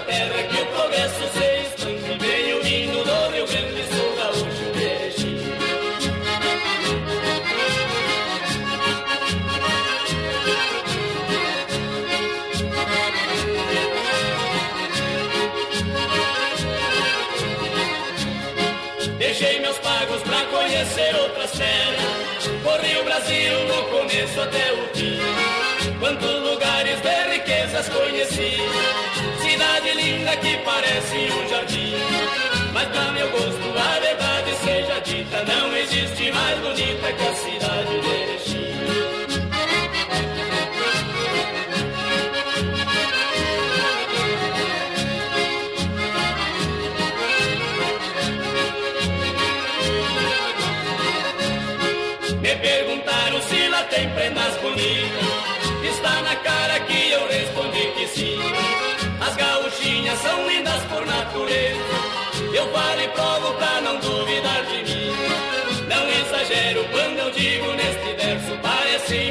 terra 0.02 0.44
que 0.44 0.62
o 0.62 0.66
progresso 0.68 1.24
se 1.34 1.62
expande 1.62 2.18
Venho 2.20 2.64
vindo 2.64 3.04
do 3.04 3.32
Rio 3.34 3.48
Grande, 3.48 3.84
sou 3.94 4.16
gaúcho 4.16 4.46
Erechim 4.80 5.42
Deixei 19.18 19.60
meus 19.60 19.78
pagos 19.78 20.22
pra 20.24 20.44
conhecer 20.46 21.16
outras 21.16 21.52
terras. 21.52 22.48
Corri 22.64 22.98
o 22.98 23.04
Brasil 23.04 23.66
do 23.68 23.84
começo 23.90 24.42
até 24.42 24.74
o 24.74 24.88
fim. 24.96 25.51
Quantos 26.02 26.42
lugares 26.42 27.00
de 27.00 27.30
riquezas 27.30 27.88
conheci. 27.90 28.58
Cidade 29.40 29.94
linda 29.94 30.36
que 30.38 30.58
parece 30.66 31.30
um 31.32 31.48
jardim. 31.48 31.94
Mas 32.74 32.88
pra 32.88 33.12
meu 33.12 33.30
gosto, 33.30 33.78
a 33.78 34.00
verdade 34.00 34.56
seja 34.66 35.00
dita, 35.02 35.46
não 35.46 35.78
existe 35.78 36.32
mais 36.32 36.58
bonita 36.58 37.14
que 37.14 37.28
a 37.28 37.36
cidade 37.36 38.02
de 38.02 38.10
Erechim. 38.10 38.72
Me 52.42 52.56
perguntaram 52.56 53.42
se 53.44 53.68
lá 53.68 53.84
tem 53.84 54.10
prendas 54.10 54.58
bonitas. 54.58 55.61
Na 56.32 56.38
cara 56.38 56.80
que 56.80 57.12
eu 57.12 57.28
respondi 57.28 57.92
que 57.92 58.08
sim. 58.08 58.40
As 59.20 59.36
gauchinhas 59.36 60.18
são 60.20 60.48
lindas 60.48 60.82
por 60.84 61.06
natureza. 61.06 61.78
Eu 62.54 62.72
falo 62.72 63.02
e 63.02 63.08
provo 63.10 63.54
pra 63.56 63.82
não 63.82 64.00
duvidar 64.00 64.64
de 64.64 64.82
mim. 64.82 65.12
Não 65.90 66.08
exagero 66.08 66.86
quando 66.90 67.18
eu 67.20 67.32
digo 67.32 67.74
neste 67.74 68.14
verso. 68.14 68.58
Parece 68.62 69.30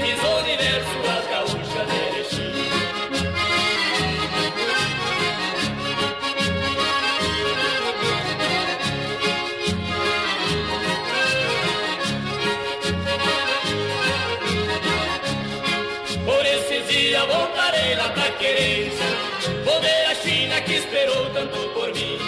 tanto 21.40 21.68
por 21.70 21.88
mim. 21.94 22.18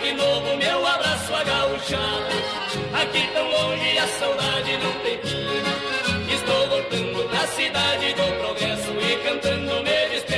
De 0.00 0.14
novo 0.14 0.56
meu 0.56 0.86
abraço 0.86 1.34
a 1.34 1.42
gauchada 1.42 2.28
Aqui 2.94 3.28
tão 3.34 3.50
longe 3.50 3.98
a 3.98 4.06
saudade 4.06 4.76
não 4.78 4.92
tem 5.02 5.18
fim. 5.18 6.34
Estou 6.34 6.68
voltando 6.68 7.28
pra 7.28 7.46
cidade 7.48 8.14
do 8.14 8.38
progresso 8.38 8.90
E 8.92 9.16
cantando 9.24 9.82
me 9.82 10.08
despeço 10.10 10.37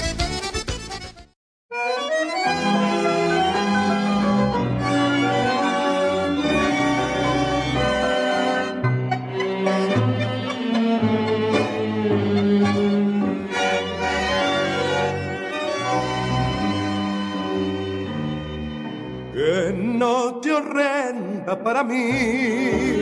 Para 21.57 21.83
mí. 21.83 23.01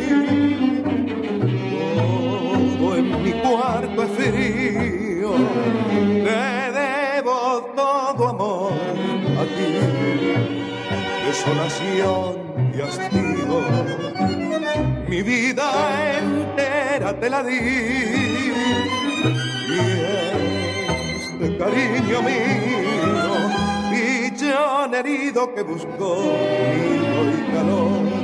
Todo 1.95 2.95
en 2.97 3.23
mi 3.23 3.31
cuarto 3.33 4.03
es 4.03 4.09
frío, 4.11 5.31
te 6.25 6.71
debo 6.79 7.71
todo 7.75 8.29
amor 8.29 8.73
a 9.39 9.43
ti. 9.43 9.71
Desolación 11.25 12.37
y 12.75 12.81
hastío, 12.81 13.61
mi 15.07 15.21
vida 15.21 16.17
entera 16.17 17.19
te 17.19 17.29
la 17.29 17.43
di. 17.43 17.59
Y 19.69 19.81
este 21.21 21.57
cariño 21.57 22.21
mío 22.23 22.89
pichón 23.91 24.95
herido 24.95 25.53
que 25.53 25.61
buscó 25.61 26.15
nido 26.17 27.29
y 27.31 27.53
calor 27.53 28.18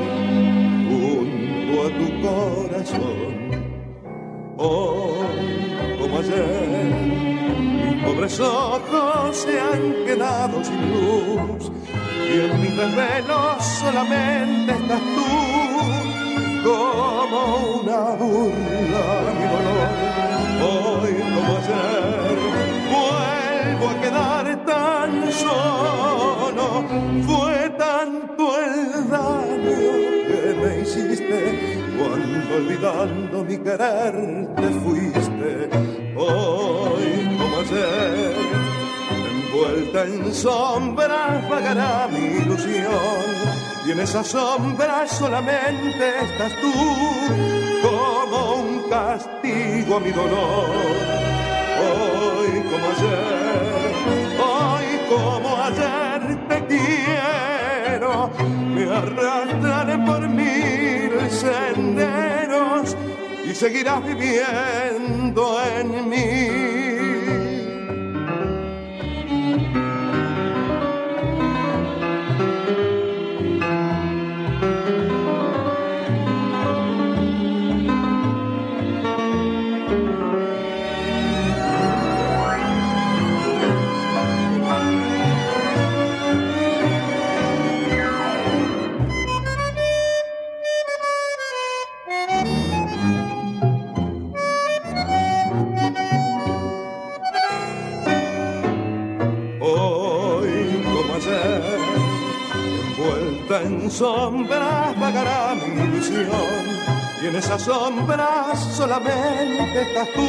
a 1.82 1.90
tu 1.90 2.08
corazón. 2.22 3.36
Hoy, 4.58 5.98
como 6.00 6.20
ayer, 6.20 6.86
mis 7.84 8.04
pobres 8.04 8.40
ojos 8.40 9.36
se 9.36 9.60
han 9.60 10.06
quedado 10.06 10.64
sin 10.64 10.92
luz 10.92 11.72
y 12.32 12.40
en 12.40 12.62
mis 12.62 12.78
desvelos 12.78 13.64
solamente 13.80 14.72
estás 14.72 15.02
tú 15.16 15.32
como 16.64 17.40
una 17.82 18.00
burla 18.16 19.06
mi 19.38 19.46
dolor. 19.54 19.90
Hoy, 20.72 21.14
como 21.34 21.52
ayer, 21.60 22.38
vuelvo 22.92 23.86
a 23.90 24.02
quedar 24.02 24.66
tan 24.66 25.12
solo. 25.32 26.66
Fue 27.28 27.70
tanto 27.78 28.44
el 28.62 29.10
daño 29.10 29.45
cuando 31.22 32.56
olvidando 32.56 33.44
mi 33.44 33.58
querer 33.58 34.48
te 34.56 34.70
fuiste. 34.84 35.70
Hoy, 36.16 37.38
como 37.38 37.58
ayer, 37.58 38.36
envuelta 39.32 40.04
en 40.04 40.34
sombras 40.34 41.50
vagará 41.50 42.08
mi 42.12 42.42
ilusión 42.42 43.26
y 43.86 43.92
en 43.92 44.00
esas 44.00 44.28
sombras 44.28 45.12
solamente 45.12 46.20
estás 46.22 46.54
tú 46.62 46.74
como 47.82 48.56
un 48.56 48.90
castigo 48.90 49.98
a 49.98 50.00
mi 50.00 50.12
dolor. 50.12 50.70
Hoy 51.78 52.64
como 52.72 52.86
ayer, 52.96 53.94
hoy 54.40 54.88
como 55.10 55.64
ayer 55.64 56.48
te 56.48 56.66
quiero, 56.68 58.30
me 58.74 58.84
arrastraré 58.84 59.98
por 60.00 60.28
senderos 61.30 62.96
y 63.46 63.54
seguirás 63.54 64.04
viviendo 64.06 65.58
en 65.78 66.10
mí. 66.10 66.95
Sombras 103.90 105.00
vagará 105.00 105.56
mi 105.56 105.84
ilusión 105.84 106.66
y 107.22 107.28
en 107.28 107.36
esas 107.36 107.62
sombras 107.62 108.60
solamente 108.76 109.82
estás 109.82 110.08
tú 110.14 110.28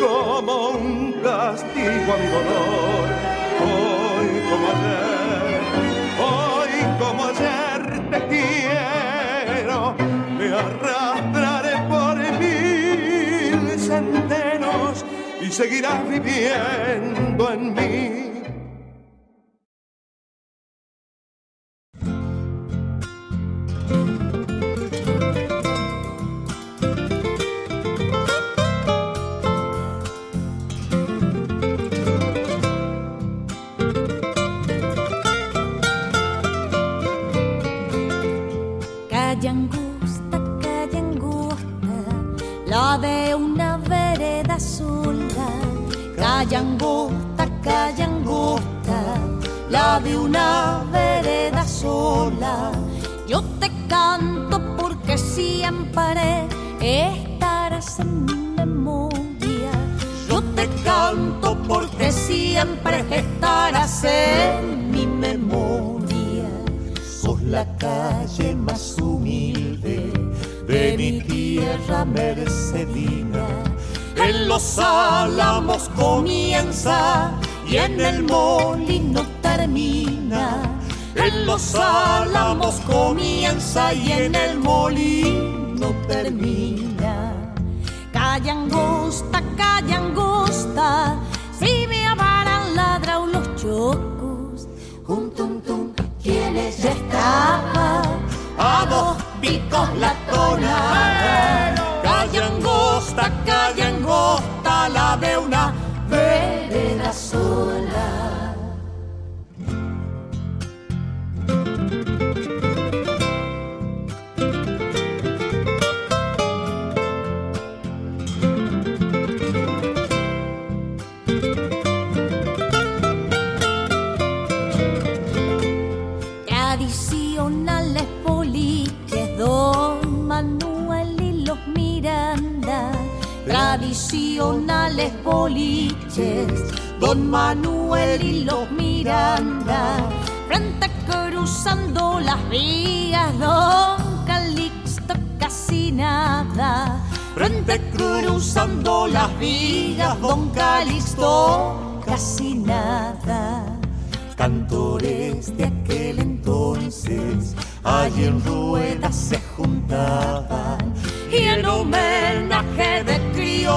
como 0.00 0.68
un 0.70 1.12
castigo 1.22 2.12
a 2.12 2.16
mi 2.16 2.26
dolor. 2.26 3.06
Hoy 3.60 4.28
como 4.48 4.66
ayer, 4.74 5.60
hoy 6.30 6.74
como 6.98 7.24
ayer 7.24 8.10
te 8.10 8.20
quiero, 8.28 9.94
me 10.38 10.46
arrastraré 10.52 11.76
por 11.88 12.16
mil 12.38 13.80
senderos 13.80 15.04
y 15.40 15.50
seguirás 15.50 16.08
viviendo 16.08 17.52
en 17.52 17.74
mí 17.74 18.35
hay 83.86 84.12
en 84.12 84.34
el 84.34 84.58
mundo. 84.58 84.75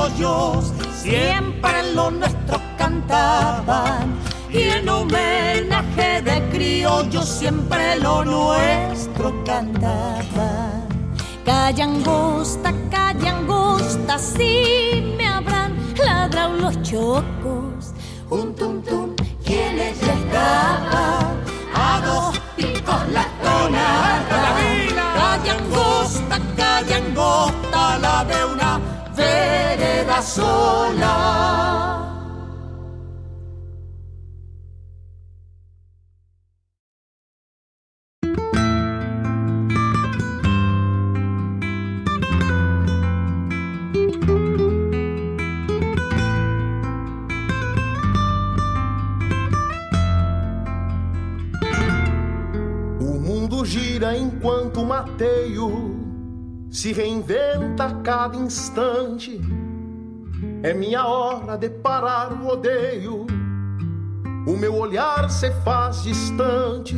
Criollos 0.09 0.73
siempre 0.93 1.93
lo 1.93 2.11
nuestros 2.11 2.61
cantaban 2.77 4.15
y 4.51 4.63
en 4.63 4.89
homenaje 4.89 6.21
de 6.21 6.49
criollos 6.49 7.27
siempre 7.27 7.99
lo 7.99 8.23
nuestro 8.25 9.43
cantaban. 9.43 10.87
Calla 11.45 11.83
angosta, 11.83 12.73
calla 12.89 13.37
angosta, 13.37 14.17
si 14.17 15.15
me 15.17 15.27
habrán 15.27 15.73
ladrado 16.03 16.53
los 16.55 16.81
chocos. 16.81 17.93
Un 18.29 18.55
tum 18.55 18.81
tum, 18.83 19.15
quienes 19.43 19.99
ya 20.01 21.31
a 21.73 22.01
dos 22.05 22.39
picos 22.55 23.09
la 23.11 23.25
tonada. 23.43 24.55
Calla 25.15 25.53
angosta, 25.53 26.39
calla 26.55 26.97
angosta, 26.97 27.97
la 27.99 28.25
de 28.25 28.45
una 28.45 28.58
vereda 29.19 30.21
sola. 30.21 31.15
O 53.01 53.19
mundo 53.19 53.65
gira 53.65 54.17
enquanto 54.17 54.85
mateio 54.85 55.98
se 56.69 56.93
reinventa 56.93 57.85
a 57.85 57.95
cada 58.01 58.37
instante. 58.37 59.39
É 60.63 60.73
minha 60.73 61.05
hora 61.05 61.57
de 61.57 61.69
parar 61.69 62.33
o 62.33 62.47
odeio 62.47 63.27
o 64.49 64.57
meu 64.57 64.75
olhar 64.75 65.29
se 65.29 65.51
faz 65.63 66.01
distante. 66.01 66.97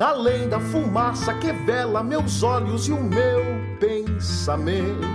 Além 0.00 0.48
da 0.48 0.58
fumaça 0.58 1.34
que 1.34 1.52
vela 1.52 2.02
meus 2.02 2.42
olhos 2.42 2.88
e 2.88 2.92
o 2.92 3.00
meu 3.00 3.44
pensamento. 3.78 5.08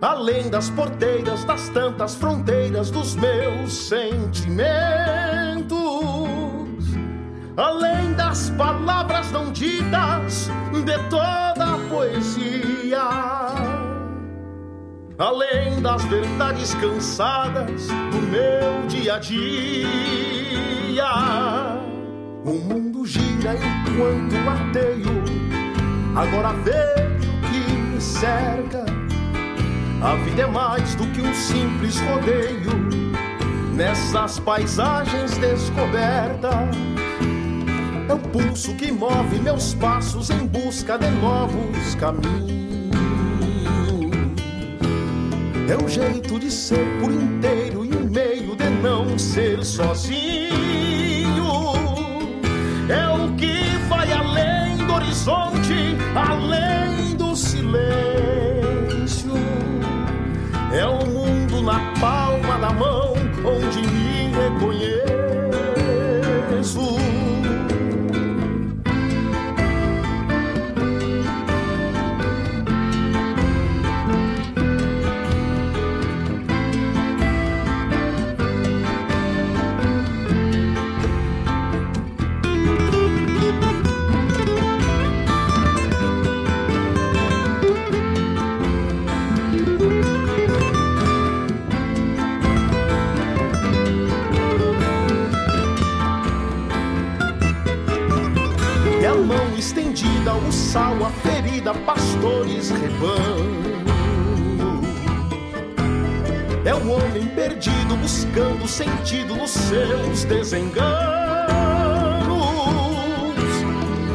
Além 0.00 0.50
das 0.50 0.68
porteiras, 0.70 1.44
das 1.44 1.68
tantas 1.68 2.16
fronteiras 2.16 2.90
dos 2.90 3.14
meus 3.14 3.72
sentimentos. 3.88 4.58
Além 7.58 8.12
das 8.12 8.50
palavras 8.50 9.32
não 9.32 9.50
ditas 9.50 10.48
de 10.72 10.96
toda 11.10 11.74
a 11.74 11.78
poesia. 11.90 13.02
Além 15.18 15.82
das 15.82 16.04
verdades 16.04 16.72
cansadas 16.74 17.88
do 17.88 18.22
meu 18.30 18.86
dia 18.86 19.16
a 19.16 19.18
dia. 19.18 21.04
O 22.44 22.52
mundo 22.52 23.04
gira 23.04 23.56
enquanto 23.56 24.36
mateio. 24.44 25.24
Agora 26.14 26.52
vejo 26.62 27.32
que 27.50 27.72
me 27.72 28.00
cerca. 28.00 28.84
A 30.00 30.14
vida 30.24 30.42
é 30.42 30.46
mais 30.46 30.94
do 30.94 31.04
que 31.08 31.20
um 31.20 31.34
simples 31.34 31.98
rodeio 32.02 32.70
nessas 33.74 34.38
paisagens 34.38 35.36
descobertas. 35.38 36.68
É 38.08 38.12
o 38.14 38.18
pulso 38.18 38.74
que 38.74 38.90
move 38.90 39.38
meus 39.38 39.74
passos 39.74 40.30
em 40.30 40.46
busca 40.46 40.96
de 40.96 41.10
novos 41.10 41.94
caminhos. 41.96 42.58
É 45.68 45.76
o 45.76 45.86
jeito 45.86 46.40
de 46.40 46.50
ser 46.50 46.86
por 47.00 47.12
inteiro 47.12 47.84
e 47.84 47.90
o 47.90 48.10
meio 48.10 48.56
de 48.56 48.70
não 48.82 49.18
ser 49.18 49.62
sozinho. 49.62 50.48
É 52.88 53.06
o 53.14 53.30
que 53.36 53.76
vai 53.90 54.10
além 54.10 54.78
do 54.78 54.94
horizonte, 54.94 55.94
além 56.16 57.14
do 57.14 57.36
silêncio. 57.36 59.34
É 60.72 60.86
o 60.86 61.04
mundo 61.04 61.60
na 61.60 61.78
palma 62.00 62.58
da 62.58 62.70
mão 62.72 63.12
onde 63.44 63.82
me 63.82 64.32
reconheço. 64.32 65.08
Estendida, 100.38 100.48
o 100.48 100.52
sal, 100.52 101.04
a 101.04 101.10
ferida, 101.10 101.74
pastores, 101.74 102.70
rebanho. 102.70 103.78
É 106.64 106.74
o 106.74 106.90
homem 106.90 107.26
perdido 107.34 107.96
buscando 107.96 108.66
sentido 108.68 109.34
nos 109.36 109.50
seus 109.50 110.24
desenganos. 110.24 110.88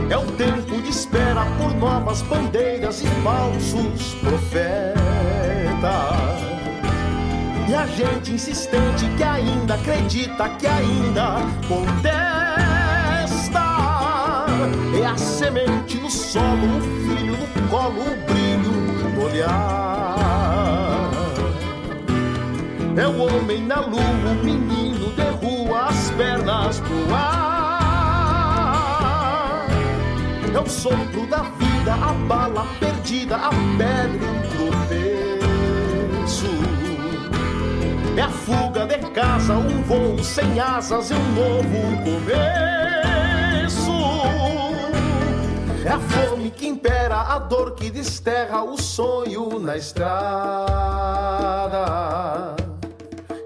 É 0.09 0.17
o 0.17 0.25
tempo 0.33 0.81
de 0.81 0.89
espera 0.89 1.45
por 1.57 1.73
novas 1.75 2.21
bandeiras 2.23 3.01
e 3.01 3.07
falsos 3.23 4.13
profetas. 4.21 4.63
E 7.67 7.73
a 7.73 7.87
gente 7.87 8.33
insistente 8.33 9.05
que 9.17 9.23
ainda 9.23 9.75
acredita, 9.75 10.49
que 10.49 10.67
ainda 10.67 11.37
contesta. 11.67 12.32
É 14.99 15.05
a 15.05 15.17
semente 15.17 15.97
no 15.97 16.09
solo, 16.09 16.77
o 16.77 16.81
filho 16.81 17.37
no 17.37 17.47
colo, 17.69 18.01
o 18.01 18.15
brilho 18.25 18.71
no 18.71 19.25
olhar. 19.25 21.09
É 22.95 23.07
o 23.07 23.17
homem 23.17 23.65
na 23.65 23.81
lua, 23.81 23.99
o 23.99 24.35
menino 24.45 25.11
de 25.13 25.23
rua, 25.45 25.87
as 25.87 26.11
pernas 26.11 26.79
pro 26.79 27.13
ar. 27.13 28.03
É 30.53 30.59
o 30.59 30.69
sopro 30.69 31.25
da 31.27 31.41
vida, 31.41 31.93
a 31.93 32.13
bala 32.27 32.65
perdida, 32.79 33.35
a 33.35 33.49
pedra 33.49 34.27
em 34.27 34.41
tropeço. 34.55 35.43
É 38.15 38.21
a 38.21 38.29
fuga 38.29 38.85
de 38.85 38.99
casa, 39.09 39.57
um 39.57 39.81
voo 39.83 40.23
sem 40.23 40.59
asas 40.59 41.09
e 41.09 41.15
um 41.15 41.33
novo 41.33 42.03
começo. 42.03 43.02
É 45.85 45.89
a 45.89 45.99
fome 45.99 46.49
que 46.49 46.65
impera, 46.65 47.19
a 47.19 47.39
dor 47.39 47.75
que 47.75 47.89
desterra 47.89 48.63
o 48.63 48.77
sonho 48.77 49.59
na 49.59 49.75
estrada. 49.75 50.13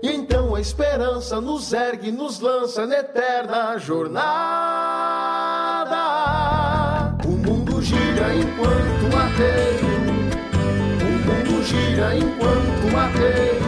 E 0.04 0.12
então 0.12 0.54
a 0.54 0.62
esperança 0.62 1.42
nos 1.42 1.74
ergue, 1.74 2.12
nos 2.12 2.40
lança 2.40 2.86
na 2.86 3.00
eterna 3.00 3.76
jornada. 3.80 4.28
O 7.26 7.30
mundo 7.30 7.82
gira 7.82 8.36
enquanto 8.36 9.16
mateio. 9.16 9.98
O 11.02 11.06
mundo 11.26 11.64
gira 11.64 12.16
enquanto 12.16 12.92
mateio. 12.94 13.66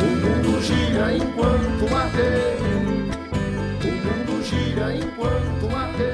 O 0.00 0.06
mundo 0.22 0.60
gira 0.60 1.14
enquanto 1.14 1.88
mateio. 1.88 2.64
O 3.80 3.86
mundo 3.86 4.42
gira 4.42 4.92
enquanto 4.92 5.70
mateio. 5.70 6.13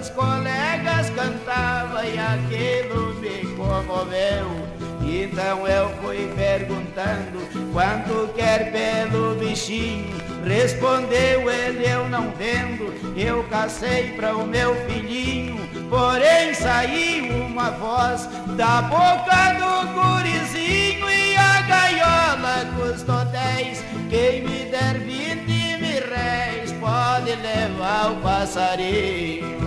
Os 0.00 0.10
colegas 0.10 1.10
cantavam 1.10 2.04
e 2.04 2.18
aquilo 2.18 3.14
me 3.14 3.54
comoveu. 3.56 4.66
Então 5.02 5.66
eu 5.66 5.88
fui 6.02 6.30
perguntando 6.34 7.38
quanto 7.72 8.32
quer 8.34 8.72
pelo 8.72 9.36
bichinho. 9.36 10.16
Respondeu 10.44 11.50
ele, 11.50 11.88
eu 11.88 12.08
não 12.08 12.30
vendo. 12.32 12.92
Eu 13.16 13.44
cacei 13.44 14.12
para 14.16 14.36
o 14.36 14.46
meu 14.46 14.74
filhinho. 14.86 15.56
Porém 15.88 16.52
saiu 16.54 17.32
uma 17.44 17.70
voz 17.70 18.28
da 18.56 18.82
boca 18.82 19.54
do 19.54 19.92
gurizinho 19.94 21.08
e 21.08 21.36
a 21.36 21.62
gaiola 21.62 22.66
custou 22.76 23.24
dez. 23.26 23.84
Quem 24.10 24.42
me 24.42 24.64
der 24.70 24.98
vinte 24.98 25.78
mil 25.80 26.02
réis 26.10 26.72
pode 26.72 27.34
levar 27.36 28.12
o 28.12 28.16
passarinho. 28.16 29.65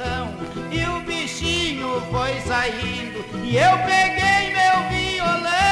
Coração. 0.00 0.28
E 0.70 0.84
o 0.84 1.00
bichinho 1.02 2.00
foi 2.10 2.40
saindo 2.40 3.24
e 3.44 3.56
eu 3.56 3.78
peguei 3.86 4.54
meu 4.54 4.88
violão 4.88 5.69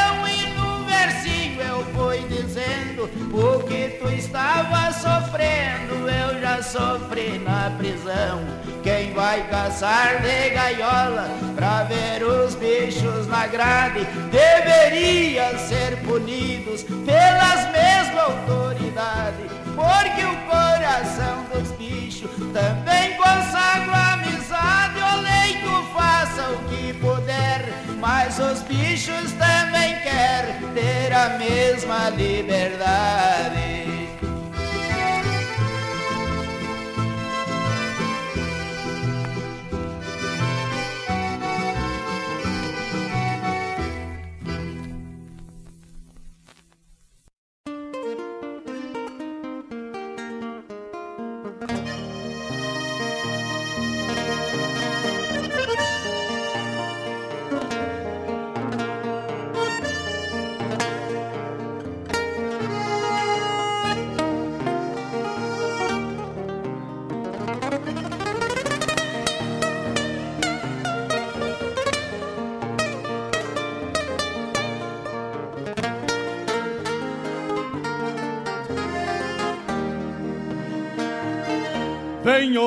o 3.32 3.62
que 3.64 3.98
tu 4.00 4.08
estava 4.10 4.92
sofrendo 4.92 6.08
eu 6.08 6.40
já 6.40 6.62
sofri 6.62 7.38
na 7.38 7.72
prisão. 7.76 8.40
Quem 8.82 9.12
vai 9.12 9.46
caçar 9.48 10.22
de 10.22 10.50
gaiola 10.50 11.28
pra 11.54 11.84
ver 11.84 12.22
os 12.22 12.54
bichos 12.54 13.26
na 13.26 13.46
grade 13.46 14.06
deveria 14.30 15.58
ser 15.58 15.96
punidos 16.04 16.82
pelas 16.82 17.70
mesmas 17.70 18.18
autoridades, 18.18 19.50
porque 19.74 20.24
o 20.24 20.36
coração 20.46 21.44
dos 21.52 21.70
bichos 21.72 22.30
também 22.52 23.16
consagra 23.16 24.14
amizade. 24.14 25.00
O 25.00 25.20
leito 25.20 25.92
faça 25.94 26.50
o 26.50 26.58
que 26.68 26.92
puder, 26.94 27.68
mas 28.00 28.38
os 28.38 28.62
bichos 28.62 29.32
também 29.32 30.00
querem 30.00 30.72
ter 30.72 31.12
a 31.12 31.30
mesma 31.38 32.10
liberdade 32.10 32.97
cidade 32.98 33.97